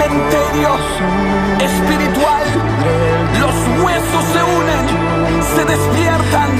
cementerio 0.00 0.70
espiritual. 1.60 2.44
Los 3.38 3.84
huesos 3.84 4.24
se 4.32 4.42
unen, 4.42 4.84
se 5.54 5.64
despiertan, 5.64 6.50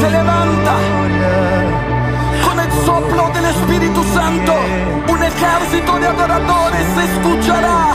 se 0.00 0.10
levantan. 0.10 0.82
Con 2.44 2.60
el 2.60 2.72
soplo 2.84 3.30
del 3.34 3.44
Espíritu 3.44 4.02
Santo, 4.14 4.54
un 5.08 5.22
ejército 5.22 5.98
de 5.98 6.06
adoradores 6.06 6.86
se 6.94 7.04
escuchará. 7.04 7.94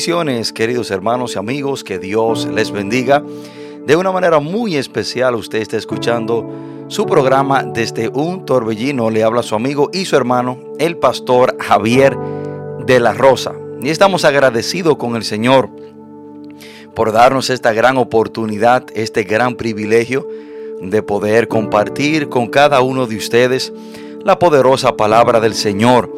Bendiciones, 0.00 0.54
queridos 0.54 0.90
hermanos 0.90 1.34
y 1.34 1.38
amigos, 1.38 1.84
que 1.84 1.98
Dios 1.98 2.46
les 2.46 2.70
bendiga. 2.70 3.22
de 3.84 3.96
una 3.96 4.10
manera 4.10 4.40
muy 4.40 4.76
especial 4.76 5.34
usted 5.34 5.58
está 5.58 5.76
escuchando 5.76 6.48
su 6.88 7.04
programa 7.04 7.64
desde 7.64 8.08
un 8.08 8.46
torbellino. 8.46 9.10
Le 9.10 9.22
habla 9.22 9.42
su 9.42 9.54
amigo 9.54 9.90
y 9.92 10.06
su 10.06 10.16
hermano, 10.16 10.58
el 10.78 10.96
pastor 10.96 11.54
Javier 11.60 12.16
de 12.86 12.98
la 12.98 13.12
Rosa. 13.12 13.52
Y 13.82 13.90
estamos 13.90 14.24
agradecidos 14.24 14.96
con 14.96 15.16
el 15.16 15.22
Señor 15.22 15.68
por 16.94 17.12
darnos 17.12 17.50
esta 17.50 17.74
gran 17.74 17.98
oportunidad, 17.98 18.86
este 18.94 19.24
gran 19.24 19.54
privilegio 19.54 20.26
de 20.80 21.02
poder 21.02 21.46
compartir 21.46 22.30
con 22.30 22.46
cada 22.46 22.80
uno 22.80 23.06
de 23.06 23.18
ustedes 23.18 23.70
la 24.24 24.38
poderosa 24.38 24.96
palabra 24.96 25.40
del 25.40 25.52
Señor 25.52 26.10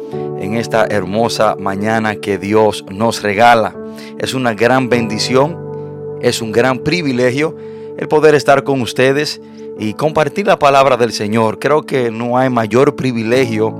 en 0.43 0.55
esta 0.55 0.85
hermosa 0.85 1.55
mañana 1.57 2.17
que 2.17 2.37
Dios 2.37 2.83
nos 2.91 3.23
regala. 3.23 3.73
Es 4.19 4.33
una 4.33 4.53
gran 4.53 4.89
bendición, 4.89 5.57
es 6.21 6.41
un 6.41 6.51
gran 6.51 6.79
privilegio 6.79 7.55
el 7.97 8.09
poder 8.09 8.35
estar 8.35 8.63
con 8.63 8.81
ustedes 8.81 9.39
y 9.79 9.93
compartir 9.93 10.45
la 10.47 10.59
palabra 10.59 10.97
del 10.97 11.13
Señor. 11.13 11.59
Creo 11.59 11.83
que 11.83 12.11
no 12.11 12.37
hay 12.37 12.49
mayor 12.49 12.97
privilegio 12.97 13.73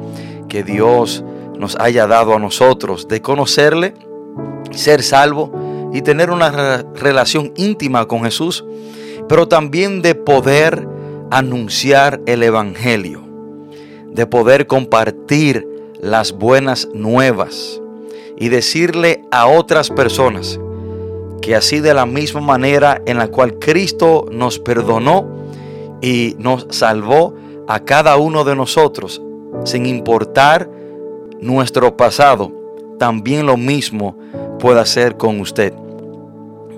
que 0.47 0.63
Dios 0.63 1.23
nos 1.57 1.75
haya 1.79 2.07
dado 2.07 2.33
a 2.33 2.39
nosotros 2.39 3.09
de 3.09 3.21
conocerle, 3.21 3.93
ser 4.71 5.03
salvo 5.03 5.91
y 5.93 6.01
tener 6.01 6.29
una 6.29 6.83
relación 6.95 7.51
íntima 7.57 8.05
con 8.05 8.23
Jesús, 8.23 8.63
pero 9.27 9.49
también 9.49 10.01
de 10.01 10.15
poder 10.15 10.87
anunciar 11.29 12.21
el 12.25 12.41
Evangelio, 12.41 13.21
de 14.11 14.25
poder 14.25 14.65
compartir 14.65 15.72
las 16.03 16.33
buenas 16.33 16.89
nuevas 16.93 17.81
y 18.37 18.49
decirle 18.49 19.23
a 19.31 19.47
otras 19.47 19.89
personas 19.89 20.59
que 21.41 21.55
así 21.55 21.79
de 21.79 21.93
la 21.93 22.05
misma 22.05 22.41
manera 22.41 23.01
en 23.05 23.17
la 23.17 23.29
cual 23.29 23.57
Cristo 23.57 24.25
nos 24.31 24.59
perdonó 24.59 25.27
y 26.01 26.35
nos 26.37 26.67
salvó 26.69 27.33
a 27.67 27.79
cada 27.79 28.17
uno 28.17 28.43
de 28.43 28.55
nosotros, 28.55 29.21
sin 29.63 29.85
importar 29.85 30.69
nuestro 31.39 31.95
pasado, 31.95 32.51
también 32.99 33.45
lo 33.45 33.57
mismo 33.57 34.17
puede 34.59 34.79
hacer 34.79 35.17
con 35.17 35.39
usted. 35.39 35.73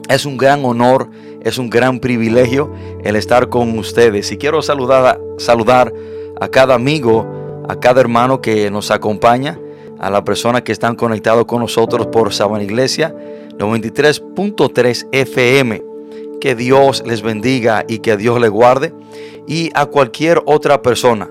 Es 0.07 0.25
un 0.25 0.38
gran 0.38 0.63
honor, 0.66 1.10
es 1.42 1.57
un 1.57 1.69
gran 1.69 2.00
privilegio 2.00 2.72
el 3.04 3.16
estar 3.16 3.50
con 3.50 3.77
ustedes. 3.77 4.31
Y 4.31 4.38
quiero 4.38 4.62
saludar, 4.62 5.19
saludar 5.38 5.92
a 6.39 6.48
cada 6.48 6.75
amigo, 6.75 7.45
a 7.68 7.80
cada 7.80 8.02
hermano 8.02 8.42
que 8.42 8.70
nos 8.72 8.92
acompaña, 8.92 9.60
a 10.00 10.10
las 10.10 10.24
personas 10.24 10.64
que 10.64 10.72
están 10.72 10.96
conectados 10.96 11.46
con 11.46 11.62
nosotros 11.62 12.08
por 12.08 12.34
Sabana 12.34 12.64
Iglesia 12.64 13.16
93.3 13.58 15.08
FM. 15.12 15.84
Que 16.42 16.56
Dios 16.56 17.04
les 17.06 17.22
bendiga 17.22 17.86
y 17.88 18.00
que 18.00 18.18
Dios 18.18 18.40
les 18.40 18.50
guarde. 18.50 18.94
Y 19.48 19.72
a 19.74 19.86
cualquier 19.86 20.42
otra 20.46 20.82
persona 20.82 21.30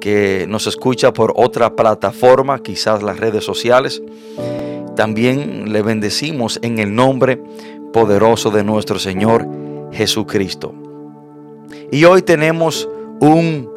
que 0.00 0.46
nos 0.48 0.66
escucha 0.66 1.12
por 1.12 1.32
otra 1.36 1.76
plataforma, 1.76 2.62
quizás 2.62 3.02
las 3.02 3.20
redes 3.20 3.44
sociales, 3.44 4.02
también 4.96 5.72
le 5.72 5.82
bendecimos 5.82 6.58
en 6.62 6.78
el 6.78 6.94
nombre 6.94 7.40
poderoso 7.92 8.50
de 8.50 8.64
nuestro 8.64 8.98
Señor 8.98 9.46
Jesucristo. 9.92 10.74
Y 11.92 12.04
hoy 12.04 12.22
tenemos 12.22 12.88
un 13.20 13.69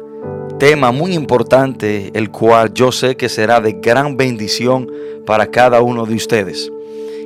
tema 0.64 0.92
muy 0.92 1.12
importante, 1.12 2.10
el 2.14 2.30
cual 2.30 2.72
yo 2.72 2.90
sé 2.90 3.18
que 3.18 3.28
será 3.28 3.60
de 3.60 3.72
gran 3.72 4.16
bendición 4.16 4.90
para 5.26 5.48
cada 5.48 5.82
uno 5.82 6.06
de 6.06 6.14
ustedes. 6.14 6.72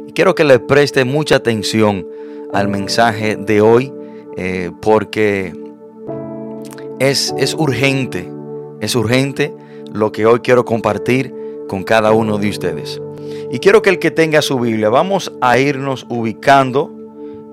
Y 0.09 0.13
quiero 0.13 0.35
que 0.35 0.43
le 0.43 0.59
preste 0.59 1.05
mucha 1.05 1.37
atención 1.37 2.05
al 2.53 2.67
mensaje 2.67 3.37
de 3.37 3.61
hoy, 3.61 3.93
eh, 4.37 4.73
porque 4.83 5.55
es, 6.99 7.33
es 7.39 7.55
urgente, 7.55 8.29
es 8.81 8.97
urgente 8.97 9.55
lo 9.93 10.11
que 10.11 10.27
hoy 10.27 10.41
quiero 10.41 10.65
compartir 10.65 11.33
con 11.69 11.85
cada 11.85 12.11
uno 12.11 12.39
de 12.39 12.49
ustedes. 12.49 13.01
Y 13.53 13.61
quiero 13.61 13.83
que 13.83 13.91
el 13.91 14.01
que 14.01 14.11
tenga 14.11 14.43
su 14.43 14.59
Biblia, 14.59 14.89
vamos 14.89 15.31
a 15.41 15.61
irnos 15.61 16.07
ubicando 16.09 16.91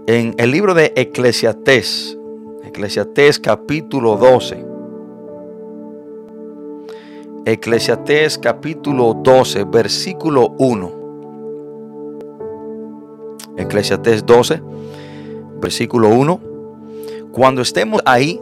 en 0.08 0.34
el 0.40 0.50
libro 0.50 0.74
de 0.74 0.94
Eclesiastés, 0.96 2.18
Eclesiastés 2.64 3.38
capítulo 3.40 4.18
12. 4.18 4.65
Eclesiastés 7.48 8.40
capítulo 8.40 9.14
12, 9.14 9.66
versículo 9.66 10.56
1. 10.58 10.92
Eclesiastés 13.58 14.26
12, 14.26 14.64
versículo 15.62 16.10
1. 16.10 16.40
Cuando 17.32 17.62
estemos 17.62 18.02
ahí, 18.06 18.42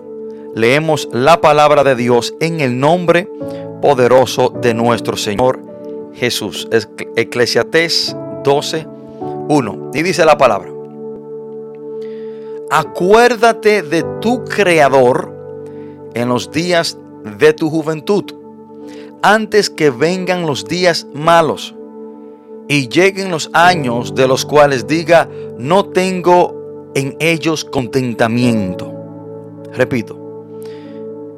leemos 0.56 1.10
la 1.12 1.42
palabra 1.42 1.84
de 1.84 1.98
Dios 1.98 2.34
en 2.40 2.62
el 2.62 2.80
nombre 2.80 3.28
poderoso 3.82 4.54
de 4.62 4.74
nuestro 4.74 5.18
Señor 5.18 5.60
Jesús. 6.14 6.70
Eclesiastés 7.18 8.16
12, 8.46 8.88
1. 9.50 9.92
Y 9.96 10.02
dice 10.02 10.24
la 10.24 10.38
palabra. 10.38 10.72
Acuérdate 12.72 13.82
de 13.82 14.06
tu 14.22 14.46
Creador 14.46 15.30
en 16.14 16.30
los 16.30 16.52
días 16.52 16.98
de 17.38 17.52
tu 17.52 17.70
juventud 17.70 18.43
antes 19.24 19.70
que 19.70 19.90
vengan 19.90 20.46
los 20.46 20.66
días 20.66 21.08
malos 21.14 21.74
y 22.68 22.90
lleguen 22.90 23.32
los 23.32 23.50
años 23.54 24.14
de 24.14 24.28
los 24.28 24.46
cuales 24.46 24.86
diga, 24.86 25.30
no 25.58 25.86
tengo 25.86 26.92
en 26.94 27.16
ellos 27.20 27.64
contentamiento. 27.64 28.94
Repito, 29.74 30.20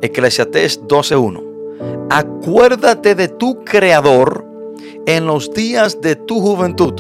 Eclesiastés 0.01 0.81
12.1. 0.81 2.07
Acuérdate 2.09 3.13
de 3.13 3.27
tu 3.27 3.63
Creador 3.63 4.45
en 5.05 5.27
los 5.27 5.53
días 5.53 6.01
de 6.01 6.15
tu 6.15 6.41
juventud, 6.41 6.93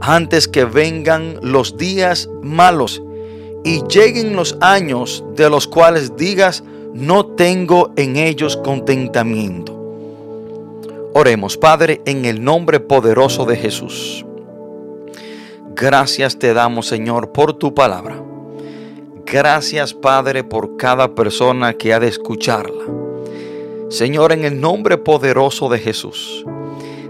antes 0.00 0.48
que 0.48 0.64
vengan 0.64 1.38
los 1.42 1.76
días 1.76 2.30
malos 2.42 3.02
y 3.64 3.82
lleguen 3.88 4.34
los 4.34 4.56
años 4.62 5.22
de 5.34 5.50
los 5.50 5.66
cuales 5.66 6.16
digas, 6.16 6.64
no 6.94 7.26
tengo 7.26 7.92
en 7.96 8.16
ellos 8.16 8.56
contentamiento. 8.56 9.75
Oremos, 11.18 11.56
Padre, 11.56 12.02
en 12.04 12.26
el 12.26 12.44
nombre 12.44 12.78
poderoso 12.78 13.46
de 13.46 13.56
Jesús. 13.56 14.26
Gracias 15.74 16.38
te 16.38 16.52
damos, 16.52 16.88
Señor, 16.88 17.32
por 17.32 17.54
tu 17.54 17.72
palabra. 17.72 18.22
Gracias, 19.24 19.94
Padre, 19.94 20.44
por 20.44 20.76
cada 20.76 21.14
persona 21.14 21.72
que 21.72 21.94
ha 21.94 22.00
de 22.00 22.08
escucharla. 22.08 22.84
Señor, 23.88 24.32
en 24.32 24.44
el 24.44 24.60
nombre 24.60 24.98
poderoso 24.98 25.70
de 25.70 25.78
Jesús, 25.78 26.44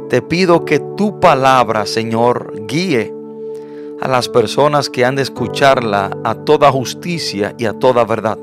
te 0.09 0.23
pido 0.23 0.65
que 0.65 0.79
tu 0.97 1.19
palabra, 1.19 1.85
Señor, 1.85 2.53
guíe 2.69 3.13
a 4.01 4.07
las 4.07 4.29
personas 4.29 4.89
que 4.89 5.05
han 5.05 5.17
de 5.17 5.23
escucharla 5.23 6.17
a 6.23 6.37
toda 6.37 6.71
justicia 6.71 7.57
y 7.59 7.65
a 7.65 7.73
toda 7.73 8.05
verdad 8.05 8.39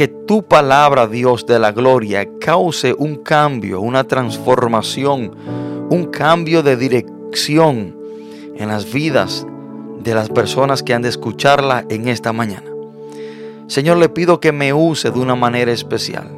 que 0.00 0.08
tu 0.08 0.42
palabra, 0.42 1.06
Dios 1.06 1.44
de 1.44 1.58
la 1.58 1.72
gloria, 1.72 2.26
cause 2.40 2.94
un 2.96 3.16
cambio, 3.16 3.82
una 3.82 4.04
transformación, 4.04 5.36
un 5.90 6.06
cambio 6.06 6.62
de 6.62 6.78
dirección 6.78 7.98
en 8.56 8.68
las 8.68 8.90
vidas 8.90 9.46
de 10.02 10.14
las 10.14 10.30
personas 10.30 10.82
que 10.82 10.94
han 10.94 11.02
de 11.02 11.10
escucharla 11.10 11.84
en 11.90 12.08
esta 12.08 12.32
mañana. 12.32 12.72
Señor, 13.66 13.98
le 13.98 14.08
pido 14.08 14.40
que 14.40 14.52
me 14.52 14.72
use 14.72 15.10
de 15.10 15.20
una 15.20 15.34
manera 15.34 15.70
especial 15.70 16.30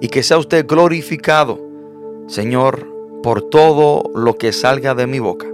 y 0.00 0.06
que 0.06 0.22
sea 0.22 0.38
usted 0.38 0.68
glorificado, 0.68 1.58
Señor, 2.28 2.86
por 3.24 3.42
todo 3.42 4.04
lo 4.14 4.36
que 4.36 4.52
salga 4.52 4.94
de 4.94 5.08
mi 5.08 5.18
boca 5.18 5.48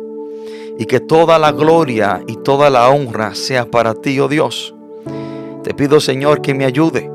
y 0.79 0.85
que 0.85 1.01
toda 1.01 1.39
la 1.39 1.53
gloria 1.53 2.23
y 2.27 2.37
toda 2.37 2.69
la 2.69 2.91
honra 2.91 3.35
sea 3.35 3.65
para 3.65 3.95
ti, 3.95 4.21
oh 4.21 4.29
Dios 4.29 4.76
te 5.67 5.75
pido 5.75 5.99
Señor 5.99 6.43
que 6.43 6.55
me 6.55 6.65
ayude, 6.65 7.11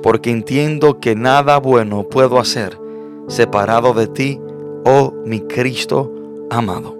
porque 0.00 0.30
entiendo 0.30 1.00
que 1.00 1.16
nada 1.16 1.58
bueno 1.58 2.04
puedo 2.04 2.38
hacer 2.38 2.78
separado 3.26 3.94
de 3.94 4.06
ti, 4.06 4.40
oh 4.84 5.12
mi 5.26 5.40
Cristo 5.40 6.12
amado. 6.50 6.96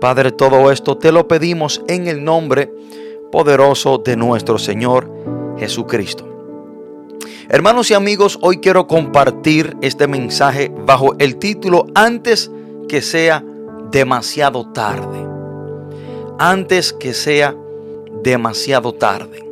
Padre, 0.00 0.30
todo 0.30 0.70
esto 0.70 0.96
te 0.96 1.10
lo 1.10 1.26
pedimos 1.26 1.82
en 1.88 2.06
el 2.06 2.22
nombre 2.22 2.72
poderoso 3.32 3.98
de 3.98 4.16
nuestro 4.16 4.56
Señor 4.56 5.10
Jesucristo. 5.58 6.24
Hermanos 7.48 7.90
y 7.90 7.94
amigos, 7.94 8.38
hoy 8.40 8.58
quiero 8.58 8.86
compartir 8.86 9.76
este 9.82 10.06
mensaje 10.06 10.70
bajo 10.86 11.16
el 11.18 11.38
título 11.38 11.86
Antes 11.96 12.52
que 12.88 13.02
sea 13.02 13.44
demasiado 13.90 14.70
tarde. 14.70 15.26
Antes 16.38 16.92
que 16.92 17.14
sea 17.14 17.56
demasiado 18.22 18.92
tarde. 18.94 19.49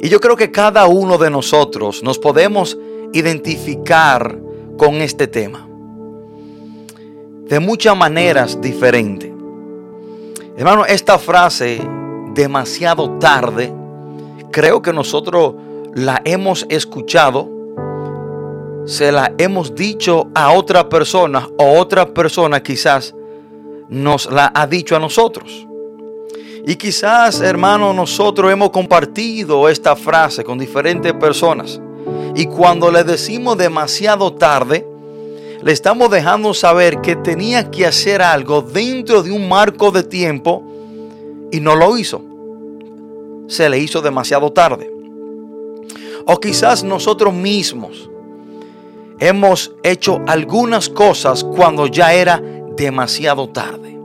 Y 0.00 0.08
yo 0.08 0.20
creo 0.20 0.36
que 0.36 0.50
cada 0.50 0.86
uno 0.86 1.18
de 1.18 1.30
nosotros 1.30 2.02
nos 2.02 2.18
podemos 2.18 2.76
identificar 3.12 4.38
con 4.76 4.96
este 4.96 5.26
tema. 5.26 5.66
De 7.48 7.60
muchas 7.60 7.96
maneras 7.96 8.60
diferentes. 8.60 9.30
Hermano, 10.56 10.84
esta 10.84 11.18
frase 11.18 11.80
demasiado 12.34 13.18
tarde, 13.18 13.72
creo 14.50 14.82
que 14.82 14.92
nosotros 14.92 15.54
la 15.94 16.20
hemos 16.24 16.66
escuchado, 16.68 17.48
se 18.84 19.12
la 19.12 19.32
hemos 19.38 19.74
dicho 19.74 20.28
a 20.34 20.52
otra 20.52 20.88
persona 20.88 21.48
o 21.58 21.78
otra 21.78 22.12
persona 22.12 22.62
quizás 22.62 23.14
nos 23.88 24.30
la 24.30 24.52
ha 24.54 24.66
dicho 24.66 24.96
a 24.96 24.98
nosotros. 24.98 25.66
Y 26.68 26.74
quizás, 26.74 27.40
hermano, 27.40 27.92
nosotros 27.92 28.50
hemos 28.50 28.70
compartido 28.70 29.68
esta 29.68 29.94
frase 29.94 30.42
con 30.42 30.58
diferentes 30.58 31.12
personas. 31.12 31.80
Y 32.34 32.46
cuando 32.46 32.90
le 32.90 33.04
decimos 33.04 33.56
demasiado 33.56 34.32
tarde, 34.32 34.84
le 35.62 35.70
estamos 35.70 36.10
dejando 36.10 36.52
saber 36.54 37.00
que 37.00 37.14
tenía 37.14 37.70
que 37.70 37.86
hacer 37.86 38.20
algo 38.20 38.62
dentro 38.62 39.22
de 39.22 39.30
un 39.30 39.48
marco 39.48 39.92
de 39.92 40.02
tiempo 40.02 40.64
y 41.52 41.60
no 41.60 41.76
lo 41.76 41.96
hizo. 41.96 42.20
Se 43.46 43.68
le 43.68 43.78
hizo 43.78 44.02
demasiado 44.02 44.50
tarde. 44.50 44.90
O 46.24 46.36
quizás 46.40 46.82
nosotros 46.82 47.32
mismos 47.32 48.10
hemos 49.20 49.72
hecho 49.84 50.20
algunas 50.26 50.88
cosas 50.88 51.44
cuando 51.44 51.86
ya 51.86 52.12
era 52.12 52.42
demasiado 52.76 53.48
tarde. 53.48 53.95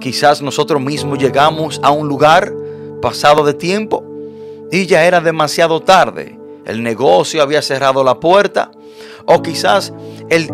Quizás 0.00 0.40
nosotros 0.40 0.80
mismos 0.80 1.18
llegamos 1.18 1.78
a 1.82 1.90
un 1.90 2.08
lugar 2.08 2.52
pasado 3.02 3.44
de 3.44 3.54
tiempo 3.54 4.02
y 4.72 4.86
ya 4.86 5.04
era 5.04 5.20
demasiado 5.20 5.80
tarde. 5.80 6.38
El 6.64 6.82
negocio 6.82 7.42
había 7.42 7.60
cerrado 7.62 8.02
la 8.02 8.18
puerta 8.18 8.70
o 9.26 9.42
quizás 9.42 9.92
el, 10.28 10.50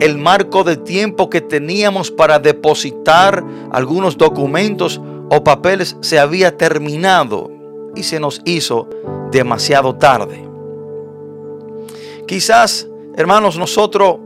el, 0.00 0.18
marco 0.18 0.64
de 0.64 0.76
tiempo 0.76 1.30
que 1.30 1.40
teníamos 1.40 2.10
para 2.10 2.38
depositar 2.38 3.42
algunos 3.70 4.18
documentos 4.18 5.00
o 5.30 5.42
papeles 5.42 5.96
se 6.00 6.18
había 6.18 6.56
terminado 6.56 7.50
y 7.94 8.02
se 8.02 8.20
nos 8.20 8.42
hizo 8.44 8.88
demasiado 9.30 9.94
tarde. 9.94 10.46
Quizás, 12.26 12.88
hermanos, 13.16 13.56
nosotros 13.56 14.18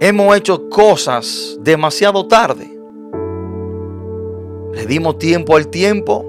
hemos 0.00 0.36
hecho 0.36 0.68
cosas 0.68 1.56
demasiado 1.60 2.26
tarde. 2.26 2.73
Le 4.74 4.86
dimos 4.86 5.18
tiempo 5.18 5.56
al 5.56 5.68
tiempo 5.68 6.24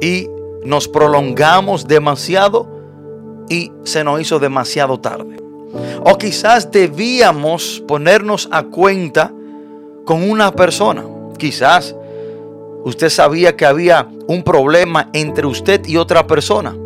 y 0.00 0.28
nos 0.64 0.88
prolongamos 0.88 1.86
demasiado 1.86 2.66
y 3.48 3.70
se 3.84 4.02
nos 4.02 4.20
hizo 4.20 4.38
demasiado 4.38 4.98
tarde. 4.98 5.36
O 6.04 6.16
quizás 6.18 6.70
debíamos 6.70 7.82
ponernos 7.86 8.48
a 8.50 8.64
cuenta 8.64 9.32
con 10.04 10.28
una 10.28 10.52
persona. 10.52 11.04
Quizás 11.38 11.94
usted 12.84 13.10
sabía 13.10 13.56
que 13.56 13.66
había 13.66 14.08
un 14.26 14.42
problema 14.42 15.10
entre 15.12 15.46
usted 15.46 15.86
y 15.86 15.96
otra 15.96 16.26
persona. 16.26 16.76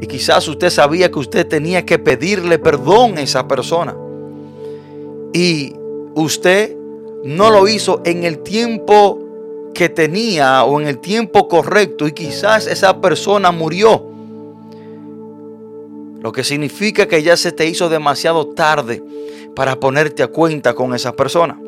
Y 0.00 0.06
quizás 0.06 0.46
usted 0.48 0.70
sabía 0.70 1.10
que 1.10 1.18
usted 1.18 1.46
tenía 1.46 1.84
que 1.84 1.98
pedirle 1.98 2.58
perdón 2.58 3.18
a 3.18 3.22
esa 3.22 3.46
persona. 3.46 3.96
Y 5.32 5.74
usted 6.14 6.76
no 7.24 7.50
lo 7.50 7.68
hizo 7.68 8.00
en 8.04 8.24
el 8.24 8.38
tiempo 8.38 9.18
que 9.74 9.88
tenía 9.88 10.64
o 10.64 10.80
en 10.80 10.88
el 10.88 10.98
tiempo 10.98 11.48
correcto. 11.48 12.06
Y 12.06 12.12
quizás 12.12 12.66
esa 12.66 13.00
persona 13.00 13.50
murió. 13.50 14.06
Lo 16.20 16.32
que 16.32 16.44
significa 16.44 17.06
que 17.06 17.22
ya 17.22 17.36
se 17.36 17.52
te 17.52 17.66
hizo 17.66 17.88
demasiado 17.88 18.48
tarde 18.48 19.02
para 19.54 19.80
ponerte 19.80 20.22
a 20.22 20.28
cuenta 20.28 20.74
con 20.74 20.94
esa 20.94 21.12
persona. 21.12 21.58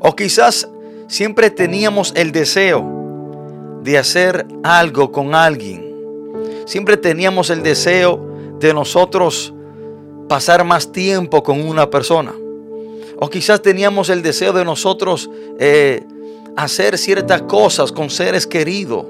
O 0.00 0.14
quizás 0.16 0.68
siempre 1.06 1.50
teníamos 1.50 2.12
el 2.16 2.32
deseo 2.32 3.80
de 3.82 3.98
hacer 3.98 4.46
algo 4.62 5.12
con 5.12 5.34
alguien. 5.34 5.94
Siempre 6.66 6.96
teníamos 6.96 7.50
el 7.50 7.62
deseo 7.62 8.20
de 8.58 8.74
nosotros 8.74 9.54
pasar 10.28 10.64
más 10.64 10.90
tiempo 10.90 11.42
con 11.42 11.60
una 11.60 11.88
persona. 11.90 12.34
O 13.18 13.28
quizás 13.28 13.62
teníamos 13.62 14.08
el 14.08 14.22
deseo 14.22 14.52
de 14.52 14.64
nosotros 14.64 15.30
eh, 15.58 16.04
hacer 16.56 16.98
ciertas 16.98 17.42
cosas 17.42 17.92
con 17.92 18.10
seres 18.10 18.46
queridos. 18.46 19.06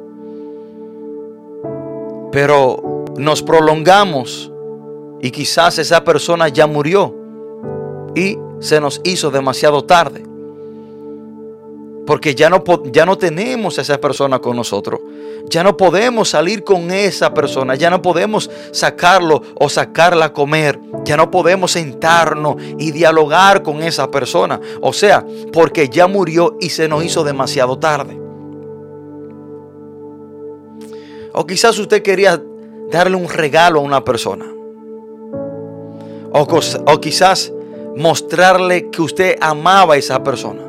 Pero 2.33 3.05
nos 3.17 3.43
prolongamos 3.43 4.51
y 5.21 5.31
quizás 5.31 5.79
esa 5.79 6.05
persona 6.05 6.49
ya 6.49 6.67
murió 6.67 7.15
y 8.15 8.37
se 8.61 8.81
nos 8.81 9.01
hizo 9.05 9.31
demasiado 9.31 9.85
tarde. 9.85 10.25
Porque 12.07 12.35
ya 12.35 12.51
no, 12.51 12.63
ya 12.93 13.07
no 13.07 13.17
tenemos 13.17 13.79
a 13.79 13.83
esa 13.83 13.99
persona 13.99 14.39
con 14.39 14.57
nosotros. 14.57 15.01
Ya 15.47 15.63
no 15.63 15.77
podemos 15.77 16.31
salir 16.31 16.65
con 16.65 16.91
esa 16.91 17.35
persona. 17.35 17.75
Ya 17.75 17.91
no 17.91 18.01
podemos 18.03 18.51
sacarlo 18.73 19.43
o 19.55 19.69
sacarla 19.69 20.27
a 20.27 20.33
comer. 20.33 20.81
Ya 21.05 21.17
no 21.17 21.31
podemos 21.31 21.73
sentarnos 21.73 22.57
y 22.79 22.93
dialogar 22.93 23.63
con 23.63 23.83
esa 23.83 24.11
persona. 24.11 24.61
O 24.81 24.93
sea, 24.93 25.25
porque 25.53 25.89
ya 25.89 26.07
murió 26.07 26.57
y 26.61 26.71
se 26.71 26.89
nos 26.89 27.05
hizo 27.05 27.25
demasiado 27.25 27.79
tarde. 27.79 28.19
O 31.35 31.47
quizás 31.47 31.79
usted 31.79 32.03
quería 32.03 32.41
darle 32.91 33.17
un 33.17 33.29
regalo 33.29 33.81
a 33.81 33.83
una 33.83 34.05
persona. 34.05 34.47
O, 36.37 37.01
quizás 37.01 37.53
mostrarle 37.97 38.91
que 38.91 39.03
usted 39.03 39.37
amaba 39.41 39.95
a 39.95 39.97
esa 39.97 40.23
persona. 40.23 40.63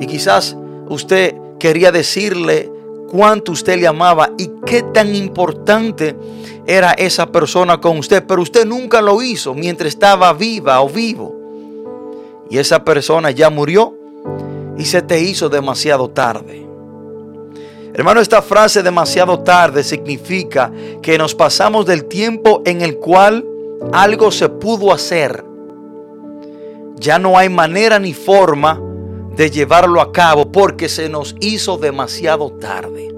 Y 0.00 0.06
quizás 0.06 0.56
usted 0.88 1.34
quería 1.58 1.92
decirle 1.92 2.70
cuánto 3.10 3.52
usted 3.52 3.80
le 3.80 3.86
amaba 3.86 4.30
y 4.38 4.50
qué 4.64 4.82
tan 4.82 5.14
importante 5.14 6.16
era 6.66 6.92
esa 6.92 7.26
persona 7.26 7.80
con 7.80 7.98
usted. 7.98 8.24
Pero 8.26 8.42
usted 8.42 8.64
nunca 8.64 9.00
lo 9.02 9.22
hizo 9.22 9.54
mientras 9.54 9.88
estaba 9.88 10.32
viva 10.32 10.80
o 10.80 10.88
vivo. 10.88 11.34
Y 12.50 12.58
esa 12.58 12.84
persona 12.84 13.30
ya 13.30 13.50
murió 13.50 13.94
y 14.76 14.84
se 14.84 15.02
te 15.02 15.20
hizo 15.20 15.48
demasiado 15.48 16.08
tarde. 16.08 16.66
Hermano, 17.94 18.20
esta 18.20 18.42
frase 18.42 18.82
demasiado 18.82 19.40
tarde 19.40 19.82
significa 19.82 20.70
que 21.02 21.18
nos 21.18 21.34
pasamos 21.34 21.84
del 21.84 22.04
tiempo 22.04 22.62
en 22.64 22.80
el 22.80 22.98
cual 22.98 23.44
algo 23.92 24.30
se 24.30 24.48
pudo 24.48 24.92
hacer. 24.92 25.44
Ya 26.96 27.18
no 27.18 27.36
hay 27.36 27.48
manera 27.48 27.98
ni 27.98 28.12
forma 28.12 28.80
de 29.38 29.52
llevarlo 29.52 30.00
a 30.00 30.10
cabo 30.10 30.50
porque 30.50 30.88
se 30.88 31.08
nos 31.08 31.36
hizo 31.38 31.78
demasiado 31.78 32.50
tarde. 32.50 33.08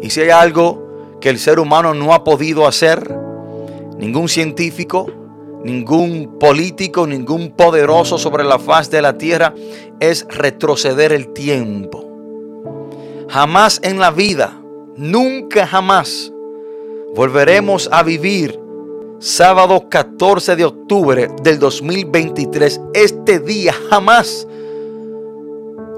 Y 0.00 0.08
si 0.08 0.22
hay 0.22 0.30
algo 0.30 1.18
que 1.20 1.28
el 1.28 1.38
ser 1.38 1.60
humano 1.60 1.92
no 1.92 2.14
ha 2.14 2.24
podido 2.24 2.66
hacer, 2.66 3.14
ningún 3.98 4.30
científico, 4.30 5.06
ningún 5.64 6.38
político, 6.40 7.06
ningún 7.06 7.50
poderoso 7.50 8.16
sobre 8.16 8.42
la 8.42 8.58
faz 8.58 8.90
de 8.90 9.02
la 9.02 9.18
tierra, 9.18 9.52
es 10.00 10.26
retroceder 10.30 11.12
el 11.12 11.34
tiempo. 11.34 12.02
Jamás 13.28 13.80
en 13.84 13.98
la 13.98 14.10
vida, 14.10 14.58
nunca 14.96 15.66
jamás, 15.66 16.32
volveremos 17.14 17.86
a 17.92 18.02
vivir 18.02 18.58
sábado 19.22 19.88
14 19.88 20.56
de 20.56 20.64
octubre 20.64 21.28
del 21.44 21.60
2023. 21.60 22.80
Este 22.92 23.38
día 23.38 23.72
jamás 23.88 24.48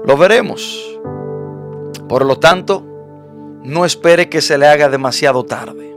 lo 0.05 0.15
veremos. 0.15 0.99
Por 2.07 2.23
lo 2.23 2.37
tanto, 2.37 2.83
no 3.63 3.83
espere 3.83 4.29
que 4.29 4.41
se 4.41 4.59
le 4.59 4.67
haga 4.67 4.89
demasiado 4.89 5.43
tarde. 5.43 5.91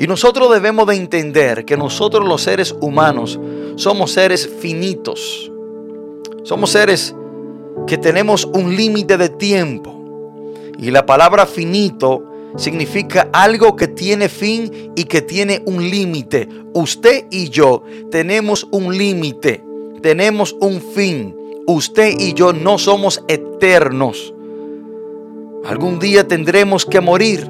Y 0.00 0.08
nosotros 0.08 0.50
debemos 0.50 0.84
de 0.88 0.96
entender 0.96 1.64
que 1.64 1.76
nosotros 1.76 2.26
los 2.26 2.42
seres 2.42 2.74
humanos 2.80 3.38
somos 3.76 4.10
seres 4.10 4.50
finitos. 4.58 5.52
Somos 6.42 6.70
seres 6.70 7.14
que 7.86 7.98
tenemos 7.98 8.46
un 8.46 8.74
límite 8.74 9.16
de 9.16 9.28
tiempo. 9.28 9.94
Y 10.76 10.90
la 10.90 11.06
palabra 11.06 11.46
finito 11.46 12.31
significa 12.56 13.28
algo 13.32 13.76
que 13.76 13.88
tiene 13.88 14.28
fin 14.28 14.92
y 14.94 15.04
que 15.04 15.22
tiene 15.22 15.62
un 15.66 15.88
límite. 15.88 16.48
Usted 16.74 17.26
y 17.30 17.48
yo 17.48 17.82
tenemos 18.10 18.66
un 18.70 18.96
límite, 18.96 19.64
tenemos 20.02 20.54
un 20.60 20.80
fin. 20.80 21.36
Usted 21.66 22.18
y 22.18 22.34
yo 22.34 22.52
no 22.52 22.78
somos 22.78 23.22
eternos. 23.28 24.34
Algún 25.64 25.98
día 25.98 26.26
tendremos 26.26 26.84
que 26.84 27.00
morir. 27.00 27.48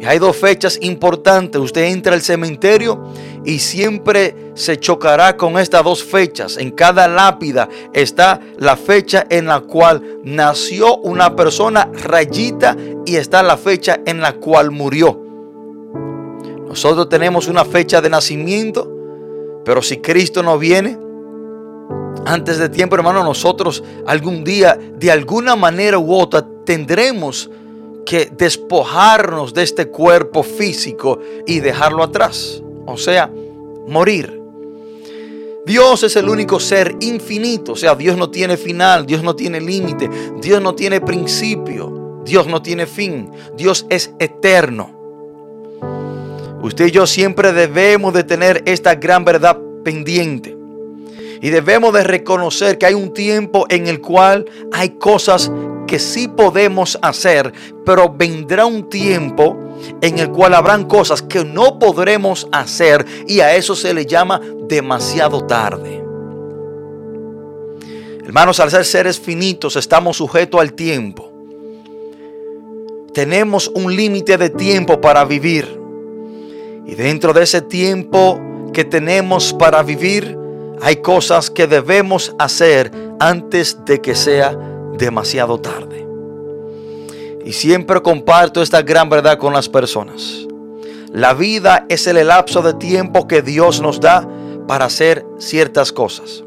Y 0.00 0.06
hay 0.06 0.18
dos 0.18 0.34
fechas 0.36 0.78
importantes. 0.80 1.60
Usted 1.60 1.82
entra 1.84 2.14
al 2.14 2.22
cementerio 2.22 3.04
y 3.44 3.58
siempre 3.58 4.52
se 4.54 4.78
chocará 4.78 5.36
con 5.36 5.58
estas 5.58 5.84
dos 5.84 6.02
fechas. 6.02 6.56
En 6.56 6.70
cada 6.70 7.06
lápida 7.06 7.68
está 7.92 8.40
la 8.56 8.76
fecha 8.76 9.26
en 9.28 9.46
la 9.46 9.60
cual 9.60 10.20
nació 10.24 10.96
una 10.96 11.36
persona 11.36 11.90
rayita 12.02 12.76
y 13.04 13.16
está 13.16 13.42
la 13.42 13.58
fecha 13.58 14.00
en 14.06 14.22
la 14.22 14.32
cual 14.32 14.70
murió. 14.70 15.20
Nosotros 16.66 17.10
tenemos 17.10 17.46
una 17.46 17.66
fecha 17.66 18.00
de 18.00 18.08
nacimiento, 18.08 18.90
pero 19.66 19.82
si 19.82 19.98
Cristo 19.98 20.42
no 20.42 20.58
viene, 20.58 20.98
Antes 22.26 22.58
de 22.58 22.68
tiempo, 22.68 22.96
hermano, 22.96 23.24
nosotros 23.24 23.82
algún 24.06 24.44
día, 24.44 24.78
de 24.98 25.10
alguna 25.10 25.56
manera 25.56 25.98
u 25.98 26.14
otra, 26.14 26.46
tendremos 26.64 27.50
que 28.04 28.30
despojarnos 28.36 29.54
de 29.54 29.62
este 29.62 29.86
cuerpo 29.86 30.42
físico 30.42 31.20
y 31.46 31.60
dejarlo 31.60 32.02
atrás. 32.02 32.62
O 32.86 32.96
sea, 32.96 33.30
morir. 33.86 34.40
Dios 35.66 36.02
es 36.02 36.16
el 36.16 36.28
único 36.28 36.58
ser 36.58 36.96
infinito, 37.00 37.72
o 37.72 37.76
sea, 37.76 37.94
Dios 37.94 38.16
no 38.16 38.30
tiene 38.30 38.56
final, 38.56 39.06
Dios 39.06 39.22
no 39.22 39.36
tiene 39.36 39.60
límite, 39.60 40.08
Dios 40.40 40.60
no 40.60 40.74
tiene 40.74 41.00
principio, 41.00 42.22
Dios 42.24 42.46
no 42.46 42.62
tiene 42.62 42.86
fin, 42.86 43.30
Dios 43.56 43.86
es 43.90 44.10
eterno. 44.18 44.98
Usted 46.62 46.86
y 46.86 46.90
yo 46.90 47.06
siempre 47.06 47.52
debemos 47.52 48.12
de 48.12 48.24
tener 48.24 48.62
esta 48.66 48.94
gran 48.94 49.24
verdad 49.24 49.58
pendiente. 49.84 50.56
Y 51.40 51.48
debemos 51.48 51.94
de 51.94 52.04
reconocer 52.04 52.76
que 52.76 52.86
hay 52.86 52.94
un 52.94 53.14
tiempo 53.14 53.66
en 53.70 53.86
el 53.86 54.00
cual 54.00 54.44
hay 54.72 54.90
cosas 54.90 55.50
que 55.90 55.98
sí 55.98 56.28
podemos 56.28 56.96
hacer, 57.02 57.52
pero 57.84 58.14
vendrá 58.16 58.64
un 58.64 58.88
tiempo 58.88 59.58
en 60.00 60.20
el 60.20 60.30
cual 60.30 60.54
habrán 60.54 60.84
cosas 60.84 61.20
que 61.20 61.44
no 61.44 61.80
podremos 61.80 62.46
hacer 62.52 63.04
y 63.26 63.40
a 63.40 63.56
eso 63.56 63.74
se 63.74 63.92
le 63.92 64.06
llama 64.06 64.40
demasiado 64.68 65.44
tarde. 65.46 66.00
Hermanos, 68.24 68.60
al 68.60 68.70
ser 68.70 68.84
seres 68.84 69.18
finitos 69.18 69.74
estamos 69.74 70.18
sujetos 70.18 70.60
al 70.60 70.74
tiempo. 70.74 71.32
Tenemos 73.12 73.66
un 73.74 73.96
límite 73.96 74.38
de 74.38 74.50
tiempo 74.50 75.00
para 75.00 75.24
vivir. 75.24 75.76
Y 76.86 76.94
dentro 76.94 77.32
de 77.32 77.42
ese 77.42 77.62
tiempo 77.62 78.40
que 78.72 78.84
tenemos 78.84 79.52
para 79.54 79.82
vivir, 79.82 80.38
hay 80.80 80.98
cosas 80.98 81.50
que 81.50 81.66
debemos 81.66 82.32
hacer 82.38 82.92
antes 83.18 83.84
de 83.84 84.00
que 84.00 84.14
sea 84.14 84.69
demasiado 85.00 85.58
tarde. 85.58 86.06
Y 87.44 87.52
siempre 87.52 88.00
comparto 88.02 88.62
esta 88.62 88.82
gran 88.82 89.08
verdad 89.08 89.38
con 89.38 89.52
las 89.52 89.68
personas. 89.68 90.46
La 91.12 91.34
vida 91.34 91.86
es 91.88 92.06
el 92.06 92.24
lapso 92.26 92.62
de 92.62 92.74
tiempo 92.74 93.26
que 93.26 93.42
Dios 93.42 93.80
nos 93.80 93.98
da 93.98 94.28
para 94.68 94.84
hacer 94.84 95.26
ciertas 95.38 95.90
cosas. 95.92 96.44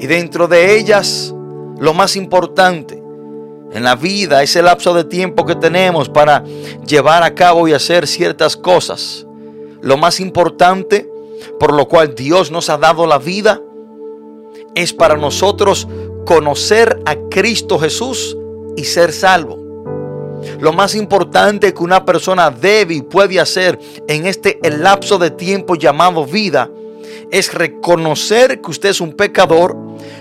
Y 0.00 0.06
dentro 0.06 0.48
de 0.48 0.76
ellas, 0.76 1.32
lo 1.78 1.94
más 1.94 2.16
importante 2.16 3.00
en 3.72 3.84
la 3.84 3.94
vida 3.94 4.42
es 4.42 4.56
el 4.56 4.64
lapso 4.64 4.92
de 4.92 5.04
tiempo 5.04 5.46
que 5.46 5.54
tenemos 5.54 6.08
para 6.08 6.42
llevar 6.86 7.22
a 7.22 7.34
cabo 7.34 7.68
y 7.68 7.72
hacer 7.72 8.08
ciertas 8.08 8.56
cosas. 8.56 9.26
Lo 9.80 9.96
más 9.96 10.18
importante, 10.18 11.08
por 11.60 11.72
lo 11.72 11.86
cual 11.86 12.14
Dios 12.14 12.50
nos 12.50 12.68
ha 12.68 12.78
dado 12.78 13.06
la 13.06 13.18
vida, 13.18 13.60
es 14.74 14.92
para 14.92 15.16
nosotros 15.16 15.86
conocer 16.24 17.00
a 17.06 17.16
Cristo 17.30 17.78
Jesús 17.78 18.36
y 18.76 18.84
ser 18.84 19.12
salvo. 19.12 19.58
Lo 20.60 20.72
más 20.72 20.94
importante 20.94 21.72
que 21.72 21.82
una 21.82 22.04
persona 22.04 22.50
debe 22.50 22.94
y 22.94 23.02
puede 23.02 23.38
hacer 23.40 23.78
en 24.08 24.26
este 24.26 24.58
lapso 24.78 25.18
de 25.18 25.30
tiempo 25.30 25.76
llamado 25.76 26.26
vida 26.26 26.70
es 27.30 27.52
reconocer 27.54 28.60
que 28.60 28.70
usted 28.70 28.90
es 28.90 29.00
un 29.00 29.12
pecador, 29.12 29.76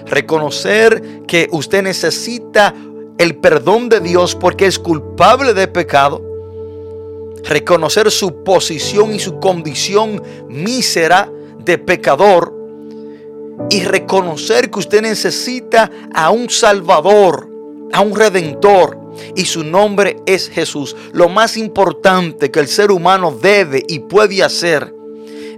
reconocer 0.06 1.24
que 1.28 1.48
usted 1.52 1.84
necesita 1.84 2.74
el 3.18 3.36
perdón 3.36 3.90
de 3.90 4.00
Dios 4.00 4.36
porque 4.36 4.66
es 4.66 4.80
culpable 4.80 5.54
de 5.54 5.68
pecado, 5.68 6.22
reconocer 7.44 8.10
su 8.12 8.44
posición 8.44 9.14
y 9.14 9.20
su 9.20 9.40
condición 9.40 10.22
mísera 10.48 11.30
de 11.60 11.78
pecador 11.78 12.61
y 13.70 13.84
reconocer 13.84 14.70
que 14.70 14.80
usted 14.80 15.02
necesita 15.02 15.90
a 16.14 16.30
un 16.32 16.50
Salvador, 16.50 17.50
a 17.94 18.02
un 18.02 18.16
Redentor 18.16 19.00
y 19.36 19.46
su 19.46 19.64
nombre 19.64 20.18
es 20.26 20.50
Jesús. 20.50 20.96
Lo 21.14 21.30
más 21.30 21.58
importante 21.58 22.52
que 22.52 22.60
el 22.60 22.68
ser 22.68 22.92
humano 22.92 23.32
debe 23.32 23.84
y 23.88 24.00
puede 24.00 24.44
hacer 24.44 24.94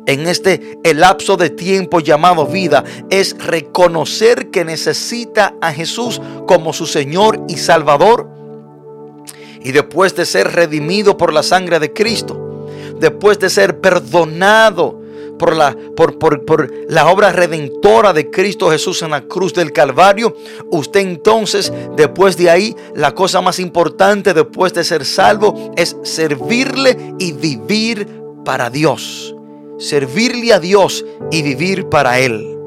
en 0.05 0.27
este 0.27 0.79
lapso 0.93 1.38
de 1.38 1.50
tiempo 1.50 1.99
llamado 2.01 2.45
vida 2.45 2.84
es 3.10 3.38
reconocer 3.38 4.51
que 4.51 4.65
necesita 4.65 5.56
a 5.62 5.71
Jesús 5.71 6.21
como 6.45 6.73
su 6.73 6.86
Señor 6.86 7.41
y 7.47 7.58
Salvador. 7.58 8.30
Y 9.62 9.71
después 9.71 10.13
de 10.15 10.25
ser 10.25 10.51
redimido 10.51 11.15
por 11.15 11.32
la 11.32 11.41
sangre 11.41 11.80
de 11.80 11.93
Cristo, 11.93 12.67
después 12.99 13.39
de 13.39 13.49
ser 13.49 13.80
perdonado 13.80 15.03
por 15.43 15.58
la, 15.58 15.75
por, 15.97 16.17
por, 16.17 16.71
la 16.88 17.12
obra 17.12 17.34
redentora 17.34 18.13
de 18.13 18.32
Cristo 18.32 18.71
Jesús 18.71 19.01
en 19.01 19.12
la 19.12 19.27
cruz 19.27 19.53
del 19.53 19.73
Calvario, 19.73 20.38
usted 20.71 21.01
entonces, 21.01 21.73
después 21.97 22.38
de 22.38 22.49
ahí, 22.49 22.73
la 22.95 23.13
cosa 23.13 23.41
más 23.41 23.60
importante 23.60 24.34
después 24.34 24.73
de 24.73 24.86
ser 24.86 25.03
salvo 25.03 25.73
es 25.75 25.97
servirle 26.03 27.13
y 27.19 27.34
vivir 27.34 28.08
para 28.45 28.69
Dios. 28.69 29.36
Servirle 29.79 30.53
a 30.53 30.62
Dios 30.62 31.03
y 31.29 31.41
vivir 31.41 31.89
para 31.89 32.19
Él. 32.19 32.58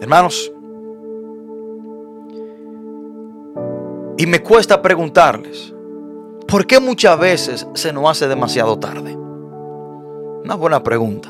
Hermanos, 0.00 0.50
y 4.16 4.24
me 4.24 4.42
cuesta 4.42 4.80
preguntarles, 4.80 5.75
¿Por 6.48 6.66
qué 6.66 6.78
muchas 6.78 7.18
veces 7.18 7.66
se 7.74 7.92
nos 7.92 8.08
hace 8.08 8.28
demasiado 8.28 8.78
tarde? 8.78 9.16
Una 10.44 10.54
buena 10.54 10.82
pregunta. 10.82 11.28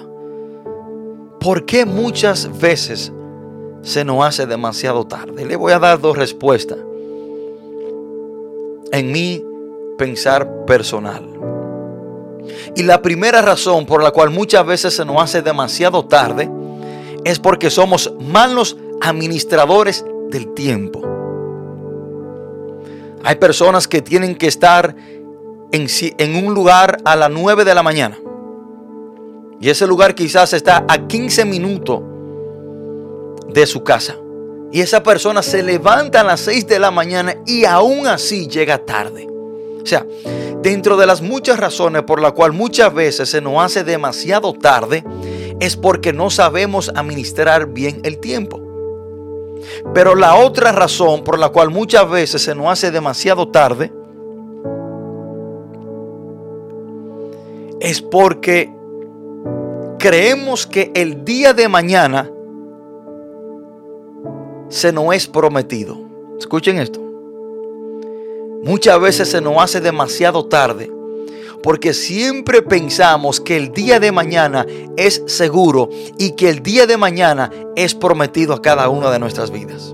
¿Por 1.40 1.64
qué 1.64 1.86
muchas 1.86 2.58
veces 2.58 3.12
se 3.80 4.04
nos 4.04 4.24
hace 4.26 4.46
demasiado 4.46 5.06
tarde? 5.06 5.46
Le 5.46 5.56
voy 5.56 5.72
a 5.72 5.78
dar 5.78 6.00
dos 6.00 6.18
respuestas. 6.18 6.78
En 8.92 9.10
mi 9.10 9.42
pensar 9.96 10.66
personal. 10.66 11.24
Y 12.74 12.82
la 12.82 13.00
primera 13.00 13.40
razón 13.40 13.86
por 13.86 14.02
la 14.02 14.10
cual 14.10 14.28
muchas 14.30 14.66
veces 14.66 14.94
se 14.94 15.06
nos 15.06 15.22
hace 15.22 15.40
demasiado 15.40 16.04
tarde 16.04 16.50
es 17.24 17.38
porque 17.38 17.70
somos 17.70 18.12
malos 18.20 18.76
administradores 19.00 20.04
del 20.28 20.52
tiempo. 20.52 21.15
Hay 23.22 23.36
personas 23.36 23.88
que 23.88 24.02
tienen 24.02 24.34
que 24.34 24.46
estar 24.46 24.94
en, 25.72 25.86
en 26.18 26.46
un 26.46 26.54
lugar 26.54 26.98
a 27.04 27.16
las 27.16 27.30
9 27.30 27.64
de 27.64 27.74
la 27.74 27.82
mañana. 27.82 28.18
Y 29.60 29.70
ese 29.70 29.86
lugar 29.86 30.14
quizás 30.14 30.52
está 30.52 30.84
a 30.88 31.06
15 31.06 31.44
minutos 31.44 32.02
de 33.52 33.66
su 33.66 33.82
casa. 33.82 34.16
Y 34.72 34.80
esa 34.80 35.02
persona 35.02 35.42
se 35.42 35.62
levanta 35.62 36.20
a 36.20 36.24
las 36.24 36.40
6 36.40 36.66
de 36.66 36.78
la 36.78 36.90
mañana 36.90 37.36
y 37.46 37.64
aún 37.64 38.06
así 38.06 38.48
llega 38.48 38.78
tarde. 38.78 39.26
O 39.82 39.86
sea, 39.86 40.04
dentro 40.62 40.96
de 40.96 41.06
las 41.06 41.22
muchas 41.22 41.58
razones 41.58 42.02
por 42.02 42.20
las 42.20 42.32
cuales 42.32 42.58
muchas 42.58 42.92
veces 42.92 43.30
se 43.30 43.40
nos 43.40 43.62
hace 43.64 43.84
demasiado 43.84 44.52
tarde, 44.52 45.04
es 45.60 45.76
porque 45.76 46.12
no 46.12 46.28
sabemos 46.28 46.90
administrar 46.94 47.68
bien 47.68 48.00
el 48.02 48.18
tiempo. 48.18 48.65
Pero 49.94 50.14
la 50.14 50.36
otra 50.36 50.72
razón 50.72 51.24
por 51.24 51.38
la 51.38 51.48
cual 51.48 51.70
muchas 51.70 52.08
veces 52.08 52.42
se 52.42 52.54
nos 52.54 52.66
hace 52.68 52.90
demasiado 52.90 53.48
tarde 53.48 53.92
es 57.80 58.02
porque 58.02 58.72
creemos 59.98 60.66
que 60.66 60.90
el 60.94 61.24
día 61.24 61.52
de 61.52 61.68
mañana 61.68 62.30
se 64.68 64.92
nos 64.92 65.14
es 65.14 65.26
prometido. 65.26 65.96
Escuchen 66.38 66.78
esto. 66.78 67.00
Muchas 68.62 69.00
veces 69.00 69.30
se 69.30 69.40
nos 69.40 69.62
hace 69.62 69.80
demasiado 69.80 70.46
tarde 70.46 70.90
porque 71.66 71.94
siempre 71.94 72.62
pensamos 72.62 73.40
que 73.40 73.56
el 73.56 73.72
día 73.72 73.98
de 73.98 74.12
mañana 74.12 74.64
es 74.96 75.20
seguro 75.26 75.90
y 76.16 76.36
que 76.36 76.48
el 76.48 76.62
día 76.62 76.86
de 76.86 76.96
mañana 76.96 77.50
es 77.74 77.92
prometido 77.92 78.54
a 78.54 78.62
cada 78.62 78.88
una 78.88 79.10
de 79.10 79.18
nuestras 79.18 79.50
vidas. 79.50 79.92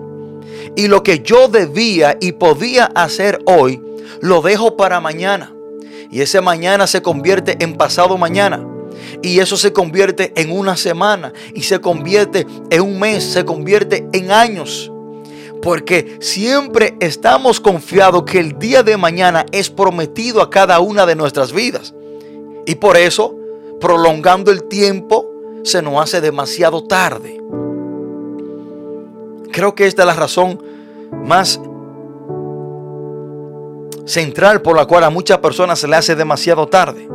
Y 0.76 0.88
lo 0.88 1.02
que 1.02 1.20
yo 1.20 1.48
debía 1.48 2.18
y 2.20 2.32
podía 2.32 2.84
hacer 2.94 3.38
hoy, 3.46 3.80
lo 4.20 4.42
dejo 4.42 4.76
para 4.76 5.00
mañana. 5.00 5.54
Y 6.10 6.20
ese 6.20 6.42
mañana 6.42 6.86
se 6.86 7.00
convierte 7.00 7.56
en 7.64 7.78
pasado 7.78 8.18
mañana. 8.18 8.62
Y 9.22 9.38
eso 9.38 9.56
se 9.56 9.72
convierte 9.72 10.34
en 10.36 10.52
una 10.52 10.76
semana. 10.76 11.32
Y 11.54 11.62
se 11.62 11.80
convierte 11.80 12.46
en 12.68 12.82
un 12.82 13.00
mes. 13.00 13.24
Se 13.24 13.46
convierte 13.46 14.06
en 14.12 14.30
años. 14.30 14.91
Porque 15.62 16.18
siempre 16.20 16.96
estamos 17.00 17.60
confiados 17.60 18.24
que 18.24 18.40
el 18.40 18.58
día 18.58 18.82
de 18.82 18.96
mañana 18.96 19.46
es 19.52 19.70
prometido 19.70 20.42
a 20.42 20.50
cada 20.50 20.80
una 20.80 21.06
de 21.06 21.14
nuestras 21.14 21.52
vidas. 21.52 21.94
Y 22.66 22.74
por 22.74 22.96
eso, 22.96 23.36
prolongando 23.80 24.50
el 24.50 24.64
tiempo, 24.64 25.26
se 25.62 25.80
nos 25.80 26.02
hace 26.02 26.20
demasiado 26.20 26.84
tarde. 26.84 27.40
Creo 29.52 29.74
que 29.74 29.86
esta 29.86 30.02
es 30.02 30.06
la 30.06 30.14
razón 30.14 30.62
más 31.24 31.60
central 34.04 34.62
por 34.62 34.76
la 34.76 34.86
cual 34.86 35.04
a 35.04 35.10
muchas 35.10 35.38
personas 35.38 35.78
se 35.78 35.88
le 35.88 35.96
hace 35.96 36.16
demasiado 36.16 36.66
tarde. 36.66 37.08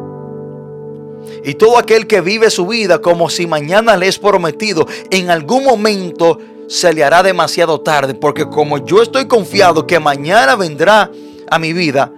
Y 1.43 1.55
todo 1.55 1.77
aquel 1.77 2.07
que 2.07 2.21
vive 2.21 2.49
su 2.49 2.67
vida 2.67 2.99
como 2.99 3.29
si 3.29 3.47
mañana 3.47 3.97
le 3.97 4.07
es 4.07 4.19
prometido, 4.19 4.88
en 5.10 5.29
algún 5.29 5.65
momento 5.65 6.39
se 6.67 6.93
le 6.93 7.03
hará 7.03 7.23
demasiado 7.23 7.82
tarde. 7.82 8.13
Porque 8.13 8.47
como 8.47 8.77
yo 8.77 9.01
estoy 9.01 9.27
confiado 9.27 9.88
que 9.88 9.99
mañana 9.99 10.56
vendrá 10.56 11.12
a 11.49 11.60
mi 11.60 11.73
vida, 11.73 12.12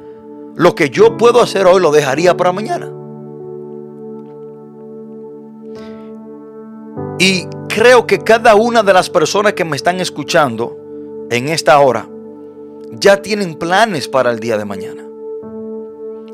lo 0.56 0.76
que 0.76 0.90
yo 0.90 1.18
puedo 1.18 1.42
hacer 1.42 1.66
hoy 1.66 1.82
lo 1.82 1.92
dejaría 1.92 2.36
para 2.36 2.52
mañana. 2.52 2.92
Y 7.20 7.46
creo 7.68 8.08
que 8.08 8.20
cada 8.20 8.56
una 8.56 8.82
de 8.82 8.94
las 8.94 9.10
personas 9.10 9.54
que 9.54 9.66
me 9.66 9.76
están 9.76 10.00
escuchando 10.00 10.78
en 11.30 11.50
esta 11.50 11.80
hora 11.80 12.10
ya 12.92 13.22
tienen 13.22 13.56
planes 13.56 14.08
para 14.08 14.32
el 14.32 14.40
día 14.40 14.58
de 14.58 14.66
mañana. 14.66 15.04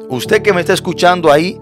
Usted 0.09 0.41
que 0.41 0.53
me 0.53 0.61
está 0.61 0.73
escuchando 0.73 1.31
ahí, 1.31 1.59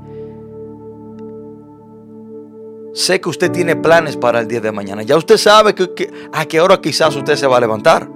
sé 2.94 3.20
que 3.20 3.30
usted 3.30 3.52
tiene 3.52 3.76
planes 3.76 4.16
para 4.16 4.40
el 4.40 4.48
día 4.48 4.62
de 4.62 4.72
mañana. 4.72 5.04
Ya 5.04 5.18
usted 5.18 5.38
sabe 5.38 5.76
que, 5.76 6.12
a 6.32 6.46
qué 6.46 6.62
hora 6.62 6.80
quizás 6.80 7.16
usted 7.16 7.36
se 7.36 7.48
va 7.48 7.58
a 7.58 7.62
levantar. 7.62 8.08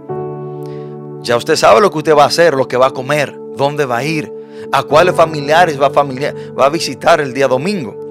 Ya 1.21 1.35
usted 1.35 1.55
sabe 1.55 1.81
lo 1.81 1.91
que 1.91 1.97
usted 1.97 2.15
va 2.15 2.23
a 2.23 2.27
hacer, 2.27 2.53
lo 2.53 2.67
que 2.67 2.77
va 2.77 2.87
a 2.87 2.91
comer, 2.91 3.37
dónde 3.55 3.85
va 3.85 3.97
a 3.97 4.03
ir, 4.03 4.31
a 4.71 4.83
cuáles 4.83 5.15
familiares 5.15 5.81
va 5.81 5.89
va 5.89 6.65
a 6.65 6.69
visitar 6.69 7.19
el 7.19 7.33
día 7.33 7.47
domingo. 7.47 8.07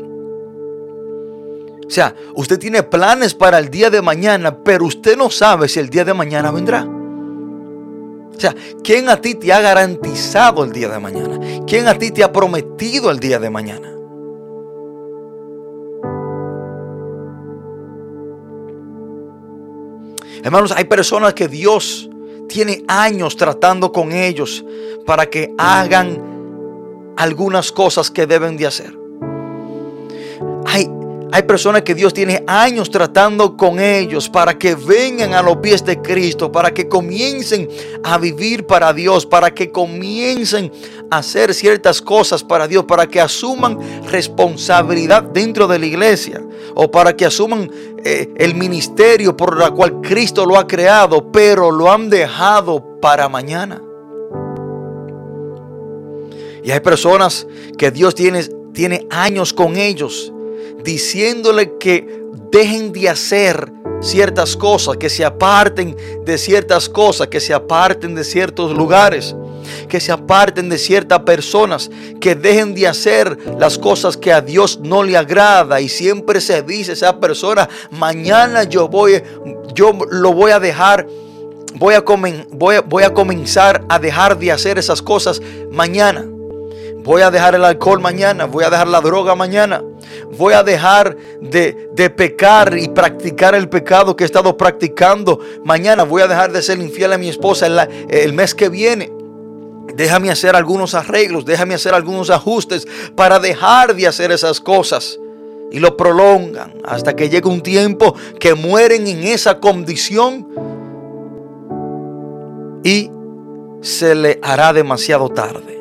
O 1.86 1.90
sea, 1.90 2.14
usted 2.34 2.58
tiene 2.58 2.82
planes 2.82 3.32
para 3.32 3.58
el 3.58 3.70
día 3.70 3.90
de 3.90 4.02
mañana, 4.02 4.58
pero 4.64 4.86
usted 4.86 5.16
no 5.16 5.30
sabe 5.30 5.68
si 5.68 5.78
el 5.78 5.88
día 5.88 6.04
de 6.04 6.14
mañana 6.14 6.50
vendrá. 6.50 6.84
O 6.84 8.40
sea, 8.40 8.54
¿quién 8.82 9.08
a 9.08 9.16
ti 9.20 9.36
te 9.36 9.52
ha 9.52 9.60
garantizado 9.60 10.64
el 10.64 10.72
día 10.72 10.88
de 10.88 10.98
mañana? 10.98 11.38
¿Quién 11.66 11.86
a 11.86 11.96
ti 11.96 12.10
te 12.10 12.24
ha 12.24 12.32
prometido 12.32 13.10
el 13.10 13.20
día 13.20 13.38
de 13.38 13.50
mañana? 13.50 13.95
Hermanos, 20.42 20.72
hay 20.72 20.84
personas 20.84 21.34
que 21.34 21.48
Dios 21.48 22.08
tiene 22.48 22.84
años 22.88 23.36
tratando 23.36 23.92
con 23.92 24.12
ellos 24.12 24.64
para 25.04 25.26
que 25.26 25.52
hagan 25.58 27.14
algunas 27.16 27.72
cosas 27.72 28.10
que 28.10 28.26
deben 28.26 28.56
de 28.56 28.66
hacer. 28.66 28.96
Hay 30.66 30.88
hay 31.32 31.42
personas 31.42 31.82
que 31.82 31.94
Dios 31.94 32.14
tiene 32.14 32.44
años 32.46 32.90
tratando 32.90 33.56
con 33.56 33.80
ellos 33.80 34.28
para 34.28 34.56
que 34.56 34.74
vengan 34.74 35.34
a 35.34 35.42
los 35.42 35.56
pies 35.56 35.84
de 35.84 36.00
Cristo, 36.00 36.52
para 36.52 36.72
que 36.72 36.88
comiencen 36.88 37.68
a 38.04 38.16
vivir 38.18 38.66
para 38.66 38.92
Dios, 38.92 39.26
para 39.26 39.52
que 39.52 39.72
comiencen 39.72 40.70
a 41.10 41.18
hacer 41.18 41.52
ciertas 41.52 42.00
cosas 42.00 42.44
para 42.44 42.68
Dios, 42.68 42.84
para 42.84 43.08
que 43.08 43.20
asuman 43.20 43.78
responsabilidad 44.08 45.24
dentro 45.24 45.66
de 45.66 45.78
la 45.78 45.86
iglesia 45.86 46.42
o 46.74 46.90
para 46.90 47.16
que 47.16 47.26
asuman 47.26 47.70
eh, 48.04 48.32
el 48.36 48.54
ministerio 48.54 49.36
por 49.36 49.58
la 49.58 49.70
cual 49.70 50.00
Cristo 50.00 50.46
lo 50.46 50.56
ha 50.56 50.66
creado, 50.66 51.32
pero 51.32 51.72
lo 51.72 51.90
han 51.90 52.08
dejado 52.08 53.00
para 53.00 53.28
mañana. 53.28 53.82
Y 56.62 56.70
hay 56.70 56.80
personas 56.80 57.46
que 57.76 57.90
Dios 57.90 58.14
tiene, 58.14 58.44
tiene 58.72 59.06
años 59.10 59.52
con 59.52 59.76
ellos 59.76 60.32
diciéndole 60.82 61.76
que 61.78 62.24
dejen 62.50 62.92
de 62.92 63.08
hacer 63.08 63.72
ciertas 64.00 64.56
cosas, 64.56 64.96
que 64.96 65.08
se 65.08 65.24
aparten 65.24 65.96
de 66.24 66.38
ciertas 66.38 66.88
cosas, 66.88 67.28
que 67.28 67.40
se 67.40 67.54
aparten 67.54 68.14
de 68.14 68.24
ciertos 68.24 68.72
lugares, 68.72 69.34
que 69.88 70.00
se 70.00 70.12
aparten 70.12 70.68
de 70.68 70.78
ciertas 70.78 71.20
personas, 71.20 71.90
que 72.20 72.34
dejen 72.34 72.74
de 72.74 72.86
hacer 72.86 73.38
las 73.58 73.78
cosas 73.78 74.16
que 74.16 74.32
a 74.32 74.40
Dios 74.40 74.80
no 74.80 75.02
le 75.02 75.16
agrada 75.16 75.80
y 75.80 75.88
siempre 75.88 76.40
se 76.40 76.62
dice 76.62 76.92
esa 76.92 77.18
persona, 77.18 77.68
mañana 77.90 78.64
yo 78.64 78.88
voy 78.88 79.22
yo 79.74 79.92
lo 80.10 80.32
voy 80.32 80.52
a 80.52 80.60
dejar 80.60 81.06
voy 81.74 81.94
a, 81.94 82.00
voy, 82.50 82.76
voy 82.86 83.02
a 83.02 83.12
comenzar 83.12 83.84
a 83.88 83.98
dejar 83.98 84.38
de 84.38 84.52
hacer 84.52 84.78
esas 84.78 85.02
cosas 85.02 85.40
mañana. 85.70 86.26
Voy 87.06 87.22
a 87.22 87.30
dejar 87.30 87.54
el 87.54 87.64
alcohol 87.64 88.00
mañana, 88.00 88.46
voy 88.46 88.64
a 88.64 88.68
dejar 88.68 88.88
la 88.88 89.00
droga 89.00 89.36
mañana, 89.36 89.80
voy 90.36 90.54
a 90.54 90.64
dejar 90.64 91.16
de, 91.40 92.10
pecar 92.16 92.76
y 92.76 92.88
practicar 92.88 93.54
el 93.54 93.68
pecado 93.68 94.16
que 94.16 94.24
he 94.24 94.26
estado 94.26 94.56
practicando 94.56 95.38
mañana, 95.64 96.02
voy 96.02 96.22
a 96.22 96.26
dejar 96.26 96.50
de 96.50 96.60
ser 96.62 96.80
infiel 96.80 97.12
a 97.12 97.18
mi 97.18 97.28
esposa 97.28 97.68
el 98.08 98.32
mes 98.32 98.56
que 98.56 98.68
viene. 98.68 99.12
Déjame 99.94 100.32
hacer 100.32 100.56
algunos 100.56 100.96
arreglos, 100.96 101.44
déjame 101.44 101.74
hacer 101.74 101.94
algunos 101.94 102.28
ajustes 102.28 102.88
para 103.14 103.38
dejar 103.38 103.94
de 103.94 104.08
hacer 104.08 104.32
esas 104.32 104.60
cosas. 104.60 105.16
Y 105.70 105.78
lo 105.78 105.96
prolongan 105.96 106.74
hasta 106.84 107.14
que 107.14 107.28
llegue 107.28 107.48
un 107.48 107.60
tiempo 107.60 108.16
que 108.40 108.54
mueren 108.54 109.06
en 109.06 109.22
esa 109.22 109.60
condición 109.60 110.48
y 112.82 113.12
se 113.80 114.16
le 114.16 114.40
hará 114.42 114.72
demasiado 114.72 115.28
tarde. 115.28 115.75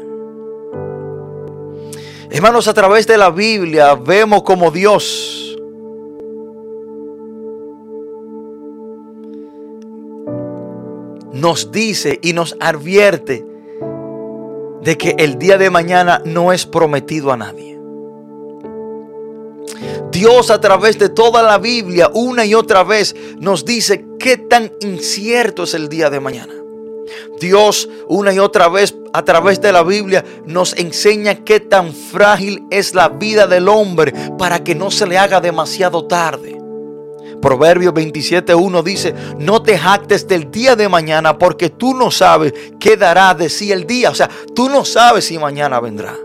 Hermanos, 2.30 2.68
a 2.68 2.74
través 2.74 3.06
de 3.08 3.18
la 3.18 3.30
Biblia 3.30 3.96
vemos 3.96 4.44
como 4.44 4.72
Dios 4.72 5.58
nos 11.34 11.72
dice 11.72 12.20
y 12.24 12.34
nos 12.34 12.56
advierte 12.60 13.46
de 14.82 14.98
que 14.98 15.16
el 15.20 15.38
día 15.38 15.58
de 15.58 15.70
mañana 15.70 16.22
no 16.26 16.52
es 16.52 16.66
prometido 16.66 17.32
a 17.32 17.38
nadie. 17.38 17.80
Dios 20.12 20.50
a 20.50 20.62
través 20.62 20.98
de 20.98 21.10
toda 21.10 21.44
la 21.44 21.58
Biblia 21.58 22.10
una 22.14 22.46
y 22.46 22.56
otra 22.56 22.84
vez 22.84 23.16
nos 23.38 23.66
dice 23.66 24.06
qué 24.18 24.38
tan 24.38 24.72
incierto 24.80 25.64
es 25.64 25.74
el 25.74 25.90
día 25.90 26.10
de 26.10 26.20
mañana. 26.20 26.65
Dios 27.40 27.90
una 28.08 28.34
y 28.34 28.40
otra 28.40 28.68
vez 28.68 28.96
a 29.14 29.24
través 29.24 29.62
de 29.62 29.72
la 29.72 29.84
Biblia 29.84 30.24
nos 30.46 30.74
enseña 30.78 31.44
qué 31.44 31.60
tan 31.60 31.94
frágil 31.94 32.66
es 32.70 32.94
la 32.94 33.10
vida 33.10 33.48
del 33.48 33.68
hombre 33.70 34.14
para 34.38 34.64
que 34.64 34.76
no 34.76 34.92
se 34.92 35.08
le 35.08 35.18
haga 35.18 35.40
demasiado 35.40 36.06
tarde. 36.06 36.60
Proverbio 37.42 37.94
27.1 37.94 38.84
dice, 38.84 39.14
no 39.38 39.62
te 39.62 39.78
jactes 39.78 40.28
del 40.28 40.50
día 40.50 40.76
de 40.76 40.90
mañana 40.90 41.38
porque 41.38 41.70
tú 41.70 41.94
no 41.94 42.10
sabes 42.10 42.54
qué 42.80 42.98
dará 42.98 43.34
de 43.36 43.50
sí 43.50 43.72
el 43.72 43.86
día. 43.86 44.10
O 44.10 44.16
sea, 44.16 44.30
tú 44.56 44.68
no 44.68 44.84
sabes 44.84 45.26
si 45.26 45.38
mañana 45.38 45.80
vendrá. 45.80 46.16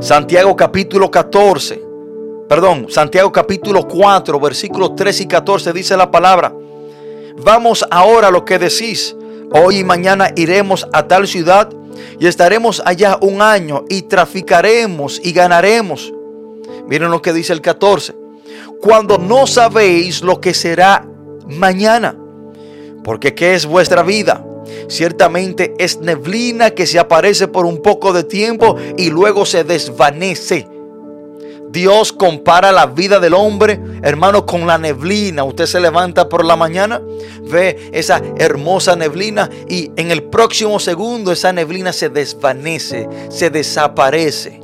Santiago 0.00 0.54
capítulo 0.54 1.10
14, 1.10 1.82
perdón, 2.48 2.86
Santiago 2.88 3.32
capítulo 3.32 3.86
4, 3.86 4.38
versículos 4.40 4.94
3 4.96 5.20
y 5.22 5.26
14 5.26 5.72
dice 5.72 5.96
la 5.96 6.10
palabra. 6.10 6.54
Vamos 7.42 7.84
ahora 7.90 8.28
a 8.28 8.30
lo 8.30 8.44
que 8.44 8.58
decís. 8.58 9.16
Hoy 9.50 9.78
y 9.78 9.84
mañana 9.84 10.30
iremos 10.36 10.86
a 10.92 11.06
tal 11.06 11.26
ciudad 11.26 11.68
y 12.18 12.26
estaremos 12.26 12.82
allá 12.84 13.18
un 13.20 13.42
año 13.42 13.84
y 13.88 14.02
traficaremos 14.02 15.20
y 15.22 15.32
ganaremos. 15.32 16.12
Miren 16.86 17.10
lo 17.10 17.22
que 17.22 17.32
dice 17.32 17.52
el 17.52 17.60
14. 17.60 18.14
Cuando 18.80 19.18
no 19.18 19.46
sabéis 19.46 20.22
lo 20.22 20.40
que 20.40 20.54
será 20.54 21.06
mañana. 21.46 22.16
Porque 23.02 23.34
¿qué 23.34 23.54
es 23.54 23.66
vuestra 23.66 24.02
vida? 24.02 24.44
Ciertamente 24.88 25.74
es 25.78 26.00
neblina 26.00 26.70
que 26.70 26.86
se 26.86 26.98
aparece 26.98 27.48
por 27.48 27.66
un 27.66 27.82
poco 27.82 28.12
de 28.12 28.24
tiempo 28.24 28.76
y 28.96 29.10
luego 29.10 29.44
se 29.44 29.64
desvanece. 29.64 30.68
Dios 31.74 32.12
compara 32.12 32.70
la 32.70 32.86
vida 32.86 33.18
del 33.18 33.34
hombre, 33.34 33.80
hermano, 34.04 34.46
con 34.46 34.64
la 34.64 34.78
neblina. 34.78 35.42
Usted 35.42 35.66
se 35.66 35.80
levanta 35.80 36.28
por 36.28 36.44
la 36.44 36.54
mañana, 36.54 37.02
ve 37.50 37.90
esa 37.92 38.22
hermosa 38.38 38.94
neblina 38.94 39.50
y 39.68 39.90
en 39.96 40.12
el 40.12 40.22
próximo 40.22 40.78
segundo 40.78 41.32
esa 41.32 41.52
neblina 41.52 41.92
se 41.92 42.10
desvanece, 42.10 43.08
se 43.28 43.50
desaparece. 43.50 44.60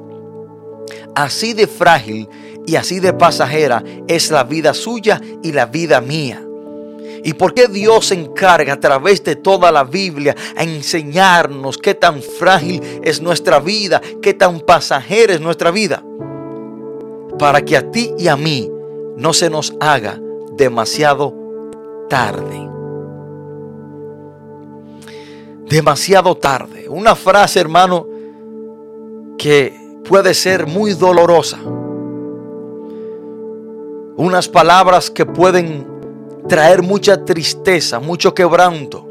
Así 1.16 1.52
de 1.52 1.66
frágil 1.66 2.28
y 2.64 2.76
así 2.76 3.00
de 3.00 3.12
pasajera 3.12 3.82
es 4.06 4.30
la 4.30 4.44
vida 4.44 4.72
suya 4.72 5.20
y 5.42 5.50
la 5.50 5.66
vida 5.66 6.00
mía. 6.00 6.40
¿Y 7.24 7.32
por 7.32 7.54
qué 7.54 7.66
Dios 7.66 8.06
se 8.06 8.14
encarga 8.14 8.74
a 8.74 8.80
través 8.80 9.24
de 9.24 9.34
toda 9.34 9.72
la 9.72 9.82
Biblia 9.82 10.36
a 10.56 10.62
enseñarnos 10.62 11.76
qué 11.76 11.94
tan 11.94 12.22
frágil 12.22 12.80
es 13.02 13.20
nuestra 13.20 13.58
vida, 13.58 14.00
qué 14.22 14.32
tan 14.32 14.60
pasajera 14.60 15.34
es 15.34 15.40
nuestra 15.40 15.72
vida? 15.72 16.04
Para 17.40 17.62
que 17.62 17.74
a 17.74 17.90
ti 17.90 18.12
y 18.18 18.28
a 18.28 18.36
mí 18.36 18.70
no 19.16 19.32
se 19.32 19.48
nos 19.48 19.74
haga 19.80 20.20
demasiado 20.52 21.34
tarde. 22.06 22.68
Demasiado 25.66 26.36
tarde. 26.36 26.86
Una 26.90 27.14
frase, 27.16 27.58
hermano, 27.58 28.06
que 29.38 29.74
puede 30.06 30.34
ser 30.34 30.66
muy 30.66 30.92
dolorosa. 30.92 31.58
Unas 34.16 34.46
palabras 34.46 35.10
que 35.10 35.24
pueden 35.24 35.86
traer 36.46 36.82
mucha 36.82 37.24
tristeza, 37.24 38.00
mucho 38.00 38.34
quebranto 38.34 39.06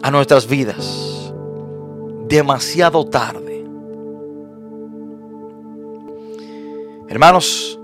a 0.00 0.12
nuestras 0.12 0.46
vidas. 0.46 1.32
Demasiado 2.28 3.04
tarde. 3.04 3.53
Hermanos, 7.06 7.78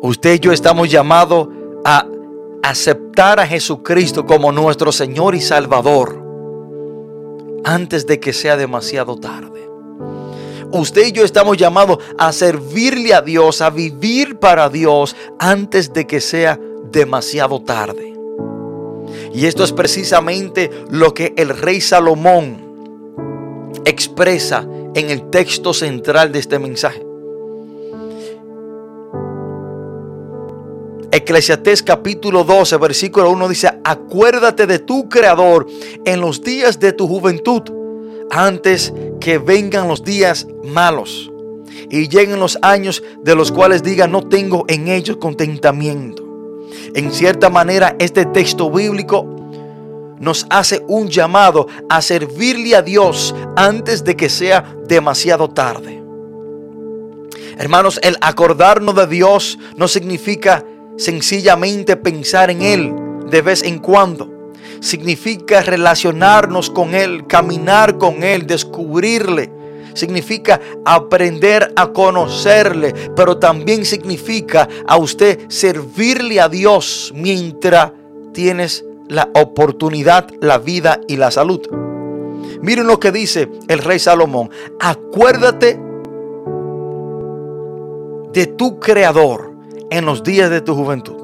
usted 0.00 0.34
y 0.34 0.38
yo 0.38 0.52
estamos 0.52 0.88
llamados 0.88 1.48
a 1.84 2.06
aceptar 2.62 3.40
a 3.40 3.46
Jesucristo 3.46 4.24
como 4.24 4.52
nuestro 4.52 4.92
Señor 4.92 5.34
y 5.34 5.40
Salvador 5.40 6.24
antes 7.64 8.06
de 8.06 8.20
que 8.20 8.32
sea 8.32 8.56
demasiado 8.56 9.16
tarde. 9.16 9.68
Usted 10.72 11.08
y 11.08 11.12
yo 11.12 11.24
estamos 11.24 11.56
llamados 11.56 11.98
a 12.16 12.32
servirle 12.32 13.12
a 13.12 13.22
Dios, 13.22 13.60
a 13.60 13.70
vivir 13.70 14.38
para 14.38 14.68
Dios 14.68 15.16
antes 15.40 15.92
de 15.92 16.06
que 16.06 16.20
sea 16.20 16.60
demasiado 16.92 17.60
tarde. 17.60 18.14
Y 19.34 19.46
esto 19.46 19.64
es 19.64 19.72
precisamente 19.72 20.70
lo 20.90 21.12
que 21.12 21.34
el 21.36 21.48
rey 21.48 21.80
Salomón 21.80 22.70
expresa 23.84 24.64
en 24.94 25.10
el 25.10 25.30
texto 25.30 25.72
central 25.72 26.32
de 26.32 26.38
este 26.38 26.58
mensaje. 26.58 27.04
Eclesiastés 31.12 31.82
capítulo 31.82 32.44
12, 32.44 32.76
versículo 32.76 33.30
1 33.30 33.48
dice, 33.48 33.70
acuérdate 33.82 34.66
de 34.66 34.78
tu 34.78 35.08
Creador 35.08 35.66
en 36.04 36.20
los 36.20 36.42
días 36.42 36.78
de 36.78 36.92
tu 36.92 37.08
juventud, 37.08 37.62
antes 38.30 38.92
que 39.18 39.38
vengan 39.38 39.88
los 39.88 40.04
días 40.04 40.46
malos 40.64 41.30
y 41.90 42.08
lleguen 42.08 42.38
los 42.38 42.58
años 42.62 43.02
de 43.22 43.34
los 43.34 43.50
cuales 43.50 43.82
diga, 43.82 44.06
no 44.06 44.28
tengo 44.28 44.64
en 44.68 44.88
ellos 44.88 45.16
contentamiento. 45.16 46.24
En 46.94 47.12
cierta 47.12 47.50
manera, 47.50 47.96
este 47.98 48.24
texto 48.26 48.70
bíblico 48.70 49.39
nos 50.20 50.46
hace 50.50 50.84
un 50.86 51.08
llamado 51.08 51.66
a 51.88 52.00
servirle 52.02 52.76
a 52.76 52.82
Dios 52.82 53.34
antes 53.56 54.04
de 54.04 54.14
que 54.14 54.28
sea 54.28 54.76
demasiado 54.86 55.48
tarde. 55.48 56.00
Hermanos, 57.58 57.98
el 58.02 58.16
acordarnos 58.20 58.94
de 58.94 59.06
Dios 59.06 59.58
no 59.76 59.88
significa 59.88 60.64
sencillamente 60.96 61.96
pensar 61.96 62.50
en 62.50 62.62
Él 62.62 62.94
de 63.28 63.42
vez 63.42 63.62
en 63.62 63.78
cuando. 63.78 64.52
Significa 64.80 65.62
relacionarnos 65.62 66.70
con 66.70 66.94
Él, 66.94 67.26
caminar 67.26 67.98
con 67.98 68.22
Él, 68.22 68.46
descubrirle. 68.46 69.50
Significa 69.94 70.60
aprender 70.84 71.72
a 71.76 71.88
conocerle, 71.88 72.94
pero 73.16 73.38
también 73.38 73.84
significa 73.84 74.68
a 74.86 74.96
usted 74.96 75.40
servirle 75.48 76.40
a 76.40 76.48
Dios 76.48 77.12
mientras 77.14 77.92
tienes 78.32 78.84
la 79.10 79.28
oportunidad, 79.34 80.28
la 80.40 80.58
vida 80.58 81.00
y 81.08 81.16
la 81.16 81.30
salud. 81.30 81.60
Miren 82.62 82.86
lo 82.86 83.00
que 83.00 83.10
dice 83.10 83.50
el 83.68 83.80
rey 83.80 83.98
Salomón. 83.98 84.50
Acuérdate 84.78 85.78
de 88.32 88.46
tu 88.46 88.78
creador 88.78 89.52
en 89.90 90.06
los 90.06 90.22
días 90.22 90.48
de 90.48 90.60
tu 90.60 90.74
juventud. 90.74 91.16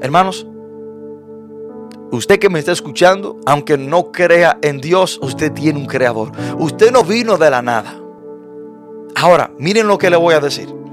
Hermanos, 0.00 0.46
usted 2.10 2.38
que 2.40 2.50
me 2.50 2.58
está 2.58 2.72
escuchando, 2.72 3.38
aunque 3.46 3.78
no 3.78 4.10
crea 4.10 4.58
en 4.60 4.80
Dios, 4.80 5.20
usted 5.22 5.52
tiene 5.52 5.78
un 5.78 5.86
creador. 5.86 6.32
Usted 6.58 6.90
no 6.90 7.04
vino 7.04 7.38
de 7.38 7.50
la 7.50 7.62
nada. 7.62 7.94
Ahora, 9.14 9.52
miren 9.56 9.86
lo 9.86 9.98
que 9.98 10.10
le 10.10 10.16
voy 10.16 10.34
a 10.34 10.40
decir. 10.40 10.83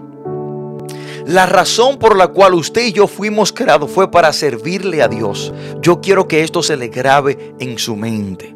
La 1.32 1.46
razón 1.46 1.98
por 1.98 2.18
la 2.18 2.28
cual 2.28 2.56
usted 2.56 2.88
y 2.88 2.92
yo 2.92 3.08
fuimos 3.08 3.54
creados 3.54 3.90
fue 3.90 4.12
para 4.12 4.34
servirle 4.34 5.02
a 5.02 5.08
Dios. 5.08 5.54
Yo 5.82 6.02
quiero 6.02 6.28
que 6.28 6.44
esto 6.44 6.62
se 6.62 6.76
le 6.76 6.90
grabe 6.90 7.56
en 7.58 7.80
su 7.80 7.96
mente. 7.96 8.54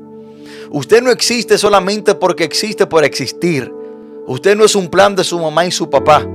Usted 0.71 1.01
no 1.01 1.09
existe 1.09 1.57
solamente 1.57 2.15
porque 2.15 2.43
existe 2.43 2.85
por 2.85 3.05
existir. 3.05 3.71
Usted 4.27 4.57
no 4.57 4.65
es 4.65 4.75
un 4.75 4.89
plan 4.89 5.15
de 5.15 5.23
su 5.23 5.39
mamá 5.39 5.65
y 5.65 5.71
su 5.71 5.89
papá. 5.89 6.27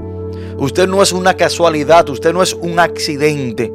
Usted 0.56 0.88
no 0.88 1.02
es 1.02 1.12
una 1.12 1.34
casualidad, 1.34 2.08
usted 2.08 2.32
no 2.32 2.42
es 2.42 2.54
un 2.54 2.78
accidente. 2.78 3.70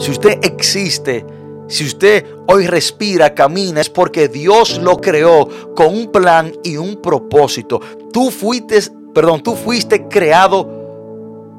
Si 0.00 0.10
usted 0.10 0.40
existe, 0.42 1.24
si 1.68 1.84
usted 1.84 2.26
hoy 2.48 2.66
respira, 2.66 3.36
camina, 3.36 3.80
es 3.80 3.88
porque 3.88 4.26
Dios 4.26 4.80
lo 4.82 4.96
creó 4.96 5.48
con 5.76 5.94
un 5.94 6.10
plan 6.10 6.52
y 6.64 6.76
un 6.76 6.96
propósito. 6.96 7.80
Tú 8.12 8.32
fuiste, 8.32 8.80
perdón, 9.14 9.44
tú 9.44 9.54
fuiste 9.54 10.08
creado 10.08 10.83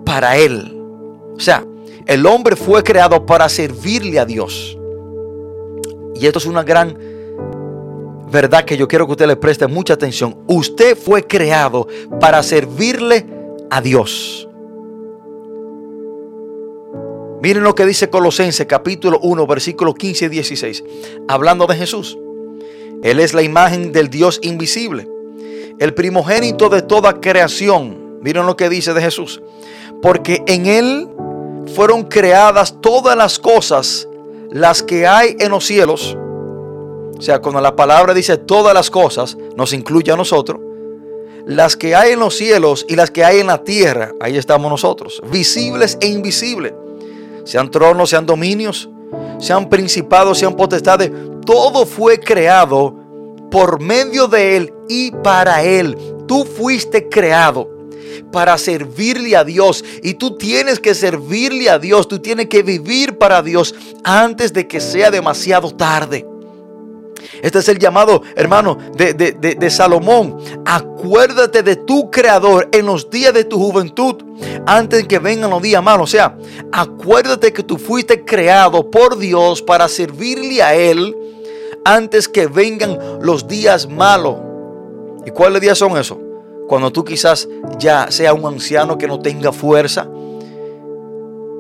para 0.06 0.38
Él. 0.38 0.72
O 1.36 1.40
sea, 1.40 1.66
el 2.06 2.26
hombre 2.26 2.56
fue 2.56 2.84
creado 2.84 3.26
para 3.26 3.50
servirle 3.50 4.20
a 4.20 4.26
Dios. 4.26 4.78
Y 6.16 6.26
esto 6.28 6.40
es 6.40 6.46
una 6.46 6.64
gran 6.64 6.98
verdad 8.32 8.66
que 8.66 8.78
yo 8.78 8.88
quiero 8.88 9.06
que 9.06 9.14
usted 9.14 9.28
le 9.28 9.36
preste 9.36 9.68
mucha 9.68 9.94
atención. 9.94 10.38
Usted 10.48 10.98
fue 10.98 11.26
creado 11.26 11.88
para 12.20 12.44
servirle 12.44 13.26
a 13.70 13.82
Dios. 13.82 14.48
Miren 17.42 17.64
lo 17.64 17.76
que 17.76 17.86
dice 17.86 18.10
Colosenses 18.10 18.66
capítulo 18.66 19.20
1, 19.22 19.46
versículo 19.46 19.94
15 19.94 20.26
y 20.26 20.30
16. 20.30 20.84
Hablando 21.28 21.68
de 21.68 21.76
Jesús. 21.76 22.18
Él 23.04 23.20
es 23.20 23.34
la 23.34 23.44
imagen 23.44 23.92
del 23.92 24.10
Dios 24.10 24.40
invisible. 24.42 25.08
El 25.78 25.94
primogénito 25.94 26.70
de 26.70 26.82
toda 26.82 27.20
creación. 27.20 28.20
Miren 28.22 28.48
lo 28.48 28.58
que 28.58 28.70
dice 28.70 28.94
de 28.94 29.02
Jesús. 29.02 29.42
Porque 30.02 30.44
en 30.48 30.66
Él 30.66 31.10
fueron 31.76 32.04
creadas 32.04 32.76
todas 32.82 33.18
las 33.18 33.40
cosas, 33.40 34.08
las 34.52 34.84
que 34.84 35.08
hay 35.08 35.36
en 35.40 35.52
los 35.52 35.66
cielos 35.66 36.18
o 37.18 37.22
sea, 37.22 37.40
cuando 37.40 37.62
la 37.62 37.76
palabra 37.76 38.14
dice 38.14 38.38
todas 38.38 38.74
las 38.74 38.90
cosas, 38.90 39.38
nos 39.56 39.74
incluye 39.74 40.12
a 40.12 40.18
nosotros. 40.18 40.60
Las 41.46 41.78
que 41.78 41.96
hay 41.96 42.14
en 42.14 42.20
los 42.20 42.36
cielos 42.36 42.86
y 42.90 42.96
las 42.96 43.12
que 43.12 43.24
hay 43.24 43.40
en 43.40 43.48
la 43.48 43.64
tierra, 43.64 44.14
ahí 44.20 44.38
estamos 44.38 44.70
nosotros, 44.70 45.22
visibles 45.32 45.98
e 46.02 46.08
invisibles. 46.08 46.74
Sean 47.46 47.72
tronos, 47.72 48.10
sean 48.10 48.26
dominios, 48.26 48.90
sean 49.40 49.70
principados, 49.70 50.40
sean 50.40 50.56
potestades, 50.56 51.12
todo 51.46 51.86
fue 51.86 52.20
creado 52.20 52.96
por 53.52 53.80
medio 53.80 54.28
de 54.28 54.58
Él 54.58 54.74
y 54.90 55.12
para 55.12 55.64
Él. 55.64 55.98
Tú 56.28 56.44
fuiste 56.44 57.08
creado 57.08 57.70
para 58.32 58.58
servirle 58.58 59.36
a 59.36 59.44
Dios 59.44 59.84
y 60.04 60.16
tú 60.16 60.38
tienes 60.38 60.80
que 60.80 60.94
servirle 60.94 61.70
a 61.70 61.80
Dios, 61.80 62.08
tú 62.08 62.20
tienes 62.20 62.48
que 62.48 62.64
vivir 62.64 63.18
para 63.18 63.42
Dios 63.42 63.76
antes 64.04 64.54
de 64.54 64.68
que 64.68 64.80
sea 64.80 65.12
demasiado 65.12 65.72
tarde. 65.76 66.26
Este 67.42 67.60
es 67.60 67.70
el 67.70 67.80
llamado, 67.80 68.22
hermano, 68.36 68.78
de, 68.96 69.70
Salomón. 69.70 70.38
Acuérdate 70.66 71.64
de 71.64 71.76
tu 71.76 72.10
creador 72.12 72.70
en 72.72 72.86
los 72.86 73.10
días 73.10 73.34
de 73.34 73.44
tu 73.44 73.58
juventud, 73.58 74.16
antes 74.66 75.02
de 75.02 75.08
que 75.08 75.20
vengan 75.20 75.50
los 75.50 75.62
días 75.62 75.84
malos. 75.84 76.10
O 76.10 76.12
sea, 76.12 76.38
acuérdate 76.72 77.54
que 77.54 77.64
tú 77.64 77.78
fuiste 77.78 78.24
creado 78.24 78.90
por 78.90 79.18
Dios 79.18 79.62
para 79.62 79.88
servirle 79.88 80.62
a 80.62 80.76
Él 80.76 81.16
antes 81.84 82.28
que 82.28 82.48
vengan 82.48 82.98
los 83.22 83.48
días 83.48 83.88
malos. 83.88 84.38
¿Y 85.26 85.32
cuáles 85.32 85.62
días 85.62 85.78
son 85.78 85.98
esos? 85.98 86.18
Cuando 86.68 86.92
tú 86.92 87.04
quizás 87.04 87.48
ya 87.78 88.10
sea 88.12 88.34
un 88.34 88.46
anciano 88.46 88.98
que 88.98 89.08
no 89.08 89.20
tenga 89.20 89.52
fuerza. 89.52 90.08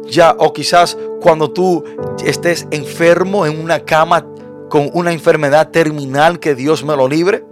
Ya, 0.08 0.36
o 0.38 0.54
quizás 0.54 0.98
cuando 1.22 1.52
tú 1.52 1.84
estés 2.24 2.68
enfermo 2.72 3.46
en 3.46 3.60
una 3.60 3.80
cama 3.80 4.26
con 4.70 4.90
una 4.94 5.12
enfermedad 5.12 5.70
terminal 5.70 6.40
que 6.40 6.56
Dios 6.56 6.84
me 6.84 6.96
lo 6.96 7.08
libre. 7.08 7.46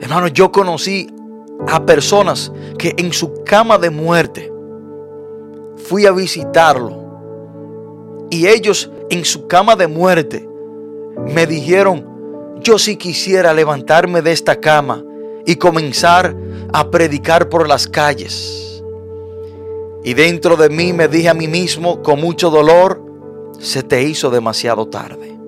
Hermano, 0.00 0.28
yo 0.28 0.52
conocí 0.52 1.08
a 1.68 1.84
personas 1.86 2.52
que 2.78 2.94
en 2.98 3.12
su 3.12 3.42
cama 3.44 3.78
de 3.78 3.90
muerte 3.90 4.52
fui 5.76 6.06
a 6.06 6.12
visitarlo. 6.12 7.02
Y 8.30 8.46
ellos 8.46 8.90
en 9.10 9.24
su 9.24 9.46
cama 9.46 9.76
de 9.76 9.86
muerte 9.86 10.48
me 11.34 11.46
dijeron, 11.46 12.13
yo 12.64 12.78
si 12.78 12.96
quisiera 12.96 13.52
levantarme 13.52 14.22
de 14.22 14.32
esta 14.32 14.56
cama 14.56 15.04
y 15.46 15.56
comenzar 15.56 16.34
a 16.72 16.90
predicar 16.90 17.48
por 17.48 17.68
las 17.68 17.86
calles. 17.86 18.82
Y 20.02 20.14
dentro 20.14 20.56
de 20.56 20.70
mí 20.70 20.92
me 20.92 21.06
dije 21.06 21.28
a 21.28 21.34
mí 21.34 21.46
mismo 21.46 22.02
con 22.02 22.20
mucho 22.20 22.50
dolor, 22.50 23.02
se 23.60 23.82
te 23.82 24.02
hizo 24.02 24.30
demasiado 24.30 24.86
tarde. 24.86 25.38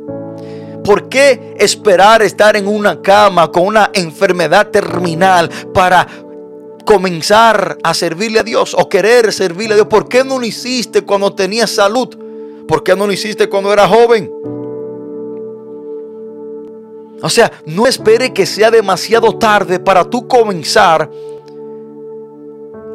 ¿Por 0.84 1.08
qué 1.08 1.54
esperar 1.58 2.22
estar 2.22 2.54
en 2.54 2.68
una 2.68 3.00
cama 3.00 3.50
con 3.50 3.66
una 3.66 3.90
enfermedad 3.92 4.68
terminal 4.68 5.50
para 5.74 6.06
comenzar 6.84 7.78
a 7.82 7.94
servirle 7.94 8.38
a 8.38 8.44
Dios 8.44 8.76
o 8.78 8.88
querer 8.88 9.32
servirle 9.32 9.72
a 9.72 9.76
Dios? 9.76 9.88
¿Por 9.88 10.06
qué 10.06 10.22
no 10.22 10.38
lo 10.38 10.46
hiciste 10.46 11.02
cuando 11.02 11.34
tenías 11.34 11.70
salud? 11.70 12.14
¿Por 12.68 12.84
qué 12.84 12.94
no 12.94 13.06
lo 13.06 13.12
hiciste 13.12 13.48
cuando 13.48 13.72
era 13.72 13.88
joven? 13.88 14.30
O 17.22 17.30
sea, 17.30 17.50
no 17.64 17.86
espere 17.86 18.32
que 18.32 18.46
sea 18.46 18.70
demasiado 18.70 19.38
tarde 19.38 19.78
para 19.78 20.04
tú 20.04 20.28
comenzar 20.28 21.10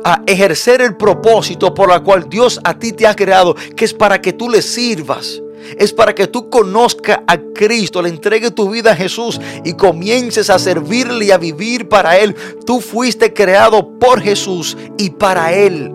a 0.04 0.22
ejercer 0.26 0.82
el 0.82 0.96
propósito 0.96 1.74
por 1.74 1.92
el 1.92 2.02
cual 2.04 2.28
Dios 2.30 2.60
a 2.64 2.78
ti 2.78 2.92
te 2.92 3.08
ha 3.08 3.16
creado, 3.16 3.56
que 3.76 3.86
es 3.86 3.94
para 3.94 4.22
que 4.22 4.34
tú 4.34 4.50
le 4.50 4.62
sirvas, 4.62 5.42
es 5.78 5.94
para 5.94 6.14
que 6.14 6.28
tú 6.28 6.50
conozcas 6.50 7.20
a 7.28 7.38
Cristo, 7.38 8.02
le 8.02 8.10
entregues 8.10 8.54
tu 8.54 8.70
vida 8.70 8.92
a 8.92 8.96
Jesús 8.96 9.40
y 9.64 9.74
comiences 9.74 10.50
a 10.50 10.60
servirle 10.60 11.26
y 11.26 11.32
a 11.32 11.38
vivir 11.38 11.88
para 11.88 12.18
Él. 12.18 12.36
Tú 12.66 12.82
fuiste 12.82 13.34
creado 13.34 14.00
por 14.00 14.22
Jesús 14.22 14.78
y 14.98 15.12
para 15.12 15.54
Él. 15.54 15.92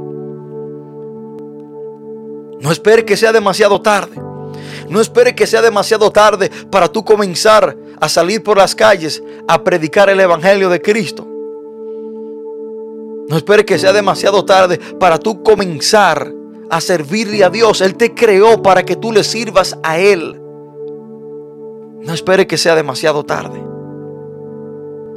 No 2.61 2.73
espere 2.73 3.05
que 3.05 3.17
sea 3.17 3.33
demasiado 3.33 3.81
tarde. 3.81 4.21
No 4.89 5.01
espere 5.01 5.35
que 5.35 5.47
sea 5.47 5.63
demasiado 5.63 6.11
tarde 6.11 6.51
para 6.71 6.89
tú 6.89 7.05
comenzar 7.05 7.77
a 8.01 8.09
salir 8.09 8.43
por 8.43 8.59
las 8.59 8.75
calles 8.75 9.23
a 9.49 9.63
predicar 9.63 10.09
el 10.11 10.21
Evangelio 10.21 10.69
de 10.69 10.81
Cristo. 10.81 11.27
No 13.29 13.37
espere 13.37 13.65
que 13.65 13.79
sea 13.79 13.93
demasiado 13.93 14.45
tarde 14.45 14.79
para 15.01 15.19
tú 15.19 15.43
comenzar 15.43 16.33
a 16.71 16.81
servirle 16.81 17.43
a 17.43 17.51
Dios. 17.51 17.81
Él 17.81 17.97
te 17.97 18.15
creó 18.15 18.63
para 18.63 18.85
que 18.85 18.97
tú 18.97 19.13
le 19.13 19.25
sirvas 19.25 19.77
a 19.83 19.99
Él. 19.99 20.41
No 22.03 22.13
espere 22.13 22.47
que 22.47 22.57
sea 22.57 22.77
demasiado 22.77 23.25
tarde. 23.25 23.61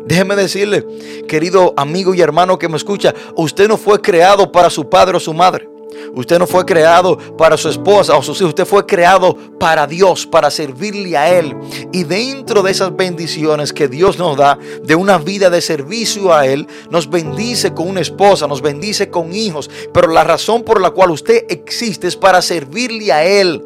Déjeme 0.06 0.36
decirle, 0.36 0.88
querido 1.28 1.76
amigo 1.78 2.16
y 2.16 2.22
hermano 2.22 2.58
que 2.58 2.68
me 2.68 2.78
escucha, 2.78 3.14
usted 3.36 3.68
no 3.68 3.78
fue 3.78 4.02
creado 4.02 4.52
para 4.52 4.72
su 4.72 4.90
padre 4.90 5.18
o 5.18 5.20
su 5.20 5.36
madre. 5.36 5.70
Usted 6.14 6.40
no 6.40 6.48
fue 6.48 6.66
creado 6.66 7.18
para 7.38 7.58
su 7.58 7.70
esposa 7.70 8.18
o 8.18 8.24
sus 8.24 8.38
hijos. 8.38 8.50
Usted 8.50 8.66
fue 8.66 8.86
creado 8.86 9.36
para 9.60 9.88
Dios, 9.88 10.26
para 10.26 10.50
servirle 10.50 11.16
a 11.18 11.38
Él. 11.38 11.56
Y 11.92 12.04
dentro 12.04 12.62
de 12.64 12.72
esas 12.72 12.96
bendiciones 12.96 13.74
que 13.74 13.88
Dios 13.88 14.18
nos 14.18 14.38
da, 14.38 14.58
de 14.84 14.96
una 14.96 15.18
vida 15.18 15.50
de 15.50 15.62
servicio 15.62 16.34
a 16.34 16.46
Él, 16.46 16.68
nos 16.90 17.10
bendice 17.10 17.74
con 17.74 17.88
una 17.88 18.02
esposa, 18.02 18.48
nos 18.48 18.62
bendice 18.62 19.10
con 19.10 19.34
hijos. 19.34 19.70
Pero 19.94 20.08
la 20.08 20.24
razón 20.24 20.64
por 20.64 20.82
la 20.82 20.92
cual 20.92 21.12
usted 21.12 21.46
existe 21.50 22.08
es 22.08 22.16
para 22.16 22.42
servirle 22.42 23.12
a 23.12 23.24
Él. 23.26 23.64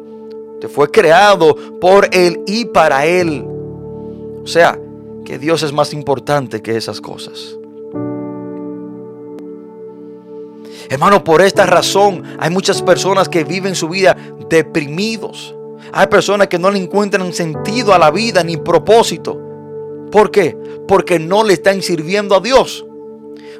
Usted 0.54 0.68
fue 0.68 0.90
creado 0.90 1.56
por 1.80 2.08
Él 2.12 2.42
y 2.46 2.66
para 2.66 3.06
Él. 3.06 3.44
O 4.42 4.46
sea, 4.46 4.78
que 5.24 5.38
Dios 5.38 5.62
es 5.62 5.72
más 5.72 5.92
importante 5.92 6.62
que 6.62 6.76
esas 6.76 7.00
cosas. 7.00 7.56
Hermano, 10.88 11.24
por 11.24 11.42
esta 11.42 11.66
razón 11.66 12.22
hay 12.38 12.50
muchas 12.50 12.82
personas 12.82 13.28
que 13.28 13.44
viven 13.44 13.74
su 13.74 13.88
vida 13.88 14.16
deprimidos. 14.48 15.54
Hay 15.92 16.06
personas 16.08 16.48
que 16.48 16.58
no 16.58 16.70
le 16.70 16.78
encuentran 16.78 17.32
sentido 17.32 17.94
a 17.94 17.98
la 17.98 18.10
vida 18.10 18.42
ni 18.42 18.56
propósito. 18.56 19.38
¿Por 20.10 20.30
qué? 20.30 20.56
Porque 20.86 21.18
no 21.18 21.44
le 21.44 21.54
están 21.54 21.82
sirviendo 21.82 22.34
a 22.36 22.40
Dios. 22.40 22.84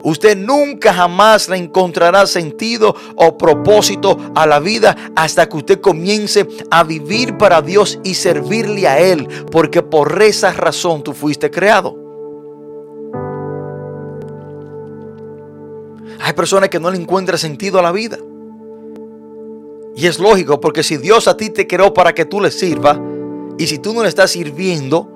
Usted 0.03 0.37
nunca 0.37 0.93
jamás 0.93 1.49
le 1.49 1.57
encontrará 1.57 2.27
sentido 2.27 2.95
o 3.17 3.39
propósito 3.39 4.19
a 4.35 4.47
la 4.47 4.61
vida 4.61 4.95
hasta 5.17 5.49
que 5.49 5.57
usted 5.57 5.81
comience 5.81 6.47
a 6.71 6.85
vivir 6.85 7.39
para 7.39 7.63
Dios 7.63 7.99
y 8.05 8.15
servirle 8.15 8.87
a 8.87 9.01
Él. 9.01 9.27
Porque 9.51 9.83
por 9.83 10.23
esa 10.23 10.53
razón 10.53 11.03
tú 11.03 11.15
fuiste 11.15 11.51
creado. 11.51 12.04
Hay 16.21 16.33
personas 16.33 16.69
que 16.69 16.81
no 16.81 16.91
le 16.91 16.99
encuentran 16.99 17.39
sentido 17.39 17.79
a 17.79 17.83
la 17.83 17.93
vida. 17.93 18.19
Y 19.97 20.07
es 20.07 20.19
lógico, 20.19 20.61
porque 20.61 20.83
si 20.83 20.97
Dios 20.97 21.29
a 21.29 21.37
ti 21.37 21.51
te 21.51 21.67
creó 21.67 21.95
para 21.95 22.15
que 22.15 22.25
tú 22.25 22.41
le 22.41 22.51
sirvas, 22.51 22.99
y 23.59 23.67
si 23.67 23.79
tú 23.79 23.95
no 23.95 24.03
le 24.03 24.09
estás 24.09 24.33
sirviendo, 24.33 25.09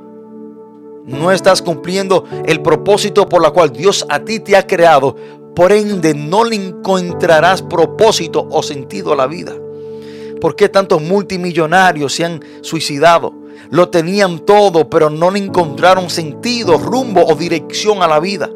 no 1.05 1.33
estás 1.33 1.63
cumpliendo 1.63 2.25
el 2.47 2.63
propósito 2.63 3.29
por 3.29 3.43
la 3.43 3.51
cual 3.51 3.73
Dios 3.73 4.07
a 4.09 4.21
ti 4.21 4.41
te 4.41 4.57
ha 4.57 4.67
creado, 4.67 5.17
por 5.57 5.73
ende 5.73 6.15
no 6.15 6.45
le 6.45 6.55
encontrarás 6.55 7.63
propósito 7.63 8.47
o 8.51 8.63
sentido 8.63 9.13
a 9.13 9.17
la 9.17 9.27
vida. 9.27 9.55
¿Por 10.41 10.55
qué 10.55 10.69
tantos 10.69 11.03
multimillonarios 11.03 12.15
se 12.15 12.25
han 12.25 12.45
suicidado? 12.61 13.35
Lo 13.71 13.89
tenían 13.89 14.39
todo, 14.41 14.89
pero 14.89 15.11
no 15.11 15.33
le 15.33 15.41
encontraron 15.41 16.11
sentido, 16.11 16.79
rumbo 16.79 17.25
o 17.27 17.35
dirección 17.35 18.03
a 18.03 18.07
la 18.07 18.21
vida. 18.21 18.49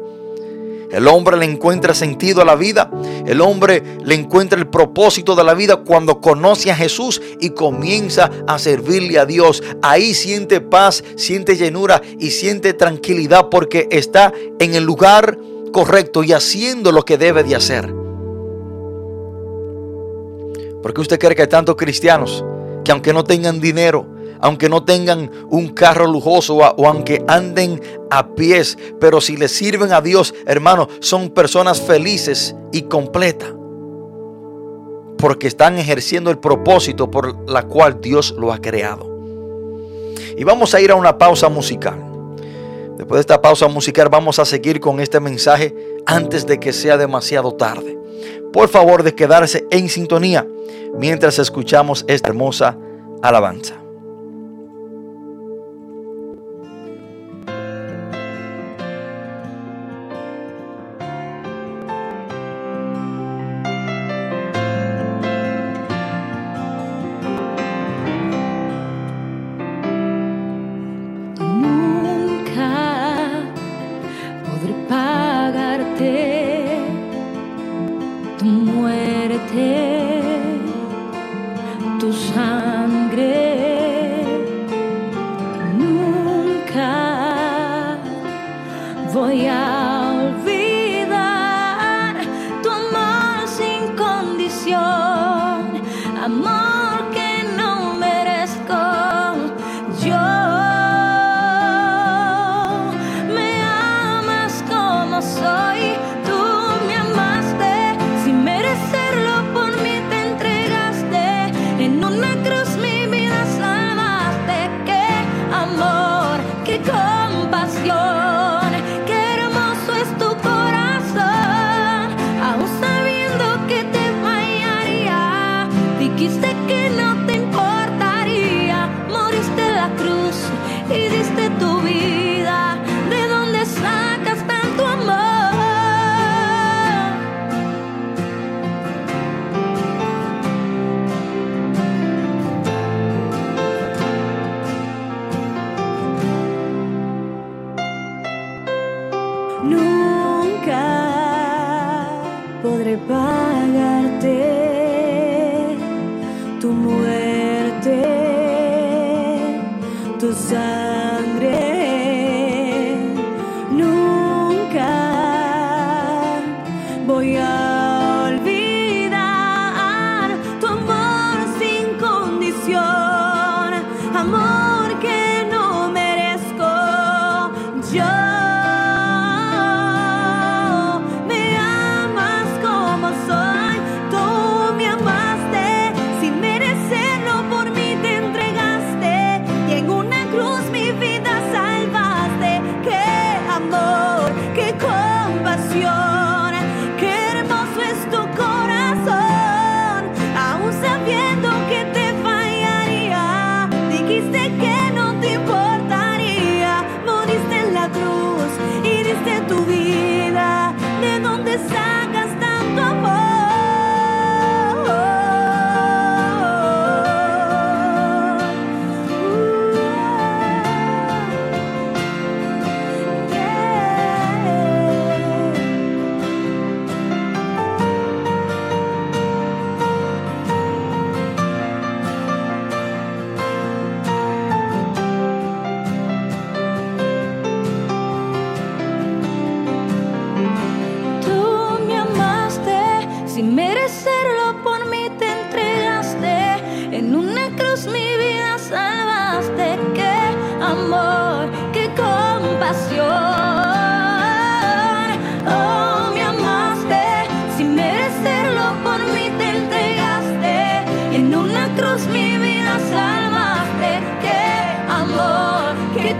El 0.93 1.07
hombre 1.07 1.37
le 1.37 1.45
encuentra 1.45 1.95
sentido 1.95 2.43
a 2.43 2.45
la 2.45 2.55
vida. 2.55 2.91
El 3.25 3.41
hombre 3.41 3.81
le 4.05 4.13
encuentra 4.13 4.59
el 4.59 4.67
propósito 4.67 5.35
de 5.35 5.43
la 5.43 5.55
vida 5.55 5.77
cuando 5.77 6.21
conoce 6.21 6.69
a 6.69 6.75
Jesús 6.75 7.19
y 7.39 7.49
comienza 7.49 8.29
a 8.45 8.59
servirle 8.59 9.17
a 9.17 9.25
Dios. 9.25 9.63
Ahí 9.81 10.13
siente 10.13 10.61
paz, 10.61 11.03
siente 11.15 11.57
llenura 11.57 11.99
y 12.19 12.29
siente 12.29 12.73
tranquilidad 12.73 13.49
porque 13.49 13.87
está 13.89 14.31
en 14.59 14.75
el 14.75 14.83
lugar 14.83 15.39
correcto 15.71 16.23
y 16.23 16.31
haciendo 16.31 16.91
lo 16.91 17.03
que 17.03 17.17
debe 17.17 17.43
de 17.43 17.55
hacer. 17.55 17.91
Porque 20.83 21.01
usted 21.01 21.17
cree 21.17 21.35
que 21.35 21.41
hay 21.41 21.47
tantos 21.47 21.75
cristianos 21.75 22.45
que 22.85 22.91
aunque 22.91 23.13
no 23.13 23.23
tengan 23.23 23.59
dinero, 23.59 24.12
aunque 24.43 24.67
no 24.67 24.83
tengan 24.83 25.31
un 25.49 25.69
carro 25.69 26.05
lujoso 26.05 26.57
o, 26.57 26.85
aunque 26.85 27.23
anden 27.29 27.81
a 28.11 28.35
pies, 28.35 28.77
pero 28.99 29.21
si 29.21 29.37
le 29.37 29.47
sirven 29.47 29.93
a 29.93 30.01
Dios, 30.01 30.35
hermano, 30.45 30.89
son 30.99 31.29
personas 31.29 31.81
felices 31.81 32.53
y 32.73 32.81
completas. 32.83 33.53
Porque 35.17 35.47
están 35.47 35.77
ejerciendo 35.77 36.29
el 36.29 36.39
propósito 36.39 37.09
por 37.09 37.49
la 37.49 37.63
cual 37.63 38.01
Dios 38.01 38.35
lo 38.37 38.51
ha 38.51 38.59
creado. 38.59 39.09
Y 40.37 40.43
vamos 40.43 40.75
a 40.75 40.81
ir 40.81 40.91
a 40.91 40.95
una 40.95 41.17
pausa 41.17 41.47
musical. 41.47 42.03
Después 42.97 43.19
de 43.19 43.21
esta 43.21 43.41
pausa 43.41 43.69
musical 43.69 44.09
vamos 44.09 44.39
a 44.39 44.45
seguir 44.45 44.81
con 44.81 44.99
este 44.99 45.21
mensaje 45.21 45.73
antes 46.05 46.45
de 46.45 46.59
que 46.59 46.73
sea 46.73 46.97
demasiado 46.97 47.53
tarde. 47.53 47.97
Por 48.51 48.67
favor 48.67 49.03
de 49.03 49.15
quedarse 49.15 49.65
en 49.71 49.87
sintonía 49.87 50.45
mientras 50.97 51.39
escuchamos 51.39 52.03
esta 52.09 52.27
hermosa 52.27 52.77
alabanza. 53.21 53.82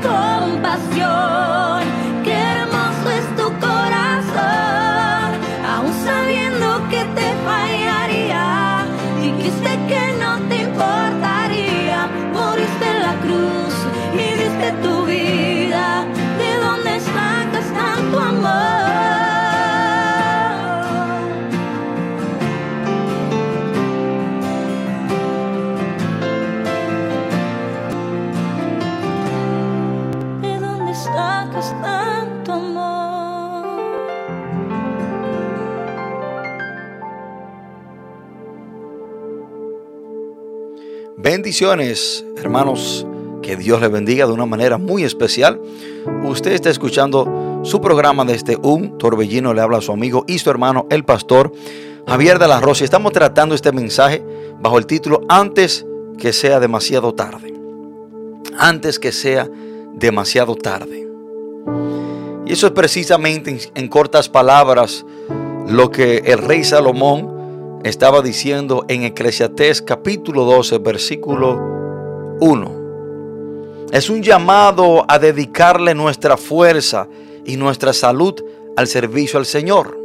compasión. 0.01 1.12
Bendiciones, 41.23 42.25
hermanos. 42.35 43.07
Que 43.41 43.55
Dios 43.55 43.79
le 43.79 43.87
bendiga 43.87 44.27
de 44.27 44.33
una 44.33 44.45
manera 44.45 44.77
muy 44.77 45.05
especial. 45.05 45.57
Usted 46.25 46.51
está 46.51 46.69
escuchando 46.69 47.61
su 47.63 47.79
programa 47.79 48.25
desde 48.25 48.57
un 48.57 48.97
torbellino. 48.97 49.53
Le 49.53 49.61
habla 49.61 49.77
a 49.77 49.81
su 49.81 49.93
amigo 49.93 50.25
y 50.27 50.39
su 50.39 50.49
hermano, 50.49 50.85
el 50.89 51.05
pastor 51.05 51.53
Javier 52.05 52.39
de 52.39 52.49
la 52.49 52.59
Rosa. 52.59 52.83
Estamos 52.83 53.13
tratando 53.13 53.55
este 53.55 53.71
mensaje 53.71 54.21
bajo 54.59 54.77
el 54.77 54.85
título 54.85 55.21
Antes 55.29 55.85
que 56.17 56.33
sea 56.33 56.59
demasiado 56.59 57.13
tarde. 57.13 57.53
Antes 58.57 58.99
que 58.99 59.13
sea 59.13 59.49
demasiado 59.93 60.55
tarde. 60.55 61.07
Y 62.45 62.51
eso 62.51 62.67
es 62.67 62.73
precisamente 62.73 63.71
en 63.73 63.87
cortas 63.87 64.27
palabras 64.27 65.05
lo 65.69 65.89
que 65.89 66.17
el 66.25 66.39
rey 66.39 66.65
Salomón 66.65 67.32
estaba 67.83 68.21
diciendo 68.21 68.85
en 68.87 69.03
Eclesiastés 69.03 69.81
capítulo 69.81 70.45
12, 70.45 70.77
versículo 70.77 72.37
1. 72.39 72.83
Es 73.91 74.09
un 74.09 74.23
llamado 74.23 75.05
a 75.07 75.19
dedicarle 75.19 75.93
nuestra 75.93 76.37
fuerza 76.37 77.09
y 77.45 77.57
nuestra 77.57 77.91
salud 77.91 78.41
al 78.77 78.87
servicio 78.87 79.37
al 79.37 79.45
Señor. 79.45 79.99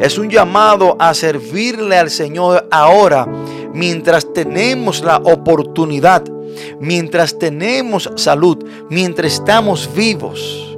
Es 0.00 0.18
un 0.18 0.28
llamado 0.28 0.96
a 0.98 1.14
servirle 1.14 1.96
al 1.96 2.10
Señor 2.10 2.68
ahora 2.70 3.26
mientras 3.72 4.30
tenemos 4.32 5.02
la 5.02 5.16
oportunidad, 5.16 6.24
mientras 6.78 7.38
tenemos 7.38 8.10
salud, 8.16 8.58
mientras 8.90 9.32
estamos 9.32 9.88
vivos. 9.94 10.76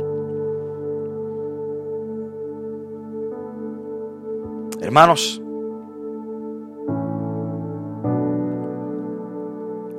Hermanos, 4.81 5.42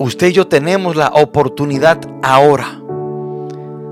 usted 0.04 0.28
y 0.28 0.34
yo 0.34 0.48
tenemos 0.48 0.98
la 0.98 1.08
oportunidad 1.16 2.02
ahora 2.22 2.82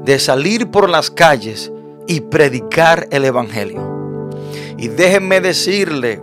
de 0.03 0.19
salir 0.19 0.69
por 0.69 0.89
las 0.89 1.09
calles 1.09 1.71
y 2.05 2.19
predicar 2.19 3.07
el 3.11 3.23
Evangelio. 3.23 4.19
Y 4.77 4.89
déjenme 4.89 5.39
decirle 5.39 6.21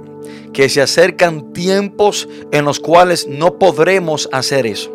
que 0.53 0.69
se 0.69 0.83
acercan 0.83 1.55
tiempos 1.55 2.29
en 2.53 2.67
los 2.67 2.81
cuales 2.81 3.27
no 3.27 3.59
podremos 3.59 4.29
hacer 4.31 4.67
eso. 4.67 4.95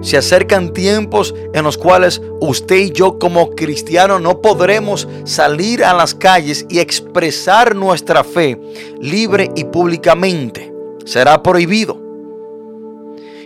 Se 0.00 0.16
acercan 0.16 0.72
tiempos 0.72 1.32
en 1.54 1.62
los 1.62 1.78
cuales 1.78 2.20
usted 2.40 2.76
y 2.76 2.90
yo 2.90 3.20
como 3.20 3.50
cristianos 3.50 4.20
no 4.20 4.40
podremos 4.42 5.06
salir 5.22 5.84
a 5.84 5.94
las 5.94 6.12
calles 6.12 6.66
y 6.68 6.80
expresar 6.80 7.76
nuestra 7.76 8.24
fe 8.24 8.60
libre 9.00 9.52
y 9.54 9.62
públicamente. 9.62 10.72
Será 11.04 11.40
prohibido. 11.40 12.01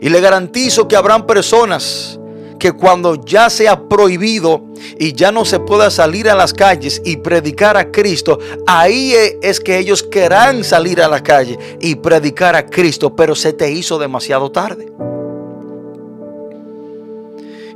Y 0.00 0.08
le 0.08 0.20
garantizo 0.20 0.88
que 0.88 0.96
habrán 0.96 1.26
personas 1.26 2.18
que 2.58 2.72
cuando 2.72 3.14
ya 3.16 3.50
sea 3.50 3.88
prohibido 3.88 4.62
y 4.98 5.12
ya 5.12 5.30
no 5.30 5.44
se 5.44 5.60
pueda 5.60 5.90
salir 5.90 6.28
a 6.28 6.34
las 6.34 6.52
calles 6.52 7.02
y 7.04 7.18
predicar 7.18 7.76
a 7.76 7.90
Cristo, 7.90 8.38
ahí 8.66 9.12
e, 9.14 9.38
es 9.42 9.60
que 9.60 9.78
ellos 9.78 10.02
querrán 10.02 10.64
salir 10.64 11.02
a 11.02 11.08
la 11.08 11.22
calle 11.22 11.58
y 11.80 11.96
predicar 11.96 12.56
a 12.56 12.66
Cristo, 12.66 13.14
pero 13.14 13.34
se 13.34 13.52
te 13.52 13.70
hizo 13.70 13.98
demasiado 13.98 14.50
tarde. 14.50 14.92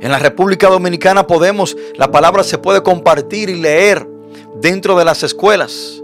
En 0.01 0.09
la 0.09 0.17
República 0.17 0.67
Dominicana 0.67 1.27
podemos, 1.27 1.77
la 1.95 2.09
palabra 2.09 2.43
se 2.43 2.57
puede 2.57 2.81
compartir 2.81 3.49
y 3.49 3.61
leer 3.61 4.07
dentro 4.59 4.97
de 4.97 5.05
las 5.05 5.21
escuelas. 5.21 6.00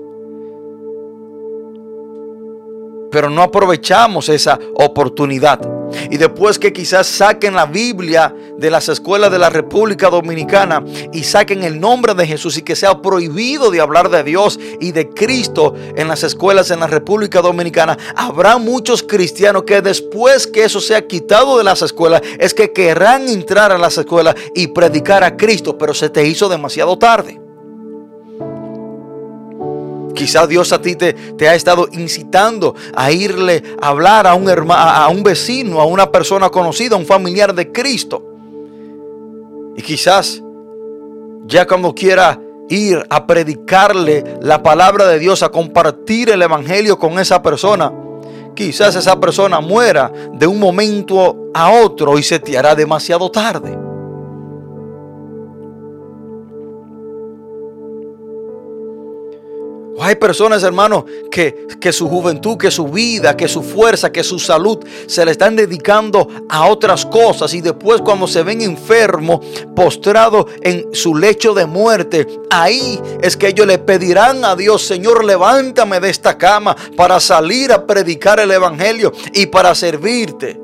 Pero 3.11 3.29
no 3.29 3.41
aprovechamos 3.41 4.29
esa 4.29 4.59
oportunidad. 4.75 5.59
Y 6.09 6.17
después 6.17 6.59
que 6.59 6.73
quizás 6.73 7.07
saquen 7.07 7.55
la 7.55 7.65
Biblia 7.65 8.33
de 8.57 8.69
las 8.69 8.89
escuelas 8.89 9.31
de 9.31 9.39
la 9.39 9.49
República 9.49 10.09
Dominicana 10.09 10.83
y 11.13 11.23
saquen 11.23 11.63
el 11.63 11.79
nombre 11.79 12.13
de 12.13 12.27
Jesús 12.27 12.57
y 12.57 12.61
que 12.61 12.75
sea 12.75 13.01
prohibido 13.01 13.71
de 13.71 13.81
hablar 13.81 14.09
de 14.09 14.23
Dios 14.23 14.59
y 14.79 14.91
de 14.91 15.09
Cristo 15.09 15.73
en 15.95 16.07
las 16.07 16.23
escuelas 16.23 16.71
en 16.71 16.79
la 16.79 16.87
República 16.87 17.41
Dominicana, 17.41 17.97
habrá 18.15 18.57
muchos 18.57 19.03
cristianos 19.03 19.63
que 19.63 19.81
después 19.81 20.47
que 20.47 20.65
eso 20.65 20.81
sea 20.81 21.07
quitado 21.07 21.57
de 21.57 21.63
las 21.63 21.81
escuelas 21.81 22.21
es 22.39 22.53
que 22.53 22.73
querrán 22.73 23.27
entrar 23.29 23.71
a 23.71 23.77
las 23.77 23.97
escuelas 23.97 24.35
y 24.55 24.67
predicar 24.67 25.23
a 25.23 25.37
Cristo, 25.37 25.77
pero 25.77 25.93
se 25.93 26.09
te 26.09 26.27
hizo 26.27 26.49
demasiado 26.49 26.97
tarde. 26.97 27.46
Quizás 30.15 30.47
Dios 30.47 30.71
a 30.73 30.81
ti 30.81 30.95
te, 30.95 31.13
te, 31.13 31.47
ha 31.47 31.55
estado 31.55 31.87
incitando 31.91 32.75
a 32.95 33.11
irle 33.11 33.63
a 33.81 33.89
hablar 33.89 34.25
a 34.27 34.33
un, 34.33 34.49
hermano, 34.49 34.81
a 34.81 35.07
un 35.09 35.23
vecino, 35.23 35.79
a 35.79 35.85
una 35.85 36.11
persona 36.11 36.49
conocida, 36.49 36.95
a 36.95 36.99
un 36.99 37.05
familiar 37.05 37.53
de 37.53 37.71
Cristo. 37.71 38.23
Y 39.75 39.81
quizás 39.81 40.41
ya 41.45 41.65
cuando 41.67 41.93
quiera 41.93 42.39
ir 42.69 43.05
a 43.09 43.25
predicarle 43.25 44.37
la 44.41 44.61
palabra 44.61 45.07
de 45.07 45.19
Dios, 45.19 45.43
a 45.43 45.49
compartir 45.49 46.29
el 46.29 46.41
Evangelio 46.41 46.97
con 46.97 47.19
esa 47.19 47.41
persona, 47.41 47.93
quizás 48.55 48.95
esa 48.95 49.19
persona 49.19 49.59
muera 49.59 50.11
de 50.33 50.47
un 50.47 50.59
momento 50.59 51.49
a 51.53 51.71
otro 51.71 52.17
y 52.17 52.23
se 52.23 52.39
te 52.39 52.57
hará 52.57 52.75
demasiado 52.75 53.29
tarde. 53.31 53.86
Hay 60.07 60.15
personas, 60.15 60.63
hermanos, 60.63 61.03
que, 61.29 61.67
que, 61.81 61.91
su 61.91 62.07
juventud, 62.07 62.57
que 62.57 62.71
su 62.71 62.87
vida, 62.87 63.35
que 63.35 63.49
su 63.49 63.61
fuerza, 63.61 64.09
que 64.09 64.23
su 64.23 64.39
salud 64.39 64.79
se 65.05 65.25
le 65.25 65.31
están 65.31 65.57
dedicando 65.57 66.29
a 66.47 66.67
otras 66.67 67.05
cosas 67.05 67.53
y 67.53 67.59
después 67.59 67.99
cuando 67.99 68.25
se 68.25 68.41
ven 68.41 68.61
enfermos, 68.61 69.45
postrados 69.75 70.45
en 70.61 70.85
su 70.93 71.13
lecho 71.13 71.53
de 71.53 71.65
muerte, 71.65 72.25
ahí 72.49 72.97
es 73.21 73.35
que 73.35 73.49
ellos 73.49 73.67
le 73.67 73.79
pedirán 73.79 74.45
a 74.45 74.55
Dios, 74.55 74.81
Señor, 74.81 75.25
levántame 75.25 75.99
de 75.99 76.09
esta 76.09 76.37
cama 76.37 76.73
para 76.95 77.19
salir 77.19 77.73
a 77.73 77.85
predicar 77.85 78.39
el 78.39 78.51
Evangelio 78.51 79.11
y 79.33 79.47
para 79.47 79.75
servirte. 79.75 80.57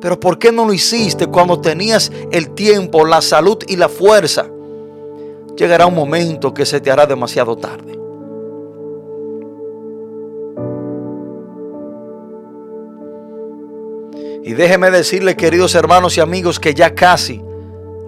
Pero 0.00 0.20
¿por 0.20 0.38
qué 0.38 0.52
no 0.52 0.64
lo 0.64 0.72
hiciste 0.72 1.26
cuando 1.26 1.60
tenías 1.60 2.12
el 2.30 2.50
tiempo, 2.50 3.04
la 3.04 3.22
salud 3.22 3.58
y 3.66 3.74
la 3.74 3.88
fuerza? 3.88 4.46
Llegará 5.56 5.86
un 5.86 5.96
momento 5.96 6.54
que 6.54 6.64
se 6.64 6.80
te 6.80 6.92
hará 6.92 7.06
demasiado 7.06 7.56
tarde. 7.56 8.01
Y 14.44 14.54
déjeme 14.54 14.90
decirle, 14.90 15.36
queridos 15.36 15.74
hermanos 15.74 16.16
y 16.16 16.20
amigos, 16.20 16.58
que 16.58 16.74
ya 16.74 16.94
casi 16.94 17.40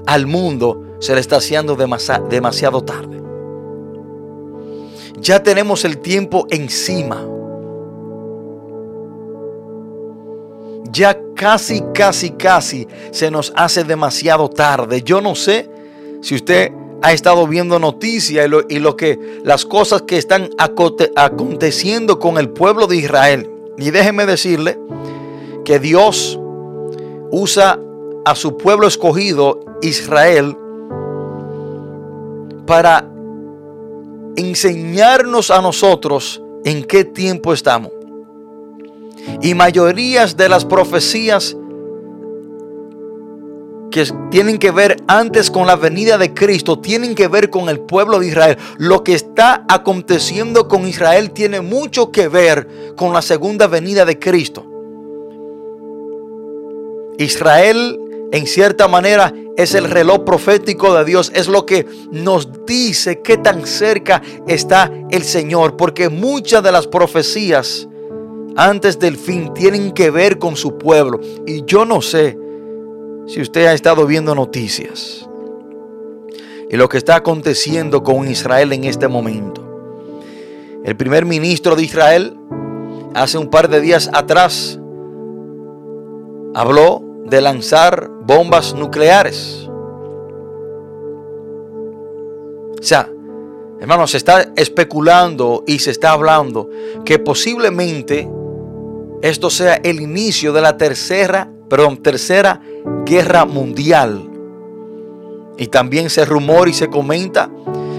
al 0.06 0.26
mundo 0.26 0.96
se 0.98 1.14
le 1.14 1.20
está 1.20 1.36
haciendo 1.36 1.76
demasiado 1.76 2.82
tarde. 2.82 3.22
Ya 5.20 5.42
tenemos 5.42 5.84
el 5.84 5.98
tiempo 5.98 6.46
encima. 6.50 7.24
Ya 10.90 11.18
casi, 11.34 11.82
casi, 11.94 12.30
casi 12.30 12.88
se 13.10 13.30
nos 13.30 13.52
hace 13.56 13.84
demasiado 13.84 14.48
tarde. 14.50 15.02
Yo 15.02 15.20
no 15.20 15.34
sé 15.34 15.70
si 16.20 16.34
usted 16.34 16.72
ha 17.02 17.12
estado 17.12 17.46
viendo 17.46 17.78
noticias 17.78 18.48
y 18.68 18.78
lo, 18.78 18.96
que 18.96 19.40
las 19.44 19.64
cosas 19.64 20.02
que 20.02 20.18
están 20.18 20.50
aconteciendo 20.58 22.18
con 22.18 22.38
el 22.38 22.48
pueblo 22.50 22.86
de 22.86 22.96
Israel. 22.96 23.50
Y 23.76 23.90
déjeme 23.90 24.26
decirle 24.26 24.78
que 25.64 25.78
Dios 25.78 26.38
usa 27.30 27.78
a 28.24 28.34
su 28.34 28.56
pueblo 28.56 28.86
escogido, 28.86 29.60
Israel, 29.82 30.56
para 32.66 33.08
enseñarnos 34.36 35.50
a 35.50 35.60
nosotros 35.60 36.42
en 36.64 36.84
qué 36.84 37.04
tiempo 37.04 37.52
estamos. 37.52 37.92
Y 39.42 39.54
mayorías 39.54 40.36
de 40.36 40.48
las 40.48 40.64
profecías 40.64 41.56
que 43.90 44.06
tienen 44.30 44.58
que 44.58 44.72
ver 44.72 44.96
antes 45.06 45.50
con 45.50 45.66
la 45.66 45.76
venida 45.76 46.18
de 46.18 46.34
Cristo, 46.34 46.80
tienen 46.80 47.14
que 47.14 47.28
ver 47.28 47.48
con 47.48 47.68
el 47.68 47.78
pueblo 47.78 48.18
de 48.18 48.26
Israel. 48.26 48.58
Lo 48.76 49.04
que 49.04 49.14
está 49.14 49.64
aconteciendo 49.68 50.66
con 50.66 50.86
Israel 50.88 51.30
tiene 51.30 51.60
mucho 51.60 52.10
que 52.10 52.26
ver 52.26 52.94
con 52.96 53.12
la 53.12 53.22
segunda 53.22 53.68
venida 53.68 54.04
de 54.04 54.18
Cristo. 54.18 54.73
Israel, 57.18 57.98
en 58.32 58.46
cierta 58.46 58.88
manera, 58.88 59.32
es 59.56 59.74
el 59.74 59.90
reloj 59.90 60.24
profético 60.24 60.94
de 60.94 61.04
Dios. 61.04 61.30
Es 61.34 61.48
lo 61.48 61.66
que 61.66 61.86
nos 62.10 62.64
dice 62.66 63.20
qué 63.20 63.36
tan 63.36 63.66
cerca 63.66 64.22
está 64.46 64.92
el 65.10 65.22
Señor. 65.22 65.76
Porque 65.76 66.08
muchas 66.08 66.62
de 66.62 66.72
las 66.72 66.86
profecías 66.86 67.88
antes 68.56 68.98
del 68.98 69.16
fin 69.16 69.52
tienen 69.54 69.92
que 69.92 70.10
ver 70.10 70.38
con 70.38 70.56
su 70.56 70.78
pueblo. 70.78 71.20
Y 71.46 71.64
yo 71.64 71.84
no 71.84 72.02
sé 72.02 72.38
si 73.26 73.40
usted 73.40 73.66
ha 73.66 73.74
estado 73.74 74.06
viendo 74.06 74.34
noticias. 74.34 75.28
Y 76.70 76.76
lo 76.76 76.88
que 76.88 76.98
está 76.98 77.16
aconteciendo 77.16 78.02
con 78.02 78.28
Israel 78.28 78.72
en 78.72 78.84
este 78.84 79.06
momento. 79.06 79.62
El 80.84 80.96
primer 80.96 81.24
ministro 81.24 81.76
de 81.76 81.84
Israel, 81.84 82.36
hace 83.14 83.38
un 83.38 83.48
par 83.48 83.68
de 83.68 83.80
días 83.80 84.10
atrás, 84.12 84.78
habló 86.54 87.02
de 87.26 87.40
lanzar 87.40 88.08
bombas 88.22 88.74
nucleares. 88.74 89.68
O 92.78 92.82
sea, 92.86 93.10
hermanos, 93.80 94.12
se 94.12 94.18
está 94.18 94.52
especulando 94.56 95.64
y 95.66 95.78
se 95.78 95.90
está 95.90 96.12
hablando 96.12 96.70
que 97.04 97.18
posiblemente 97.18 98.28
esto 99.22 99.50
sea 99.50 99.76
el 99.76 100.00
inicio 100.00 100.52
de 100.52 100.60
la 100.60 100.76
tercera, 100.76 101.50
perdón, 101.68 101.96
tercera 101.98 102.60
guerra 103.04 103.46
mundial. 103.46 104.30
Y 105.56 105.68
también 105.68 106.10
se 106.10 106.24
rumora 106.24 106.70
y 106.70 106.74
se 106.74 106.90
comenta 106.90 107.50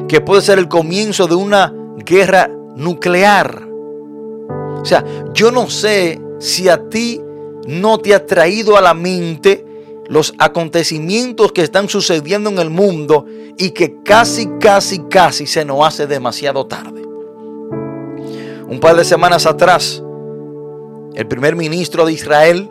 que 0.07 0.21
puede 0.21 0.41
ser 0.41 0.59
el 0.59 0.67
comienzo 0.67 1.27
de 1.27 1.35
una 1.35 1.73
guerra 1.97 2.49
nuclear. 2.75 3.67
O 3.67 4.85
sea, 4.85 5.03
yo 5.33 5.51
no 5.51 5.67
sé 5.67 6.21
si 6.39 6.69
a 6.69 6.89
ti 6.89 7.21
no 7.65 7.97
te 7.99 8.13
ha 8.13 8.25
traído 8.25 8.77
a 8.77 8.81
la 8.81 8.93
mente 8.93 9.65
los 10.07 10.33
acontecimientos 10.37 11.51
que 11.51 11.63
están 11.63 11.89
sucediendo 11.89 12.49
en 12.49 12.59
el 12.59 12.69
mundo 12.69 13.25
y 13.57 13.71
que 13.71 14.01
casi, 14.03 14.47
casi, 14.59 14.99
casi 15.09 15.47
se 15.47 15.65
nos 15.65 15.85
hace 15.85 16.07
demasiado 16.07 16.67
tarde. 16.67 17.01
Un 18.67 18.79
par 18.79 18.95
de 18.95 19.05
semanas 19.05 19.45
atrás, 19.45 20.03
el 21.15 21.27
primer 21.27 21.55
ministro 21.55 22.05
de 22.05 22.13
Israel 22.13 22.69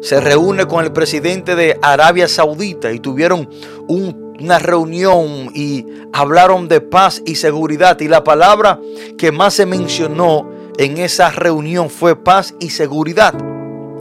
se 0.00 0.20
reúne 0.20 0.66
con 0.66 0.84
el 0.84 0.92
presidente 0.92 1.56
de 1.56 1.78
Arabia 1.82 2.28
Saudita 2.28 2.92
y 2.92 3.00
tuvieron 3.00 3.48
una 3.88 4.58
reunión 4.58 5.50
y 5.54 5.84
hablaron 6.12 6.68
de 6.68 6.80
paz 6.80 7.22
y 7.26 7.34
seguridad. 7.34 7.98
Y 8.00 8.08
la 8.08 8.22
palabra 8.22 8.80
que 9.16 9.32
más 9.32 9.54
se 9.54 9.66
mencionó 9.66 10.48
en 10.78 10.98
esa 10.98 11.30
reunión 11.30 11.90
fue 11.90 12.14
paz 12.14 12.54
y 12.60 12.70
seguridad. 12.70 13.34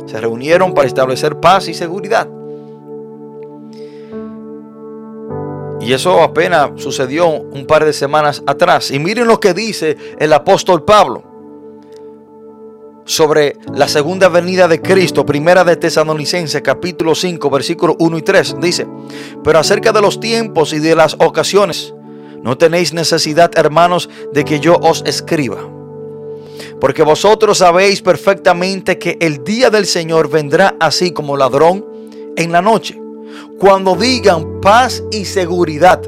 Se 0.07 0.19
reunieron 0.19 0.73
para 0.73 0.87
establecer 0.87 1.39
paz 1.39 1.67
y 1.67 1.73
seguridad. 1.73 2.27
Y 5.79 5.93
eso 5.93 6.21
apenas 6.21 6.71
sucedió 6.77 7.27
un 7.27 7.65
par 7.67 7.85
de 7.85 7.93
semanas 7.93 8.41
atrás. 8.47 8.89
Y 8.91 8.99
miren 8.99 9.27
lo 9.27 9.39
que 9.39 9.53
dice 9.53 9.95
el 10.17 10.33
apóstol 10.33 10.83
Pablo 10.83 11.23
sobre 13.05 13.57
la 13.73 13.87
segunda 13.87 14.27
venida 14.27 14.67
de 14.67 14.81
Cristo, 14.81 15.25
primera 15.25 15.63
de 15.63 15.77
Tesalonicenses, 15.77 16.61
capítulo 16.61 17.15
5, 17.15 17.49
versículos 17.49 17.95
1 17.99 18.17
y 18.17 18.21
3. 18.21 18.55
Dice, 18.59 18.87
pero 19.43 19.59
acerca 19.59 19.91
de 19.91 20.01
los 20.01 20.19
tiempos 20.19 20.73
y 20.73 20.79
de 20.79 20.95
las 20.95 21.15
ocasiones, 21.19 21.93
no 22.41 22.57
tenéis 22.57 22.93
necesidad, 22.93 23.51
hermanos, 23.55 24.09
de 24.33 24.43
que 24.43 24.59
yo 24.59 24.77
os 24.81 25.03
escriba 25.05 25.76
porque 26.79 27.03
vosotros 27.03 27.57
sabéis 27.57 28.01
perfectamente 28.01 28.99
que 28.99 29.17
el 29.19 29.43
día 29.43 29.69
del 29.69 29.85
Señor 29.85 30.29
vendrá 30.29 30.75
así 30.79 31.11
como 31.11 31.35
ladrón 31.35 31.85
en 32.35 32.51
la 32.51 32.61
noche. 32.61 32.99
Cuando 33.59 33.95
digan 33.95 34.61
paz 34.61 35.03
y 35.11 35.25
seguridad, 35.25 36.01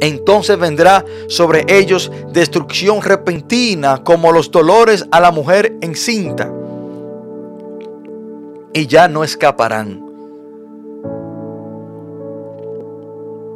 entonces 0.00 0.58
vendrá 0.58 1.04
sobre 1.28 1.64
ellos 1.68 2.10
destrucción 2.32 3.02
repentina 3.02 4.02
como 4.02 4.32
los 4.32 4.50
dolores 4.50 5.04
a 5.10 5.20
la 5.20 5.30
mujer 5.30 5.76
encinta. 5.80 6.50
Y 8.72 8.86
ya 8.86 9.08
no 9.08 9.24
escaparán. 9.24 10.06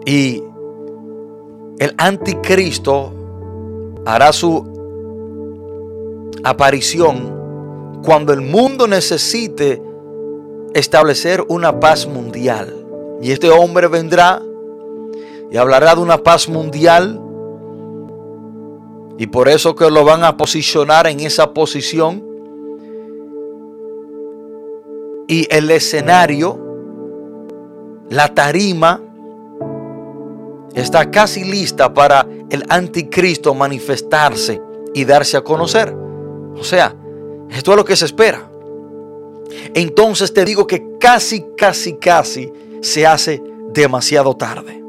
Y 0.05 0.43
el 1.79 1.95
anticristo 1.97 3.13
hará 4.05 4.33
su 4.33 4.74
aparición 6.45 8.01
cuando 8.05 8.33
el 8.33 8.43
mundo 8.43 8.87
necesite 8.87 9.83
establecer 10.75 11.45
una 11.49 11.81
paz 11.81 12.07
mundial. 12.07 12.75
Y 13.23 13.33
este 13.33 13.49
hombre 13.49 13.89
vendrá 13.89 14.43
y 15.51 15.57
hablará 15.57 15.95
de 15.95 16.03
una 16.03 16.19
paz 16.19 16.49
mundial. 16.49 17.21
Y 19.17 19.27
por 19.29 19.49
eso 19.49 19.75
que 19.75 19.91
lo 19.91 20.05
van 20.05 20.25
a 20.25 20.37
posicionar 20.37 21.07
en 21.07 21.21
esa 21.21 21.55
posición. 21.55 22.23
Y 25.27 25.47
el 25.51 25.71
escenario, 25.71 26.61
la 28.11 28.35
tarima, 28.35 29.01
está 30.75 31.11
casi 31.11 31.45
lista 31.45 31.95
para 31.95 32.27
el 32.51 32.65
anticristo 32.69 33.55
manifestarse 33.55 34.61
y 34.93 35.05
darse 35.05 35.39
a 35.39 35.43
conocer. 35.43 36.04
O 36.57 36.65
sea, 36.65 36.95
esto 37.51 37.71
es 37.73 37.77
lo 37.77 37.85
que 37.85 37.97
se 37.97 38.05
espera. 38.07 38.51
Entonces 39.75 40.33
te 40.33 40.45
digo 40.45 40.67
que 40.67 40.97
casi, 40.99 41.45
casi, 41.57 41.95
casi 41.95 42.53
se 42.81 43.07
hace 43.07 43.43
demasiado 43.73 44.37
tarde. 44.37 44.83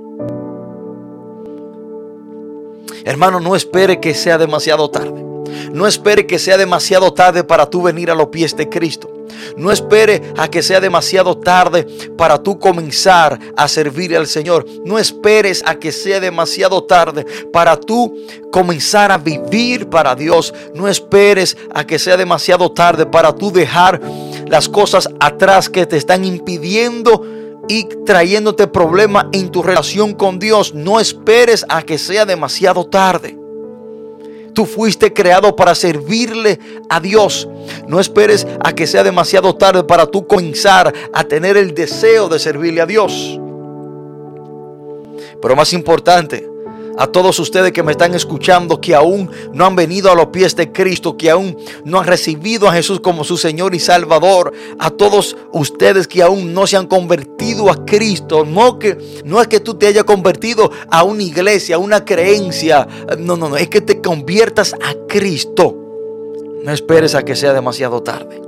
Hermano, 3.03 3.39
no 3.39 3.55
espere 3.55 3.99
que 3.99 4.13
sea 4.13 4.37
demasiado 4.37 4.89
tarde. 4.89 5.24
No 5.71 5.87
espere 5.87 6.25
que 6.25 6.39
sea 6.39 6.57
demasiado 6.57 7.13
tarde 7.13 7.43
para 7.43 7.69
tú 7.69 7.81
venir 7.81 8.11
a 8.11 8.15
los 8.15 8.27
pies 8.27 8.55
de 8.55 8.69
Cristo. 8.69 9.09
No 9.57 9.71
espere 9.71 10.21
a 10.37 10.47
que 10.47 10.61
sea 10.61 10.79
demasiado 10.79 11.37
tarde 11.37 11.87
para 12.17 12.41
tú 12.41 12.59
comenzar 12.59 13.39
a 13.55 13.67
servir 13.67 14.15
al 14.15 14.27
Señor. 14.27 14.65
No 14.85 14.99
esperes 14.99 15.63
a 15.65 15.75
que 15.75 15.91
sea 15.91 16.19
demasiado 16.19 16.83
tarde 16.83 17.25
para 17.51 17.79
tú 17.79 18.15
comenzar 18.51 19.11
a 19.11 19.17
vivir 19.17 19.89
para 19.89 20.15
Dios. 20.15 20.53
No 20.73 20.87
esperes 20.87 21.57
a 21.73 21.85
que 21.85 21.99
sea 21.99 22.17
demasiado 22.17 22.71
tarde 22.71 23.05
para 23.05 23.33
tú 23.33 23.51
dejar 23.51 24.01
las 24.47 24.69
cosas 24.69 25.09
atrás 25.19 25.69
que 25.69 25.85
te 25.85 25.97
están 25.97 26.25
impidiendo 26.25 27.23
y 27.67 27.85
trayéndote 28.05 28.67
problemas 28.67 29.25
en 29.31 29.49
tu 29.49 29.63
relación 29.63 30.13
con 30.13 30.39
Dios. 30.39 30.73
No 30.73 30.99
esperes 30.99 31.65
a 31.69 31.81
que 31.83 31.97
sea 31.97 32.25
demasiado 32.25 32.85
tarde. 32.85 33.44
Tú 34.55 34.65
fuiste 34.65 35.13
creado 35.13 35.55
para 35.55 35.75
servirle 35.75 36.59
a 36.89 36.99
Dios. 36.99 37.47
No 37.87 37.99
esperes 37.99 38.47
a 38.63 38.73
que 38.73 38.87
sea 38.87 39.03
demasiado 39.03 39.53
tarde 39.55 39.83
para 39.83 40.07
tú 40.07 40.25
comenzar 40.25 40.93
a 41.13 41.23
tener 41.25 41.57
el 41.57 41.75
deseo 41.75 42.29
de 42.29 42.39
servirle 42.39 42.81
a 42.81 42.85
Dios. 42.85 43.39
Pero 45.41 45.55
más 45.55 45.73
importante, 45.73 46.54
a 46.97 47.07
todos 47.07 47.39
ustedes 47.39 47.71
que 47.71 47.83
me 47.83 47.91
están 47.91 48.15
escuchando, 48.15 48.79
que 48.79 48.95
aún 48.95 49.29
no 49.53 49.65
han 49.65 49.75
venido 49.75 50.11
a 50.11 50.15
los 50.15 50.27
pies 50.27 50.55
de 50.55 50.71
Cristo, 50.71 51.17
que 51.17 51.29
aún 51.29 51.57
no 51.83 51.99
han 51.99 52.07
recibido 52.07 52.67
a 52.67 52.73
Jesús 52.73 52.99
como 52.99 53.23
su 53.23 53.37
Señor 53.37 53.75
y 53.75 53.79
Salvador, 53.79 54.53
a 54.79 54.89
todos 54.89 55.35
ustedes 55.51 56.07
que 56.07 56.21
aún 56.21 56.53
no 56.53 56.67
se 56.67 56.77
han 56.77 56.87
convertido 56.87 57.69
a 57.69 57.85
Cristo, 57.85 58.45
no, 58.45 58.79
que, 58.79 58.97
no 59.25 59.41
es 59.41 59.47
que 59.47 59.59
tú 59.59 59.75
te 59.75 59.87
hayas 59.87 60.03
convertido 60.03 60.71
a 60.89 61.03
una 61.03 61.23
iglesia, 61.23 61.75
a 61.75 61.79
una 61.79 62.05
creencia, 62.05 62.87
no, 63.19 63.37
no, 63.37 63.49
no, 63.49 63.57
es 63.57 63.69
que 63.69 63.81
te 63.81 64.01
conviertas 64.01 64.73
a 64.73 64.95
Cristo. 65.07 65.75
No 66.63 66.71
esperes 66.71 67.13
a 67.13 67.23
que 67.23 67.35
sea 67.35 67.53
demasiado 67.53 68.01
tarde. 68.01 68.44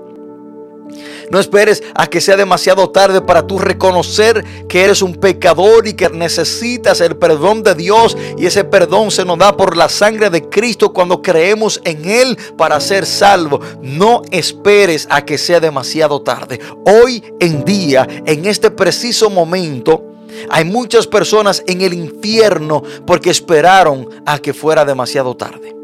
No 1.29 1.39
esperes 1.39 1.83
a 1.95 2.07
que 2.07 2.21
sea 2.21 2.37
demasiado 2.37 2.89
tarde 2.89 3.21
para 3.21 3.45
tú 3.45 3.59
reconocer 3.59 4.43
que 4.67 4.83
eres 4.83 5.01
un 5.01 5.15
pecador 5.15 5.87
y 5.87 5.93
que 5.93 6.09
necesitas 6.09 7.01
el 7.01 7.17
perdón 7.17 7.63
de 7.63 7.75
Dios. 7.75 8.17
Y 8.37 8.45
ese 8.45 8.63
perdón 8.63 9.11
se 9.11 9.25
nos 9.25 9.37
da 9.37 9.57
por 9.57 9.75
la 9.75 9.89
sangre 9.89 10.29
de 10.29 10.47
Cristo 10.47 10.93
cuando 10.93 11.21
creemos 11.21 11.81
en 11.83 12.09
Él 12.09 12.37
para 12.57 12.79
ser 12.79 13.05
salvo. 13.05 13.59
No 13.81 14.21
esperes 14.31 15.07
a 15.09 15.25
que 15.25 15.37
sea 15.37 15.59
demasiado 15.59 16.21
tarde. 16.21 16.59
Hoy 16.85 17.23
en 17.39 17.65
día, 17.65 18.07
en 18.25 18.45
este 18.45 18.71
preciso 18.71 19.29
momento, 19.29 20.03
hay 20.49 20.65
muchas 20.65 21.07
personas 21.07 21.63
en 21.67 21.81
el 21.81 21.93
infierno 21.93 22.83
porque 23.05 23.29
esperaron 23.29 24.07
a 24.25 24.39
que 24.39 24.53
fuera 24.53 24.85
demasiado 24.85 25.35
tarde. 25.35 25.75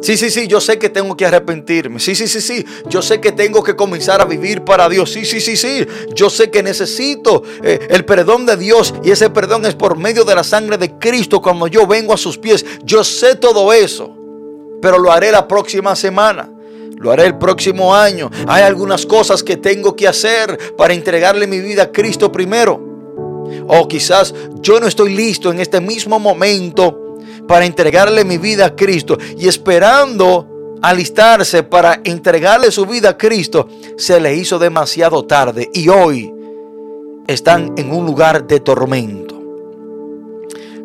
Sí, 0.00 0.16
sí, 0.16 0.30
sí, 0.30 0.46
yo 0.46 0.60
sé 0.60 0.78
que 0.78 0.88
tengo 0.88 1.14
que 1.14 1.26
arrepentirme. 1.26 2.00
Sí, 2.00 2.14
sí, 2.14 2.26
sí, 2.26 2.40
sí. 2.40 2.64
Yo 2.88 3.02
sé 3.02 3.20
que 3.20 3.32
tengo 3.32 3.62
que 3.62 3.76
comenzar 3.76 4.20
a 4.20 4.24
vivir 4.24 4.62
para 4.62 4.88
Dios. 4.88 5.12
Sí, 5.12 5.26
sí, 5.26 5.40
sí, 5.40 5.56
sí. 5.56 5.86
Yo 6.14 6.30
sé 6.30 6.50
que 6.50 6.62
necesito 6.62 7.42
eh, 7.62 7.86
el 7.90 8.06
perdón 8.06 8.46
de 8.46 8.56
Dios 8.56 8.94
y 9.04 9.10
ese 9.10 9.28
perdón 9.28 9.66
es 9.66 9.74
por 9.74 9.98
medio 9.98 10.24
de 10.24 10.34
la 10.34 10.42
sangre 10.42 10.78
de 10.78 10.98
Cristo 10.98 11.42
cuando 11.42 11.66
yo 11.66 11.86
vengo 11.86 12.14
a 12.14 12.16
sus 12.16 12.38
pies. 12.38 12.64
Yo 12.82 13.04
sé 13.04 13.34
todo 13.34 13.72
eso, 13.74 14.16
pero 14.80 14.98
lo 14.98 15.12
haré 15.12 15.30
la 15.30 15.46
próxima 15.46 15.94
semana. 15.94 16.50
Lo 16.96 17.10
haré 17.10 17.26
el 17.26 17.38
próximo 17.38 17.94
año. 17.94 18.30
Hay 18.46 18.62
algunas 18.62 19.04
cosas 19.04 19.42
que 19.42 19.56
tengo 19.56 19.96
que 19.96 20.08
hacer 20.08 20.58
para 20.76 20.94
entregarle 20.94 21.46
mi 21.46 21.58
vida 21.58 21.84
a 21.84 21.92
Cristo 21.92 22.32
primero. 22.32 22.88
O 23.68 23.86
quizás 23.88 24.34
yo 24.60 24.80
no 24.80 24.86
estoy 24.86 25.14
listo 25.14 25.50
en 25.50 25.60
este 25.60 25.80
mismo 25.80 26.18
momento 26.18 27.09
para 27.50 27.66
entregarle 27.66 28.24
mi 28.24 28.38
vida 28.38 28.66
a 28.66 28.76
Cristo 28.76 29.18
y 29.36 29.48
esperando 29.48 30.78
alistarse 30.82 31.64
para 31.64 32.00
entregarle 32.04 32.70
su 32.70 32.86
vida 32.86 33.08
a 33.08 33.18
Cristo, 33.18 33.66
se 33.98 34.20
le 34.20 34.36
hizo 34.36 34.60
demasiado 34.60 35.24
tarde 35.24 35.68
y 35.74 35.88
hoy 35.88 36.32
están 37.26 37.72
en 37.76 37.90
un 37.90 38.06
lugar 38.06 38.46
de 38.46 38.60
tormento. 38.60 39.42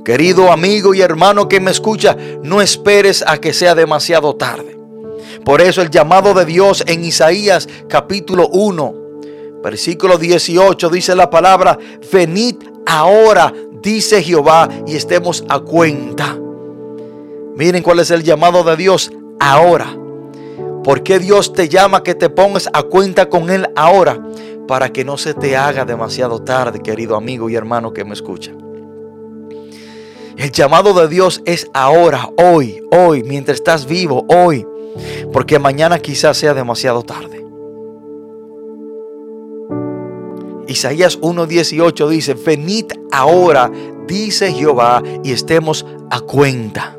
Querido 0.04 0.52
amigo 0.52 0.96
y 0.96 1.02
hermano 1.02 1.48
que 1.48 1.60
me 1.60 1.70
escucha, 1.70 2.18
no 2.42 2.64
esperes 2.64 3.24
a 3.28 3.38
que 3.38 3.54
sea 3.54 3.76
demasiado 3.76 4.36
tarde. 4.36 4.76
Por 5.44 5.62
eso 5.62 5.84
el 5.84 5.92
llamado 5.92 6.34
de 6.34 6.46
Dios 6.46 6.84
en 6.88 7.06
Isaías 7.06 7.70
capítulo 7.88 8.48
1, 8.48 8.96
versículo 9.64 10.18
18 10.18 10.90
dice 10.90 11.16
la 11.16 11.30
palabra, 11.30 11.78
venid 12.12 12.56
ahora, 12.88 13.54
dice 13.84 14.24
Jehová, 14.24 14.68
y 14.88 14.96
estemos 14.96 15.46
a 15.48 15.60
cuenta. 15.60 16.40
Miren 17.56 17.84
cuál 17.84 18.00
es 18.00 18.12
el 18.12 18.24
llamado 18.24 18.64
de 18.64 18.76
Dios 18.76 19.12
ahora. 19.40 19.98
¿Por 20.84 21.04
qué 21.04 21.20
Dios 21.20 21.54
te 21.54 21.70
llama 21.70 22.04
que 22.04 22.14
te 22.14 22.30
pongas 22.30 22.70
a 22.74 22.84
cuenta 22.84 23.30
con 23.30 23.50
Él 23.50 23.68
ahora? 23.78 24.22
Para 24.68 24.90
que 24.92 25.06
no 25.06 25.18
se 25.18 25.34
te 25.34 25.56
haga 25.56 25.86
demasiado 25.86 26.40
tarde, 26.40 26.80
querido 26.80 27.16
amigo 27.16 27.50
y 27.50 27.56
hermano 27.56 27.94
que 27.94 28.04
me 28.04 28.14
escucha. 28.14 28.52
El 30.38 30.52
llamado 30.52 30.94
de 30.94 31.08
Dios 31.08 31.42
es 31.46 31.70
ahora, 31.74 32.30
hoy, 32.38 32.84
hoy, 32.92 33.24
mientras 33.24 33.56
estás 33.56 33.86
vivo, 33.86 34.26
hoy. 34.28 34.68
Porque 35.32 35.58
mañana 35.58 36.00
quizás 36.00 36.38
sea 36.38 36.54
demasiado 36.54 37.04
tarde. 37.04 37.46
Isaías 40.68 41.22
1.18 41.22 42.10
dice, 42.10 42.34
venid 42.34 42.88
ahora, 43.14 43.72
dice 44.08 44.52
Jehová, 44.52 45.02
y 45.24 45.32
estemos 45.32 45.86
a 46.12 46.20
cuenta 46.20 46.98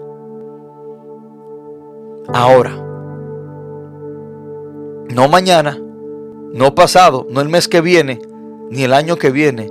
ahora. 2.32 2.70
No 5.08 5.28
mañana, 5.28 5.78
no 6.52 6.74
pasado, 6.74 7.26
no 7.30 7.40
el 7.40 7.48
mes 7.48 7.68
que 7.68 7.80
viene, 7.80 8.20
ni 8.70 8.82
el 8.84 8.92
año 8.92 9.16
que 9.16 9.30
viene. 9.30 9.70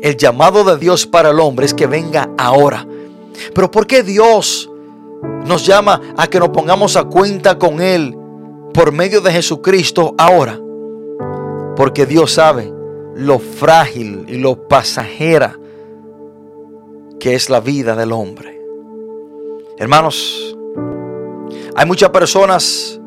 El 0.00 0.16
llamado 0.16 0.64
de 0.64 0.78
Dios 0.78 1.06
para 1.06 1.30
el 1.30 1.40
hombre 1.40 1.66
es 1.66 1.74
que 1.74 1.86
venga 1.86 2.30
ahora. 2.36 2.86
Pero 3.54 3.70
¿por 3.70 3.86
qué 3.86 4.02
Dios 4.02 4.70
nos 5.46 5.64
llama 5.64 6.00
a 6.16 6.26
que 6.26 6.40
nos 6.40 6.48
pongamos 6.48 6.96
a 6.96 7.04
cuenta 7.04 7.58
con 7.58 7.80
Él 7.80 8.16
por 8.74 8.92
medio 8.92 9.20
de 9.20 9.32
Jesucristo 9.32 10.14
ahora? 10.18 10.58
Porque 11.76 12.06
Dios 12.06 12.32
sabe 12.32 12.72
lo 13.14 13.38
frágil 13.38 14.24
y 14.28 14.38
lo 14.38 14.68
pasajera 14.68 15.58
que 17.20 17.34
es 17.34 17.48
la 17.48 17.60
vida 17.60 17.94
del 17.94 18.12
hombre. 18.12 18.60
Hermanos, 19.78 20.56
hay 21.74 21.86
muchas 21.86 22.10
personas 22.10 23.00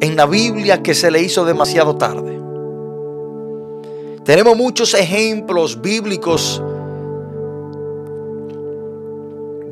en 0.00 0.16
la 0.16 0.26
Biblia 0.26 0.82
que 0.82 0.94
se 0.94 1.10
le 1.10 1.22
hizo 1.22 1.44
demasiado 1.44 1.96
tarde. 1.96 2.40
Tenemos 4.24 4.56
muchos 4.56 4.94
ejemplos 4.94 5.80
bíblicos 5.80 6.62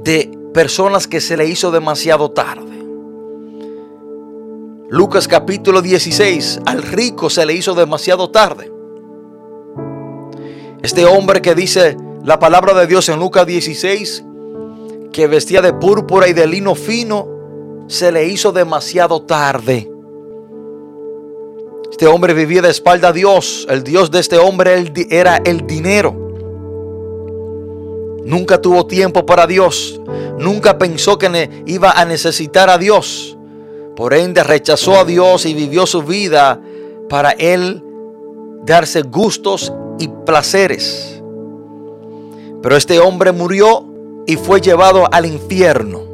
de 0.03 0.31
personas 0.53 1.07
que 1.07 1.21
se 1.21 1.37
le 1.37 1.47
hizo 1.47 1.71
demasiado 1.71 2.31
tarde. 2.31 2.71
Lucas 4.89 5.29
capítulo 5.29 5.83
16, 5.83 6.61
al 6.67 6.83
rico 6.83 7.31
se 7.31 7.47
le 7.47 7.55
hizo 7.55 7.75
demasiado 7.75 8.31
tarde. 8.31 8.73
Este 10.83 11.05
hombre 11.05 11.43
que 11.43 11.55
dice 11.55 11.97
la 12.25 12.39
palabra 12.39 12.75
de 12.75 12.87
Dios 12.87 13.09
en 13.09 13.21
Lucas 13.21 13.47
16, 13.47 14.25
que 15.13 15.27
vestía 15.27 15.63
de 15.63 15.73
púrpura 15.75 16.27
y 16.29 16.33
de 16.33 16.47
lino 16.47 16.75
fino, 16.75 17.40
se 17.91 18.13
le 18.13 18.29
hizo 18.29 18.53
demasiado 18.53 19.23
tarde. 19.23 19.91
Este 21.91 22.07
hombre 22.07 22.35
vivía 22.35 22.63
de 22.63 22.71
espalda 22.71 23.09
a 23.09 23.13
Dios. 23.13 23.67
El 23.69 23.83
Dios 23.83 24.13
de 24.13 24.21
este 24.21 24.39
hombre 24.39 24.93
era 25.11 25.39
el 25.39 25.67
dinero. 25.67 26.15
Nunca 28.25 28.61
tuvo 28.61 28.87
tiempo 28.87 29.27
para 29.27 29.49
Dios. 29.49 30.01
Nunca 30.39 30.79
pensó 30.79 31.19
que 31.19 31.65
iba 31.67 31.91
a 31.91 32.05
necesitar 32.05 32.71
a 32.71 32.79
Dios. 32.79 33.37
Por 33.97 34.15
ende 34.15 34.45
rechazó 34.45 35.01
a 35.01 35.05
Dios 35.05 35.45
y 35.45 35.53
vivió 35.53 35.85
su 35.85 36.05
vida 36.05 36.61
para 37.09 37.33
él 37.33 37.83
darse 38.65 39.03
gustos 39.03 39.73
y 39.99 40.07
placeres. 40.25 41.21
Pero 42.63 42.77
este 42.77 43.01
hombre 43.01 43.33
murió 43.33 43.85
y 44.29 44.37
fue 44.37 44.61
llevado 44.61 45.13
al 45.13 45.27
infierno. 45.27 46.10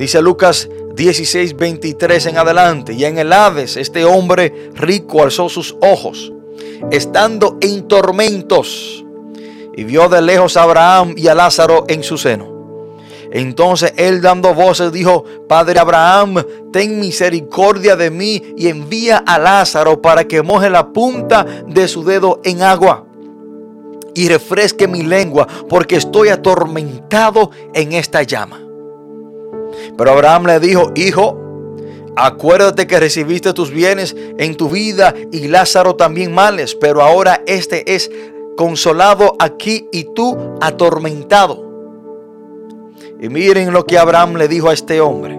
Dice 0.00 0.22
Lucas 0.22 0.66
16, 0.94 1.58
23 1.58 2.24
en 2.24 2.38
adelante. 2.38 2.94
Y 2.94 3.04
en 3.04 3.18
el 3.18 3.34
Hades 3.34 3.76
este 3.76 4.06
hombre 4.06 4.70
rico 4.72 5.22
alzó 5.22 5.50
sus 5.50 5.76
ojos, 5.82 6.32
estando 6.90 7.58
en 7.60 7.86
tormentos, 7.86 9.04
y 9.76 9.84
vio 9.84 10.08
de 10.08 10.22
lejos 10.22 10.56
a 10.56 10.62
Abraham 10.62 11.12
y 11.18 11.28
a 11.28 11.34
Lázaro 11.34 11.84
en 11.86 12.02
su 12.02 12.16
seno. 12.16 12.48
Entonces 13.30 13.92
él 13.98 14.22
dando 14.22 14.54
voces 14.54 14.90
dijo, 14.90 15.22
Padre 15.46 15.78
Abraham, 15.78 16.46
ten 16.72 16.98
misericordia 16.98 17.94
de 17.94 18.10
mí 18.10 18.42
y 18.56 18.68
envía 18.68 19.18
a 19.18 19.38
Lázaro 19.38 20.00
para 20.00 20.24
que 20.24 20.40
moje 20.40 20.70
la 20.70 20.94
punta 20.94 21.44
de 21.68 21.86
su 21.86 22.04
dedo 22.04 22.40
en 22.42 22.62
agua 22.62 23.04
y 24.14 24.28
refresque 24.28 24.88
mi 24.88 25.02
lengua, 25.02 25.46
porque 25.68 25.96
estoy 25.96 26.30
atormentado 26.30 27.50
en 27.74 27.92
esta 27.92 28.22
llama. 28.22 28.69
Pero 29.96 30.10
Abraham 30.12 30.46
le 30.46 30.60
dijo, 30.60 30.92
hijo, 30.94 31.38
acuérdate 32.16 32.86
que 32.86 33.00
recibiste 33.00 33.52
tus 33.52 33.70
bienes 33.70 34.14
en 34.38 34.56
tu 34.56 34.68
vida 34.68 35.14
y 35.32 35.48
Lázaro 35.48 35.96
también 35.96 36.32
males, 36.32 36.74
pero 36.74 37.02
ahora 37.02 37.42
este 37.46 37.94
es 37.94 38.10
consolado 38.56 39.36
aquí 39.38 39.88
y 39.92 40.04
tú 40.14 40.36
atormentado. 40.60 41.70
Y 43.20 43.28
miren 43.28 43.72
lo 43.72 43.84
que 43.84 43.98
Abraham 43.98 44.36
le 44.36 44.48
dijo 44.48 44.68
a 44.68 44.72
este 44.72 45.00
hombre. 45.00 45.38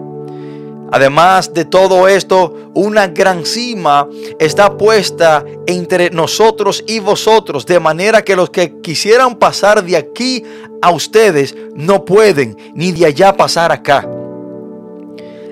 Además 0.91 1.53
de 1.53 1.63
todo 1.63 2.07
esto, 2.07 2.53
una 2.73 3.07
gran 3.07 3.45
cima 3.45 4.09
está 4.39 4.77
puesta 4.77 5.45
entre 5.65 6.09
nosotros 6.09 6.83
y 6.85 6.99
vosotros, 6.99 7.65
de 7.65 7.79
manera 7.79 8.23
que 8.23 8.35
los 8.35 8.49
que 8.49 8.81
quisieran 8.81 9.35
pasar 9.35 9.83
de 9.83 9.95
aquí 9.95 10.43
a 10.81 10.91
ustedes 10.91 11.55
no 11.75 12.03
pueden, 12.03 12.57
ni 12.75 12.91
de 12.91 13.05
allá 13.05 13.37
pasar 13.37 13.71
acá. 13.71 14.05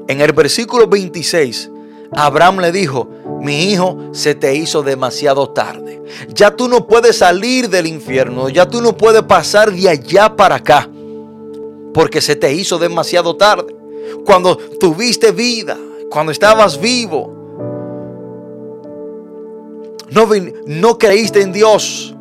En 0.09 0.21
el 0.21 0.33
versículo 0.33 0.87
26, 0.87 1.69
Abraham 2.13 2.61
le 2.61 2.71
dijo, 2.71 3.07
mi 3.41 3.65
hijo, 3.65 4.09
se 4.11 4.33
te 4.33 4.55
hizo 4.55 4.81
demasiado 4.81 5.51
tarde. 5.51 6.01
Ya 6.29 6.55
tú 6.55 6.67
no 6.67 6.87
puedes 6.87 7.17
salir 7.17 7.69
del 7.69 7.85
infierno, 7.85 8.49
ya 8.49 8.67
tú 8.67 8.81
no 8.81 8.97
puedes 8.97 9.21
pasar 9.21 9.71
de 9.71 9.87
allá 9.87 10.35
para 10.35 10.55
acá, 10.55 10.89
porque 11.93 12.21
se 12.21 12.35
te 12.35 12.51
hizo 12.51 12.79
demasiado 12.79 13.35
tarde 13.35 13.75
cuando 14.25 14.57
tuviste 14.57 15.31
vida, 15.31 15.77
cuando 16.09 16.31
estabas 16.31 16.81
vivo. 16.81 17.31
No, 20.65 20.97
creíste 20.97 21.43
en 21.43 21.53
Dios. 21.53 22.15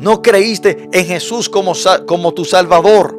No 0.00 0.22
creíste 0.22 0.88
en 0.90 1.06
Jesús 1.06 1.48
como 1.48 2.34
tu 2.34 2.44
Salvador. 2.44 3.17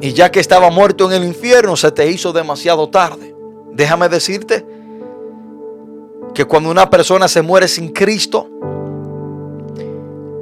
Y 0.00 0.12
ya 0.12 0.30
que 0.30 0.40
estaba 0.40 0.70
muerto 0.70 1.10
en 1.10 1.22
el 1.22 1.28
infierno, 1.28 1.76
se 1.76 1.90
te 1.92 2.10
hizo 2.10 2.32
demasiado 2.32 2.88
tarde. 2.88 3.34
Déjame 3.72 4.08
decirte 4.08 4.66
que 6.34 6.44
cuando 6.44 6.70
una 6.70 6.88
persona 6.88 7.28
se 7.28 7.42
muere 7.42 7.68
sin 7.68 7.90
Cristo, 7.90 8.48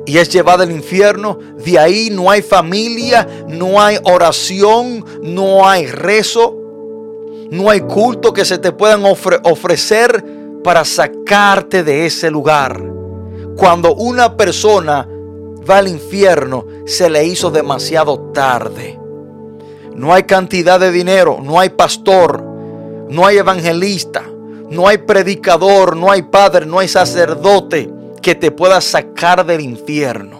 y 0.09 0.17
es 0.17 0.31
llevada 0.31 0.65
al 0.65 0.73
infierno. 0.73 1.39
De 1.63 1.79
ahí 1.79 2.09
no 2.11 2.31
hay 2.31 2.41
familia, 2.41 3.29
no 3.47 3.79
hay 3.79 3.99
oración, 4.05 5.05
no 5.23 5.69
hay 5.69 5.87
rezo, 5.87 6.57
no 7.51 7.69
hay 7.69 7.83
culto 7.83 8.33
que 8.33 8.47
se 8.47 8.57
te 8.57 8.73
puedan 8.73 9.03
ofrecer 9.05 10.25
para 10.65 10.87
sacarte 10.87 11.85
de 11.85 12.07
ese 12.07 12.31
lugar. 12.31 12.83
Cuando 13.55 13.95
una 13.95 14.35
persona 14.35 15.07
va 15.69 15.77
al 15.77 15.89
infierno, 15.89 16.65
se 16.87 17.11
le 17.11 17.27
hizo 17.27 17.51
demasiado 17.51 18.31
tarde. 18.33 18.99
No 19.99 20.15
hay 20.15 20.23
cantidad 20.23 20.79
de 20.79 20.93
dinero, 20.93 21.41
no 21.43 21.59
hay 21.59 21.71
pastor, 21.71 22.41
no 23.11 23.27
hay 23.27 23.39
evangelista, 23.39 24.23
no 24.71 24.87
hay 24.87 24.99
predicador, 24.99 25.97
no 25.97 26.13
hay 26.13 26.23
padre, 26.23 26.67
no 26.67 26.79
hay 26.79 26.87
sacerdote 26.87 27.91
que 28.23 28.37
te 28.37 28.53
pueda 28.53 28.81
sacar 28.81 29.45
del 29.45 29.61
infierno. 29.61 30.39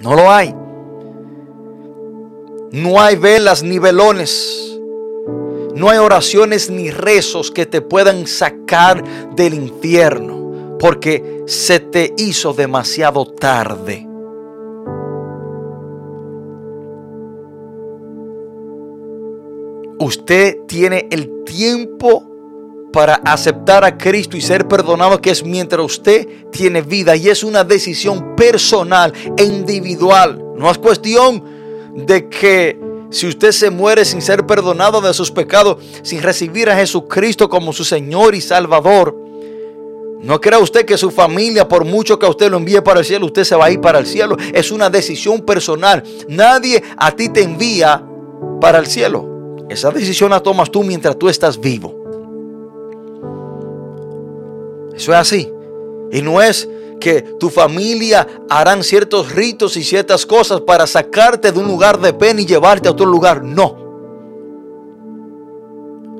No 0.00 0.14
lo 0.14 0.32
hay. 0.32 0.54
No 2.72 2.98
hay 2.98 3.16
velas 3.16 3.62
ni 3.62 3.78
velones. 3.78 4.78
No 5.74 5.90
hay 5.90 5.98
oraciones 5.98 6.70
ni 6.70 6.90
rezos 6.90 7.50
que 7.50 7.66
te 7.66 7.82
puedan 7.82 8.26
sacar 8.26 9.04
del 9.36 9.52
infierno. 9.52 10.78
Porque 10.80 11.42
se 11.46 11.80
te 11.80 12.14
hizo 12.16 12.54
demasiado 12.54 13.26
tarde. 13.26 14.08
Usted 19.98 20.58
tiene 20.66 21.08
el 21.10 21.44
tiempo 21.44 22.30
para 22.92 23.14
aceptar 23.14 23.84
a 23.84 23.98
Cristo 23.98 24.36
y 24.36 24.40
ser 24.40 24.68
perdonado, 24.68 25.20
que 25.20 25.30
es 25.30 25.44
mientras 25.44 25.84
usted 25.84 26.28
tiene 26.52 26.80
vida. 26.80 27.16
Y 27.16 27.28
es 27.28 27.42
una 27.42 27.64
decisión 27.64 28.36
personal 28.36 29.12
e 29.36 29.44
individual. 29.44 30.40
No 30.56 30.70
es 30.70 30.78
cuestión 30.78 31.42
de 31.96 32.28
que 32.28 32.78
si 33.10 33.26
usted 33.26 33.50
se 33.50 33.70
muere 33.70 34.04
sin 34.04 34.22
ser 34.22 34.46
perdonado 34.46 35.00
de 35.00 35.12
sus 35.12 35.30
pecados, 35.30 35.78
sin 36.02 36.22
recibir 36.22 36.70
a 36.70 36.76
Jesucristo 36.76 37.48
como 37.48 37.72
su 37.72 37.84
Señor 37.84 38.34
y 38.34 38.40
Salvador, 38.40 39.16
no 40.20 40.40
crea 40.40 40.58
usted 40.58 40.86
que 40.86 40.96
su 40.96 41.10
familia, 41.10 41.68
por 41.68 41.84
mucho 41.84 42.18
que 42.18 42.26
usted 42.26 42.48
lo 42.48 42.56
envíe 42.56 42.80
para 42.80 43.00
el 43.00 43.04
cielo, 43.04 43.26
usted 43.26 43.44
se 43.44 43.56
va 43.56 43.66
a 43.66 43.70
ir 43.72 43.80
para 43.80 43.98
el 43.98 44.06
cielo. 44.06 44.36
Es 44.52 44.70
una 44.70 44.88
decisión 44.88 45.42
personal. 45.42 46.02
Nadie 46.28 46.82
a 46.96 47.10
ti 47.10 47.28
te 47.28 47.42
envía 47.42 48.02
para 48.60 48.78
el 48.78 48.86
cielo. 48.86 49.33
Esa 49.68 49.90
decisión 49.90 50.30
la 50.30 50.40
tomas 50.40 50.70
tú 50.70 50.84
mientras 50.84 51.18
tú 51.18 51.28
estás 51.28 51.58
vivo. 51.58 51.94
Eso 54.94 55.12
es 55.12 55.18
así. 55.18 55.52
Y 56.12 56.22
no 56.22 56.40
es 56.40 56.68
que 57.00 57.22
tu 57.22 57.50
familia 57.50 58.26
harán 58.48 58.82
ciertos 58.82 59.32
ritos 59.32 59.76
y 59.76 59.84
ciertas 59.84 60.24
cosas 60.24 60.60
para 60.60 60.86
sacarte 60.86 61.52
de 61.52 61.58
un 61.58 61.66
lugar 61.66 62.00
de 62.00 62.12
pena 62.12 62.40
y 62.40 62.46
llevarte 62.46 62.88
a 62.88 62.92
otro 62.92 63.06
lugar. 63.06 63.42
No. 63.42 63.84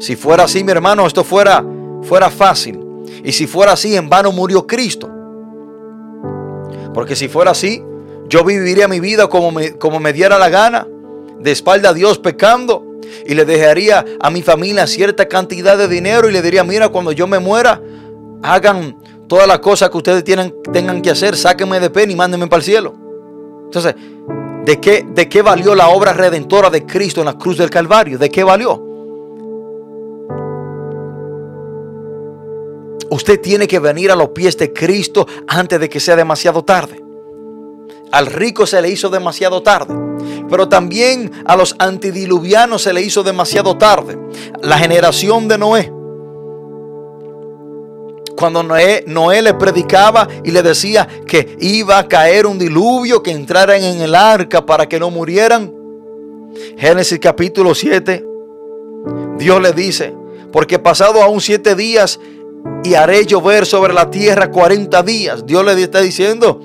Si 0.01 0.17
fuera 0.17 0.45
así, 0.45 0.65
mi 0.65 0.73
hermano, 0.73 1.07
esto 1.07 1.25
fuera, 1.25 1.65
fuera 2.03 2.29
fácil. 2.31 2.81
Y 3.23 3.33
si 3.33 3.47
fuera 3.47 3.73
así, 3.73 3.97
en 3.97 4.09
vano 4.09 4.33
murió 4.33 4.67
Cristo. 4.67 5.09
Porque 6.93 7.17
si 7.17 7.29
fuera 7.29 7.53
así, 7.53 7.83
yo 8.29 8.45
viviría 8.45 8.89
mi 8.89 9.01
vida 9.01 9.29
como 9.29 9.51
me, 9.51 9.79
como 9.79 10.01
me 10.01 10.13
diera 10.13 10.39
la 10.39 10.49
gana, 10.49 10.87
de 11.41 11.51
espalda 11.51 11.91
a 11.91 11.95
Dios 11.95 12.19
pecando, 12.19 12.84
y 13.27 13.35
le 13.35 13.45
dejaría 13.45 14.05
a 14.21 14.31
mi 14.31 14.43
familia 14.43 14.87
cierta 14.87 15.27
cantidad 15.27 15.77
de 15.77 15.89
dinero 15.89 16.29
y 16.29 16.33
le 16.33 16.43
diría, 16.43 16.65
mira, 16.65 16.89
cuando 16.89 17.13
yo 17.13 17.27
me 17.27 17.39
muera, 17.39 17.81
hagan 18.43 18.97
todas 19.29 19.47
las 19.47 19.59
cosas 19.61 19.91
que 19.91 19.97
ustedes 19.97 20.25
tienen, 20.25 20.55
tengan 20.73 21.03
que 21.03 21.11
hacer, 21.11 21.37
sáquenme 21.37 21.81
de 21.81 21.91
pena 21.91 22.13
y 22.13 22.17
mándenme 22.17 22.47
para 22.47 22.59
el 22.59 22.65
cielo. 22.65 22.95
Entonces, 23.65 23.95
¿de 24.65 24.81
qué, 24.81 25.07
¿de 25.15 25.29
qué 25.29 25.43
valió 25.43 25.75
la 25.75 25.89
obra 25.89 26.13
redentora 26.13 26.71
de 26.71 26.87
Cristo 26.87 27.21
en 27.21 27.27
la 27.27 27.39
cruz 27.39 27.59
del 27.59 27.71
Calvario? 27.71 28.19
¿De 28.19 28.31
qué 28.31 28.45
valió? 28.45 28.83
Usted 33.11 33.41
tiene 33.41 33.69
que 33.69 33.79
venir 33.79 34.11
a 34.11 34.17
los 34.17 34.31
pies 34.31 34.57
de 34.57 34.73
Cristo 34.73 35.27
antes 35.47 35.79
de 35.79 35.89
que 35.89 36.01
sea 36.01 36.17
demasiado 36.17 36.65
tarde. 36.65 37.04
Al 38.15 38.27
rico 38.27 38.65
se 38.65 38.81
le 38.81 38.91
hizo 38.91 39.09
demasiado 39.09 39.63
tarde. 39.63 39.95
Pero 40.49 40.69
también 40.69 41.33
a 41.47 41.57
los 41.57 41.75
antidiluvianos 41.79 42.83
se 42.83 42.93
le 42.93 43.03
hizo 43.03 43.25
demasiado 43.25 43.77
tarde. 43.77 44.17
La 44.63 44.79
generación 44.79 45.49
de 45.49 45.59
Noé 45.59 45.93
cuando 48.37 48.63
Noé, 48.63 49.05
Noé, 49.07 49.43
le 49.43 49.55
predicaba 49.55 50.29
y 50.43 50.51
le 50.51 50.63
decía 50.63 51.09
que 51.27 51.57
iba 51.61 51.99
a 51.99 52.09
caer 52.09 52.47
un 52.47 52.59
diluvio, 52.59 53.23
que 53.23 53.31
entraran 53.31 53.83
en 53.83 54.01
el 54.01 54.15
arca 54.15 54.67
para 54.67 54.89
que 54.89 54.99
no 54.99 55.11
murieran. 55.11 55.73
Génesis 56.77 57.19
capítulo 57.21 57.75
7, 57.75 58.25
Dios 59.39 59.63
le 59.63 59.73
dice, 59.73 60.15
porque 60.53 60.79
pasado 60.79 61.23
aún 61.23 61.41
siete 61.41 61.75
días 61.75 62.19
y 62.83 62.95
haré 62.95 63.25
llover 63.25 63.67
sobre 63.67 63.93
la 63.93 64.11
tierra 64.11 64.51
40 64.51 65.03
días. 65.03 65.47
Dios 65.47 65.65
le 65.65 65.81
está 65.81 66.01
diciendo, 66.01 66.61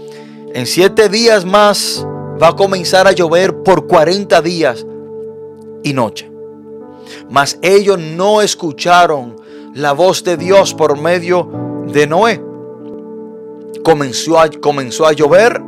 en 0.54 0.66
siete 0.66 1.10
días 1.10 1.45
más 1.45 2.06
va 2.41 2.50
a 2.50 2.56
comenzar 2.56 3.08
a 3.08 3.12
llover 3.12 3.64
por 3.64 3.88
40 3.88 4.41
días 4.41 4.86
y 5.84 5.93
noche. 5.93 6.30
Mas 7.30 7.60
ellos 7.62 8.00
no 8.00 8.41
escucharon 8.41 9.36
la 9.74 9.91
voz 9.93 10.24
de 10.24 10.38
Dios 10.38 10.74
por 10.74 11.00
medio 11.00 11.50
de 11.88 12.08
Noé. 12.08 12.41
Comenzó 13.84 14.39
a, 14.39 14.50
comenzó 14.50 15.06
a 15.06 15.14
llover. 15.14 15.62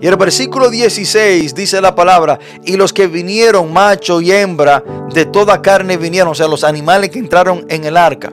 Y 0.00 0.06
el 0.06 0.16
versículo 0.16 0.68
16 0.68 1.54
dice 1.54 1.80
la 1.80 1.94
palabra, 1.94 2.40
y 2.64 2.76
los 2.76 2.92
que 2.92 3.06
vinieron, 3.06 3.72
macho 3.72 4.20
y 4.20 4.32
hembra, 4.32 4.82
de 5.14 5.26
toda 5.26 5.62
carne 5.62 5.96
vinieron, 5.96 6.32
o 6.32 6.34
sea, 6.34 6.48
los 6.48 6.64
animales 6.64 7.10
que 7.10 7.20
entraron 7.20 7.64
en 7.68 7.84
el 7.84 7.96
arca, 7.96 8.32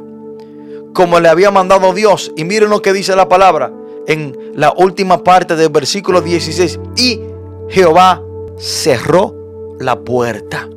como 0.94 1.20
le 1.20 1.30
había 1.30 1.52
mandado 1.52 1.94
Dios. 1.94 2.32
Y 2.36 2.44
miren 2.44 2.72
lo 2.72 2.82
que 2.82 2.92
dice 2.92 3.16
la 3.16 3.30
palabra 3.30 3.72
en 4.10 4.38
la 4.55 4.74
última 4.76 5.24
parte 5.24 5.55
del 5.55 5.70
versículo 5.70 6.22
16. 6.22 6.80
Y 6.97 7.22
Jehová 7.70 8.22
cerró 8.57 9.34
la 9.80 10.01
puerta. 10.01 10.68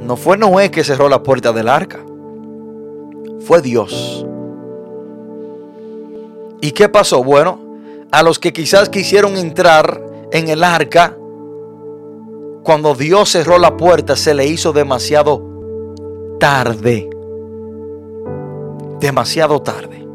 No 0.00 0.16
fue 0.16 0.38
Noé 0.38 0.70
que 0.70 0.82
cerró 0.82 1.10
la 1.10 1.22
puerta 1.22 1.52
del 1.52 1.68
arca 1.68 2.00
fue 3.50 3.62
Dios. 3.62 4.24
¿Y 6.60 6.70
qué 6.72 6.88
pasó? 6.88 7.24
Bueno, 7.24 7.58
a 8.12 8.22
los 8.22 8.38
que 8.38 8.52
quizás 8.52 8.88
quisieron 8.88 9.36
entrar 9.36 10.00
en 10.30 10.48
el 10.48 10.62
arca, 10.62 11.16
cuando 12.62 12.94
Dios 12.94 13.30
cerró 13.30 13.58
la 13.58 13.76
puerta, 13.76 14.14
se 14.14 14.34
le 14.34 14.46
hizo 14.46 14.72
demasiado 14.72 15.42
tarde. 16.38 17.10
Demasiado 19.00 19.60
tarde. 19.62 20.06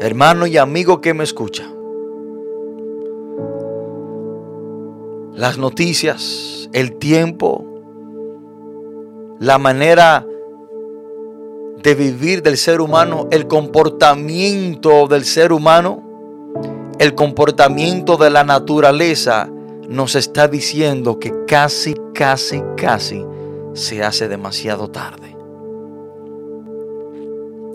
Hermano 0.00 0.46
y 0.46 0.56
amigo 0.56 1.00
que 1.00 1.14
me 1.14 1.24
escucha. 1.24 1.74
las 5.34 5.58
noticias, 5.58 6.68
el 6.72 6.96
tiempo, 6.96 7.64
la 9.40 9.58
manera 9.58 10.26
de 11.82 11.94
vivir 11.94 12.42
del 12.42 12.56
ser 12.56 12.80
humano, 12.80 13.28
el 13.30 13.46
comportamiento 13.46 15.06
del 15.06 15.24
ser 15.24 15.52
humano, 15.52 16.02
el 16.98 17.14
comportamiento 17.14 18.16
de 18.16 18.30
la 18.30 18.44
naturaleza 18.44 19.50
nos 19.88 20.14
está 20.14 20.48
diciendo 20.48 21.18
que 21.18 21.44
casi, 21.46 21.94
casi, 22.14 22.62
casi 22.76 23.24
se 23.74 24.04
hace 24.04 24.28
demasiado 24.28 24.88
tarde. 24.88 25.36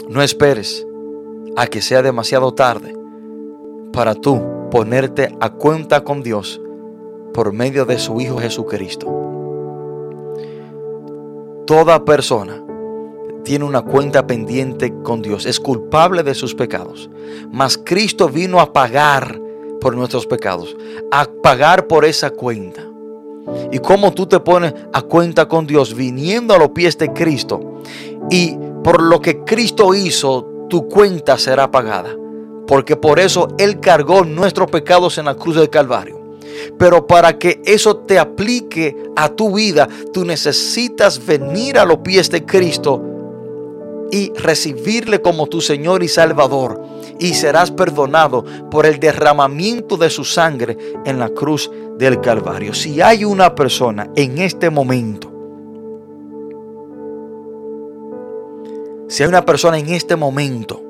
No 0.08 0.24
esperes 0.24 0.88
a 1.60 1.68
que 1.68 1.82
sea 1.82 2.02
demasiado 2.02 2.54
tarde 2.54 2.96
para 3.92 4.16
tú 4.16 4.42
ponerte 4.72 5.36
a 5.42 5.50
cuenta 5.50 6.06
con 6.06 6.24
Dios 6.24 6.62
por 7.34 7.52
medio 7.52 7.84
de 7.84 8.00
su 8.00 8.22
Hijo 8.22 8.38
Jesucristo. 8.38 9.06
Toda 11.68 12.06
persona 12.06 12.64
tiene 13.44 13.66
una 13.66 13.82
cuenta 13.82 14.26
pendiente 14.26 14.94
con 15.04 15.22
Dios, 15.22 15.46
es 15.46 15.60
culpable 15.60 16.24
de 16.24 16.34
sus 16.34 16.56
pecados. 16.56 17.10
Mas 17.52 17.78
Cristo 17.78 18.30
vino 18.30 18.62
a 18.62 18.72
pagar 18.72 19.38
por 19.82 19.98
nuestros 19.98 20.28
pecados, 20.28 20.78
a 21.12 21.28
pagar 21.44 21.88
por 21.88 22.06
esa 22.06 22.30
cuenta. 22.30 22.84
Y 23.70 23.80
cómo 23.80 24.14
tú 24.14 24.28
te 24.28 24.40
pones 24.40 24.74
a 24.94 25.02
cuenta 25.02 25.50
con 25.50 25.68
Dios 25.68 25.94
viniendo 25.94 26.54
a 26.54 26.58
los 26.58 26.70
pies 26.70 26.98
de 26.98 27.12
Cristo 27.12 27.82
y 28.30 28.58
por 28.82 29.02
lo 29.02 29.20
que 29.22 29.44
Cristo 29.44 29.94
hizo, 29.94 30.49
tu 30.70 30.88
cuenta 30.88 31.38
será 31.38 31.70
pagada. 31.70 32.16
Porque 32.68 32.96
por 32.96 33.20
eso 33.20 33.48
Él 33.58 33.80
cargó 33.80 34.24
nuestros 34.24 34.70
pecados 34.70 35.18
en 35.18 35.26
la 35.26 35.36
cruz 35.36 35.56
del 35.56 35.70
Calvario. 35.70 36.20
Pero 36.78 37.08
para 37.08 37.38
que 37.38 37.62
eso 37.66 37.98
te 37.98 38.20
aplique 38.20 38.96
a 39.16 39.30
tu 39.30 39.56
vida, 39.56 39.88
tú 40.14 40.24
necesitas 40.24 41.26
venir 41.26 41.78
a 41.80 41.86
los 41.86 41.98
pies 42.00 42.30
de 42.30 42.46
Cristo 42.46 43.04
y 44.12 44.32
recibirle 44.34 45.22
como 45.22 45.48
tu 45.48 45.62
Señor 45.62 46.04
y 46.04 46.08
Salvador. 46.08 46.82
Y 47.20 47.34
serás 47.34 47.72
perdonado 47.72 48.46
por 48.72 48.86
el 48.86 49.00
derramamiento 49.00 49.98
de 49.98 50.10
su 50.10 50.24
sangre 50.24 50.78
en 51.06 51.20
la 51.20 51.30
cruz 51.30 51.70
del 51.98 52.22
Calvario. 52.22 52.74
Si 52.74 53.02
hay 53.02 53.26
una 53.26 53.56
persona 53.56 54.10
en 54.16 54.38
este 54.38 54.70
momento, 54.70 55.29
si 59.10 59.24
hay 59.24 59.30
una 59.30 59.44
persona 59.46 59.80
en 59.80 59.90
este 59.90 60.16
momento 60.16 60.82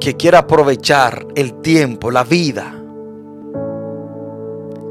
que 0.00 0.16
quiera 0.16 0.38
aprovechar 0.40 1.26
el 1.34 1.60
tiempo, 1.60 2.10
la 2.10 2.22
vida, 2.22 2.80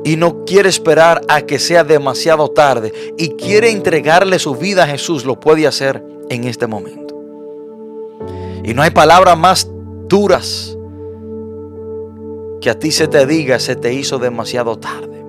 y 0.03 0.17
no 0.17 0.43
quiere 0.43 0.67
esperar 0.67 1.21
a 1.29 1.43
que 1.43 1.59
sea 1.59 1.85
demasiado 1.85 2.49
tarde 2.49 2.91
y 3.17 3.29
quiere 3.29 3.71
entregarle 3.71 4.37
su 4.37 4.55
vida 4.55 4.83
a 4.83 4.87
Jesús, 4.87 5.23
lo 5.23 5.39
puede 5.39 5.65
hacer 5.65 6.03
en 6.29 6.43
este 6.43 6.67
momento. 6.67 7.15
Y 8.65 8.73
no 8.73 8.81
hay 8.81 8.91
palabras 8.91 9.37
más 9.37 9.69
duras 10.09 10.77
que 12.59 12.69
a 12.69 12.77
ti 12.77 12.91
se 12.91 13.07
te 13.07 13.25
diga, 13.25 13.59
se 13.59 13.77
te 13.77 13.93
hizo 13.93 14.19
demasiado 14.19 14.77
tarde. 14.77 15.22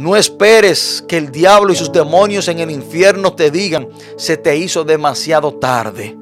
No 0.00 0.16
esperes 0.16 1.04
que 1.06 1.18
el 1.18 1.30
diablo 1.30 1.74
y 1.74 1.76
sus 1.76 1.92
demonios 1.92 2.48
en 2.48 2.58
el 2.58 2.70
infierno 2.70 3.34
te 3.34 3.50
digan, 3.50 3.86
se 4.16 4.38
te 4.38 4.56
hizo 4.56 4.82
demasiado 4.82 5.52
tarde. 5.56 6.16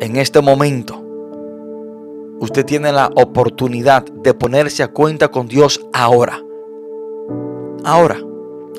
En 0.00 0.16
este 0.16 0.40
momento, 0.40 0.98
usted 2.40 2.64
tiene 2.64 2.90
la 2.90 3.10
oportunidad 3.16 4.02
de 4.02 4.32
ponerse 4.32 4.82
a 4.82 4.88
cuenta 4.88 5.28
con 5.28 5.46
Dios 5.46 5.86
ahora. 5.92 6.42
Ahora, 7.84 8.18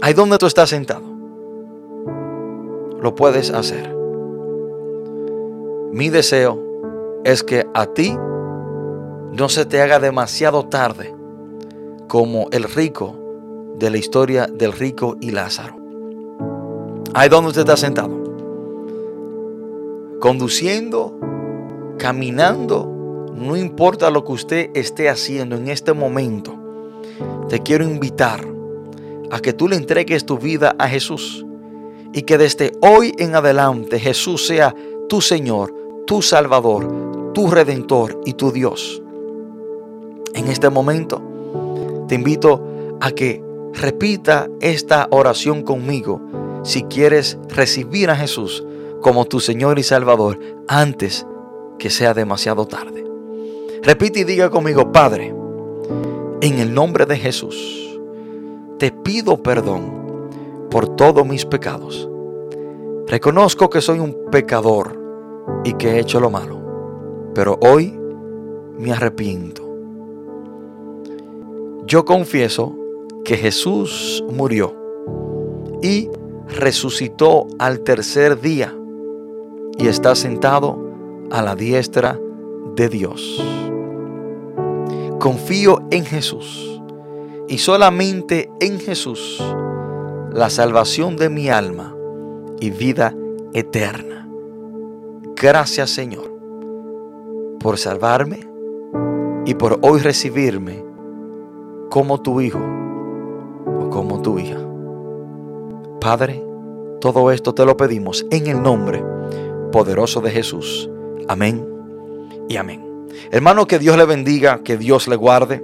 ahí 0.02 0.16
donde 0.16 0.40
tú 0.40 0.48
estás 0.48 0.72
sentado 0.72 1.04
lo 3.00 3.14
puedes 3.14 3.52
hacer. 3.52 3.96
Mi 5.92 6.10
deseo 6.10 6.60
es 7.24 7.44
que 7.44 7.68
a 7.76 7.86
ti 7.86 8.18
no 9.32 9.48
se 9.48 9.64
te 9.68 9.80
haga 9.80 10.00
demasiado 10.00 10.66
tarde 10.66 11.21
como 12.12 12.50
el 12.52 12.66
rico 12.66 13.16
de 13.78 13.90
la 13.90 13.98
historia 13.98 14.46
del 14.46 14.74
rico 14.74 15.16
y 15.22 15.32
Lázaro. 15.32 15.78
Ahí 17.14 17.30
donde 17.30 17.52
usted 17.52 17.62
está 17.62 17.78
sentado. 17.78 18.12
Conduciendo, 20.20 21.18
caminando, 21.98 23.30
no 23.34 23.56
importa 23.56 24.10
lo 24.10 24.26
que 24.26 24.34
usted 24.34 24.72
esté 24.74 25.08
haciendo 25.08 25.56
en 25.56 25.70
este 25.70 25.94
momento. 25.94 26.54
Te 27.48 27.60
quiero 27.60 27.86
invitar 27.86 28.46
a 29.32 29.40
que 29.40 29.54
tú 29.54 29.70
le 29.70 29.78
entregues 29.78 30.26
tu 30.26 30.38
vida 30.38 30.76
a 30.80 30.90
Jesús 30.90 31.46
y 32.12 32.24
que 32.24 32.38
desde 32.38 32.74
hoy 32.82 33.16
en 33.20 33.36
adelante 33.36 34.02
Jesús 34.02 34.46
sea 34.48 34.76
tu 35.08 35.22
Señor, 35.22 35.74
tu 36.06 36.22
Salvador, 36.22 37.32
tu 37.34 37.50
Redentor 37.50 38.20
y 38.26 38.34
tu 38.34 38.52
Dios. 38.52 39.02
En 40.34 40.50
este 40.50 40.70
momento 40.70 41.31
te 42.12 42.16
invito 42.16 42.62
a 43.00 43.12
que 43.12 43.42
repita 43.72 44.50
esta 44.60 45.08
oración 45.12 45.62
conmigo 45.62 46.20
si 46.62 46.84
quieres 46.84 47.40
recibir 47.48 48.10
a 48.10 48.18
Jesús 48.18 48.66
como 49.00 49.24
tu 49.24 49.40
Señor 49.40 49.80
y 49.80 49.84
Salvador 49.84 50.38
antes 50.68 51.26
que 51.80 51.90
sea 51.90 52.14
demasiado 52.14 52.66
tarde. 52.66 53.06
Repite 53.82 54.20
y 54.20 54.24
diga 54.26 54.50
conmigo, 54.50 54.92
Padre, 54.92 55.34
en 56.42 56.60
el 56.60 56.74
nombre 56.74 57.06
de 57.06 57.16
Jesús, 57.16 57.98
te 58.78 58.92
pido 58.92 59.42
perdón 59.42 60.28
por 60.70 60.98
todos 60.98 61.26
mis 61.26 61.46
pecados. 61.46 62.10
Reconozco 63.08 63.70
que 63.70 63.80
soy 63.80 64.00
un 64.00 64.26
pecador 64.30 65.00
y 65.64 65.76
que 65.76 65.92
he 65.92 66.00
hecho 66.02 66.20
lo 66.20 66.30
malo, 66.30 67.32
pero 67.34 67.58
hoy 67.62 67.98
me 68.78 68.92
arrepiento. 68.92 69.61
Yo 71.92 72.06
confieso 72.06 72.74
que 73.26 73.36
Jesús 73.36 74.24
murió 74.32 74.74
y 75.82 76.10
resucitó 76.48 77.48
al 77.60 77.82
tercer 77.82 78.40
día 78.40 78.74
y 79.78 79.88
está 79.88 80.16
sentado 80.16 80.80
a 81.32 81.42
la 81.42 81.54
diestra 81.54 82.18
de 82.78 82.88
Dios. 82.88 83.44
Confío 85.20 85.82
en 85.92 86.06
Jesús 86.06 86.82
y 87.50 87.58
solamente 87.58 88.50
en 88.62 88.80
Jesús 88.80 89.44
la 90.32 90.50
salvación 90.50 91.18
de 91.18 91.30
mi 91.30 91.50
alma 91.50 91.94
y 92.62 92.70
vida 92.70 93.14
eterna. 93.52 94.30
Gracias 95.36 95.90
Señor 95.90 96.32
por 97.60 97.78
salvarme 97.78 98.48
y 99.46 99.56
por 99.56 99.80
hoy 99.82 100.00
recibirme 100.00 100.81
como 101.92 102.22
tu 102.22 102.40
hijo 102.40 102.62
o 103.68 103.90
como 103.90 104.22
tu 104.22 104.40
hija. 104.40 104.58
Padre, 106.00 106.42
todo 107.02 107.32
esto 107.32 107.54
te 107.54 107.66
lo 107.66 107.76
pedimos 107.76 108.26
en 108.32 108.48
el 108.48 108.64
nombre 108.64 109.04
poderoso 109.74 110.22
de 110.22 110.32
Jesús. 110.32 110.90
Amén 111.28 111.68
y 112.48 112.56
amén. 112.56 113.08
Hermano, 113.30 113.68
que 113.68 113.78
Dios 113.78 113.98
le 113.98 114.06
bendiga, 114.06 114.62
que 114.64 114.78
Dios 114.78 115.10
le 115.10 115.18
guarde. 115.18 115.62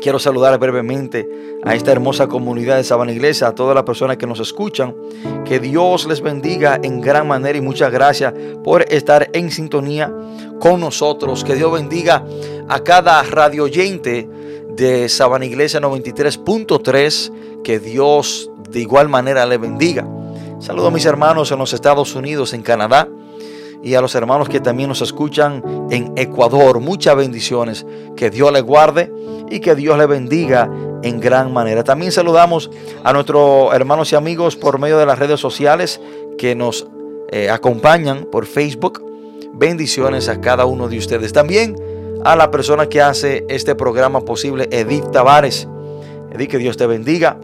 Quiero 0.00 0.18
saludar 0.18 0.58
brevemente 0.58 1.28
a 1.62 1.74
esta 1.74 1.92
hermosa 1.92 2.26
comunidad 2.26 2.76
de 2.76 2.84
Sabana 2.84 3.12
Iglesia, 3.12 3.48
a 3.48 3.54
todas 3.54 3.74
las 3.74 3.84
personas 3.84 4.16
que 4.16 4.26
nos 4.26 4.40
escuchan. 4.40 4.94
Que 5.44 5.60
Dios 5.60 6.06
les 6.06 6.22
bendiga 6.22 6.80
en 6.82 7.02
gran 7.02 7.28
manera 7.28 7.58
y 7.58 7.60
muchas 7.60 7.92
gracias 7.92 8.32
por 8.64 8.82
estar 8.90 9.28
en 9.34 9.50
sintonía 9.50 10.10
con 10.58 10.80
nosotros. 10.80 11.44
Que 11.44 11.54
Dios 11.54 11.70
bendiga 11.70 12.24
a 12.66 12.80
cada 12.80 13.22
radio 13.24 13.64
oyente 13.64 14.26
de 14.76 15.08
Sabana 15.08 15.44
Iglesia 15.44 15.80
93.3. 15.80 17.62
Que 17.62 17.78
Dios 17.78 18.50
de 18.68 18.80
igual 18.80 19.08
manera 19.08 19.46
le 19.46 19.58
bendiga. 19.58 20.06
Saludo 20.58 20.88
a 20.88 20.90
mis 20.90 21.04
hermanos 21.04 21.52
en 21.52 21.58
los 21.58 21.72
Estados 21.72 22.14
Unidos, 22.14 22.52
en 22.52 22.62
Canadá 22.62 23.08
y 23.82 23.94
a 23.94 24.00
los 24.00 24.14
hermanos 24.14 24.48
que 24.48 24.60
también 24.60 24.88
nos 24.88 25.02
escuchan 25.02 25.62
en 25.90 26.12
Ecuador. 26.16 26.80
Muchas 26.80 27.14
bendiciones. 27.16 27.86
Que 28.16 28.30
Dios 28.30 28.50
les 28.50 28.62
guarde 28.62 29.12
y 29.50 29.60
que 29.60 29.74
Dios 29.74 29.98
le 29.98 30.06
bendiga 30.06 30.70
en 31.02 31.20
gran 31.20 31.52
manera. 31.52 31.84
También 31.84 32.10
saludamos 32.10 32.70
a 33.04 33.12
nuestros 33.12 33.74
hermanos 33.74 34.10
y 34.12 34.16
amigos 34.16 34.56
por 34.56 34.78
medio 34.78 34.98
de 34.98 35.04
las 35.04 35.18
redes 35.18 35.38
sociales 35.38 36.00
que 36.38 36.54
nos 36.54 36.86
eh, 37.30 37.50
acompañan 37.50 38.26
por 38.32 38.46
Facebook. 38.46 39.04
Bendiciones 39.52 40.28
a 40.28 40.40
cada 40.40 40.64
uno 40.64 40.88
de 40.88 40.96
ustedes. 40.96 41.32
También 41.32 41.76
a 42.24 42.36
la 42.36 42.50
persona 42.50 42.88
que 42.88 43.02
hace 43.02 43.44
este 43.48 43.74
programa 43.74 44.22
posible, 44.22 44.68
Edith 44.70 45.10
Tavares. 45.10 45.68
Edith, 46.32 46.50
que 46.50 46.58
Dios 46.58 46.76
te 46.76 46.86
bendiga 46.86 47.38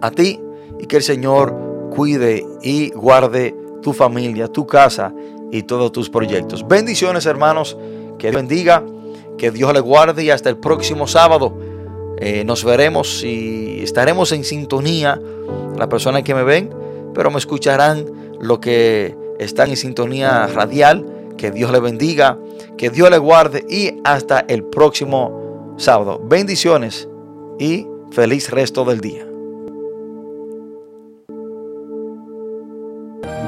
a 0.00 0.10
ti 0.12 0.40
y 0.78 0.86
que 0.86 0.96
el 0.96 1.02
Señor 1.02 1.90
cuide 1.90 2.46
y 2.62 2.90
guarde 2.90 3.56
tu 3.82 3.92
familia, 3.92 4.46
tu 4.48 4.66
casa 4.66 5.12
y 5.50 5.64
todos 5.64 5.90
tus 5.90 6.08
proyectos. 6.08 6.66
Bendiciones, 6.66 7.26
hermanos. 7.26 7.76
Que 8.18 8.30
Dios 8.30 8.36
bendiga, 8.36 8.84
que 9.36 9.50
Dios 9.50 9.72
le 9.72 9.80
guarde 9.80 10.22
y 10.24 10.30
hasta 10.30 10.48
el 10.48 10.58
próximo 10.58 11.08
sábado. 11.08 11.58
Eh, 12.18 12.44
nos 12.44 12.64
veremos 12.64 13.22
y 13.24 13.82
estaremos 13.82 14.30
en 14.30 14.44
sintonía. 14.44 15.20
Las 15.76 15.88
personas 15.88 16.22
que 16.22 16.34
me 16.34 16.44
ven, 16.44 16.70
pero 17.14 17.30
me 17.30 17.38
escucharán 17.38 18.04
lo 18.40 18.60
que 18.60 19.16
están 19.38 19.70
en 19.70 19.76
sintonía 19.76 20.46
radial 20.46 21.17
que 21.38 21.50
Dios 21.52 21.70
le 21.70 21.80
bendiga, 21.80 22.36
que 22.76 22.90
Dios 22.90 23.10
le 23.10 23.18
guarde 23.18 23.64
y 23.68 24.00
hasta 24.04 24.40
el 24.40 24.64
próximo 24.64 25.74
sábado. 25.78 26.20
Bendiciones 26.22 27.08
y 27.58 27.86
feliz 28.10 28.50
resto 28.50 28.84
del 28.84 29.00
día. 29.00 29.24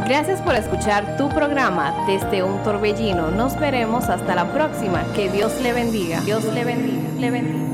Gracias 0.07 0.41
por 0.43 0.55
escuchar 0.55 1.17
tu 1.17 1.29
programa 1.29 2.05
desde 2.07 2.43
un 2.43 2.63
torbellino. 2.65 3.31
Nos 3.31 3.59
veremos 3.61 4.09
hasta 4.09 4.35
la 4.35 4.53
próxima. 4.53 5.05
Que 5.15 5.29
Dios 5.29 5.53
le 5.63 5.73
bendiga. 5.73 6.21
Dios 6.23 6.45
le 6.47 6.65
bendiga. 6.65 7.09
Le 7.19 7.31
bendiga. 7.31 7.71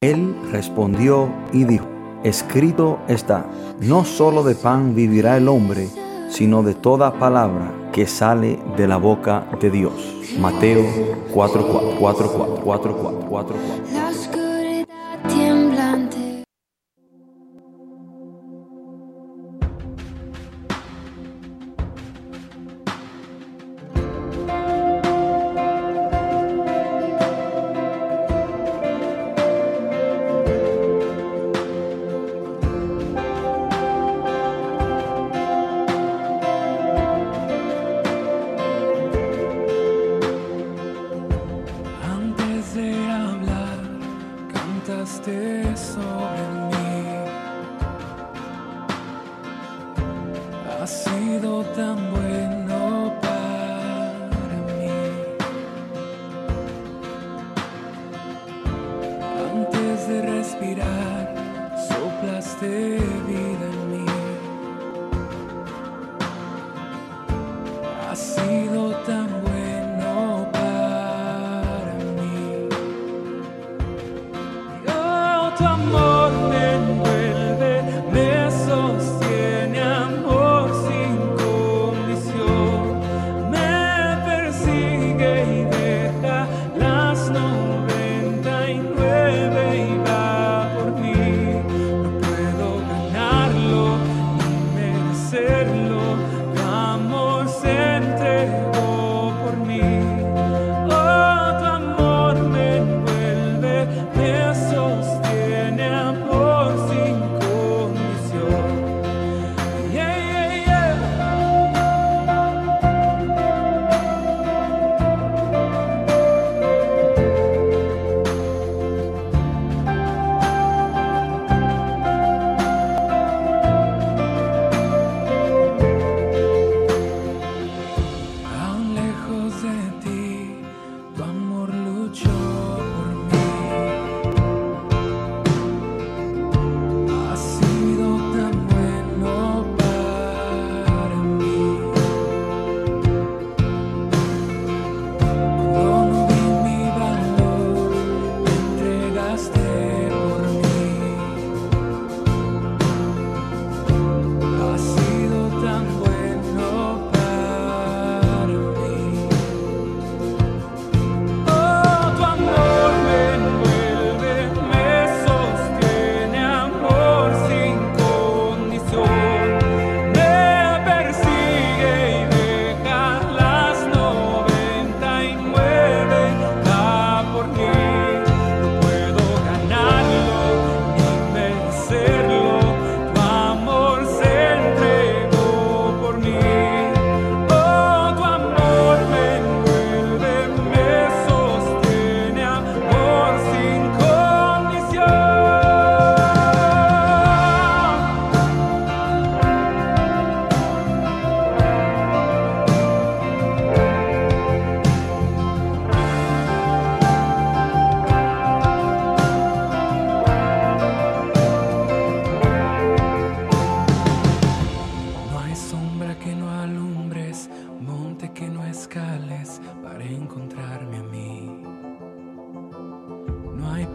Él 0.00 0.34
respondió 0.50 1.30
y 1.52 1.64
dijo 1.64 1.97
escrito 2.24 2.98
está, 3.08 3.46
no 3.80 4.04
solo 4.04 4.42
de 4.42 4.54
pan 4.54 4.94
vivirá 4.94 5.36
el 5.36 5.48
hombre, 5.48 5.88
sino 6.30 6.62
de 6.62 6.74
toda 6.74 7.18
palabra 7.18 7.72
que 7.92 8.06
sale 8.06 8.58
de 8.76 8.86
la 8.86 8.96
boca 8.96 9.46
de 9.60 9.70
Dios. 9.70 9.92
Mateo 10.38 10.84
4, 11.32 11.66
4, 11.66 11.96
4, 11.98 12.30
4, 12.30 12.62
4, 12.64 12.96
4, 12.96 13.26
4, 13.28 13.56
4. 13.56 14.07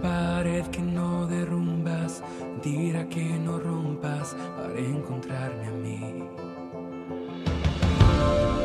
pared 0.03 0.65
que 0.67 0.81
no 0.81 1.25
derrumbas, 1.27 2.21
dirá 2.61 3.07
que 3.07 3.23
no 3.23 3.57
rompas 3.57 4.35
para 4.57 4.77
encontrarme 4.77 5.65
a 5.65 5.71
mí. 5.71 6.23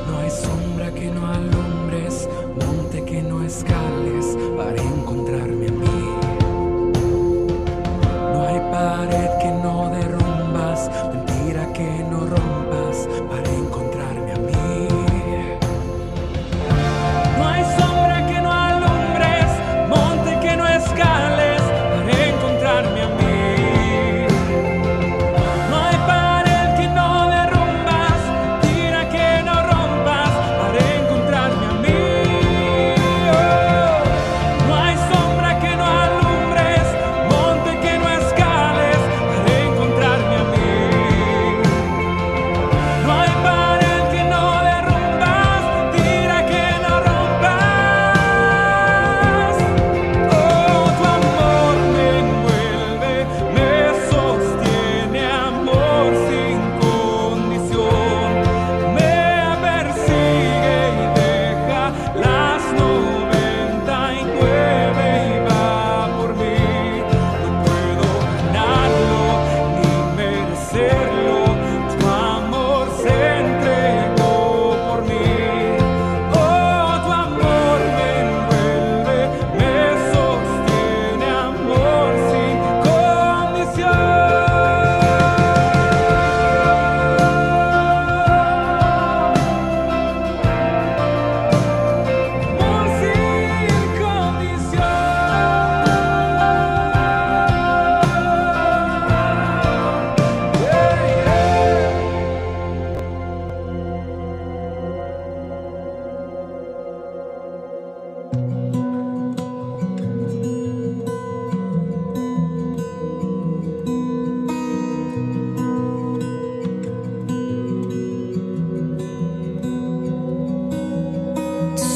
No 0.08 0.18
hay 0.18 0.30
sombra 0.30 0.92
que 0.92 1.06
no 1.06 1.24
alumbres, 1.26 2.28
monte 2.56 3.04
que 3.04 3.22
no 3.22 3.44
escales 3.44 4.36
para 4.56 4.82
encontrarme 4.82 5.68
a 5.68 5.70
mí. 5.70 5.87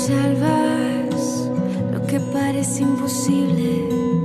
salvas 0.06 1.48
lo 1.92 2.04
que 2.06 2.18
parece 2.32 2.82
imposible. 2.82 4.21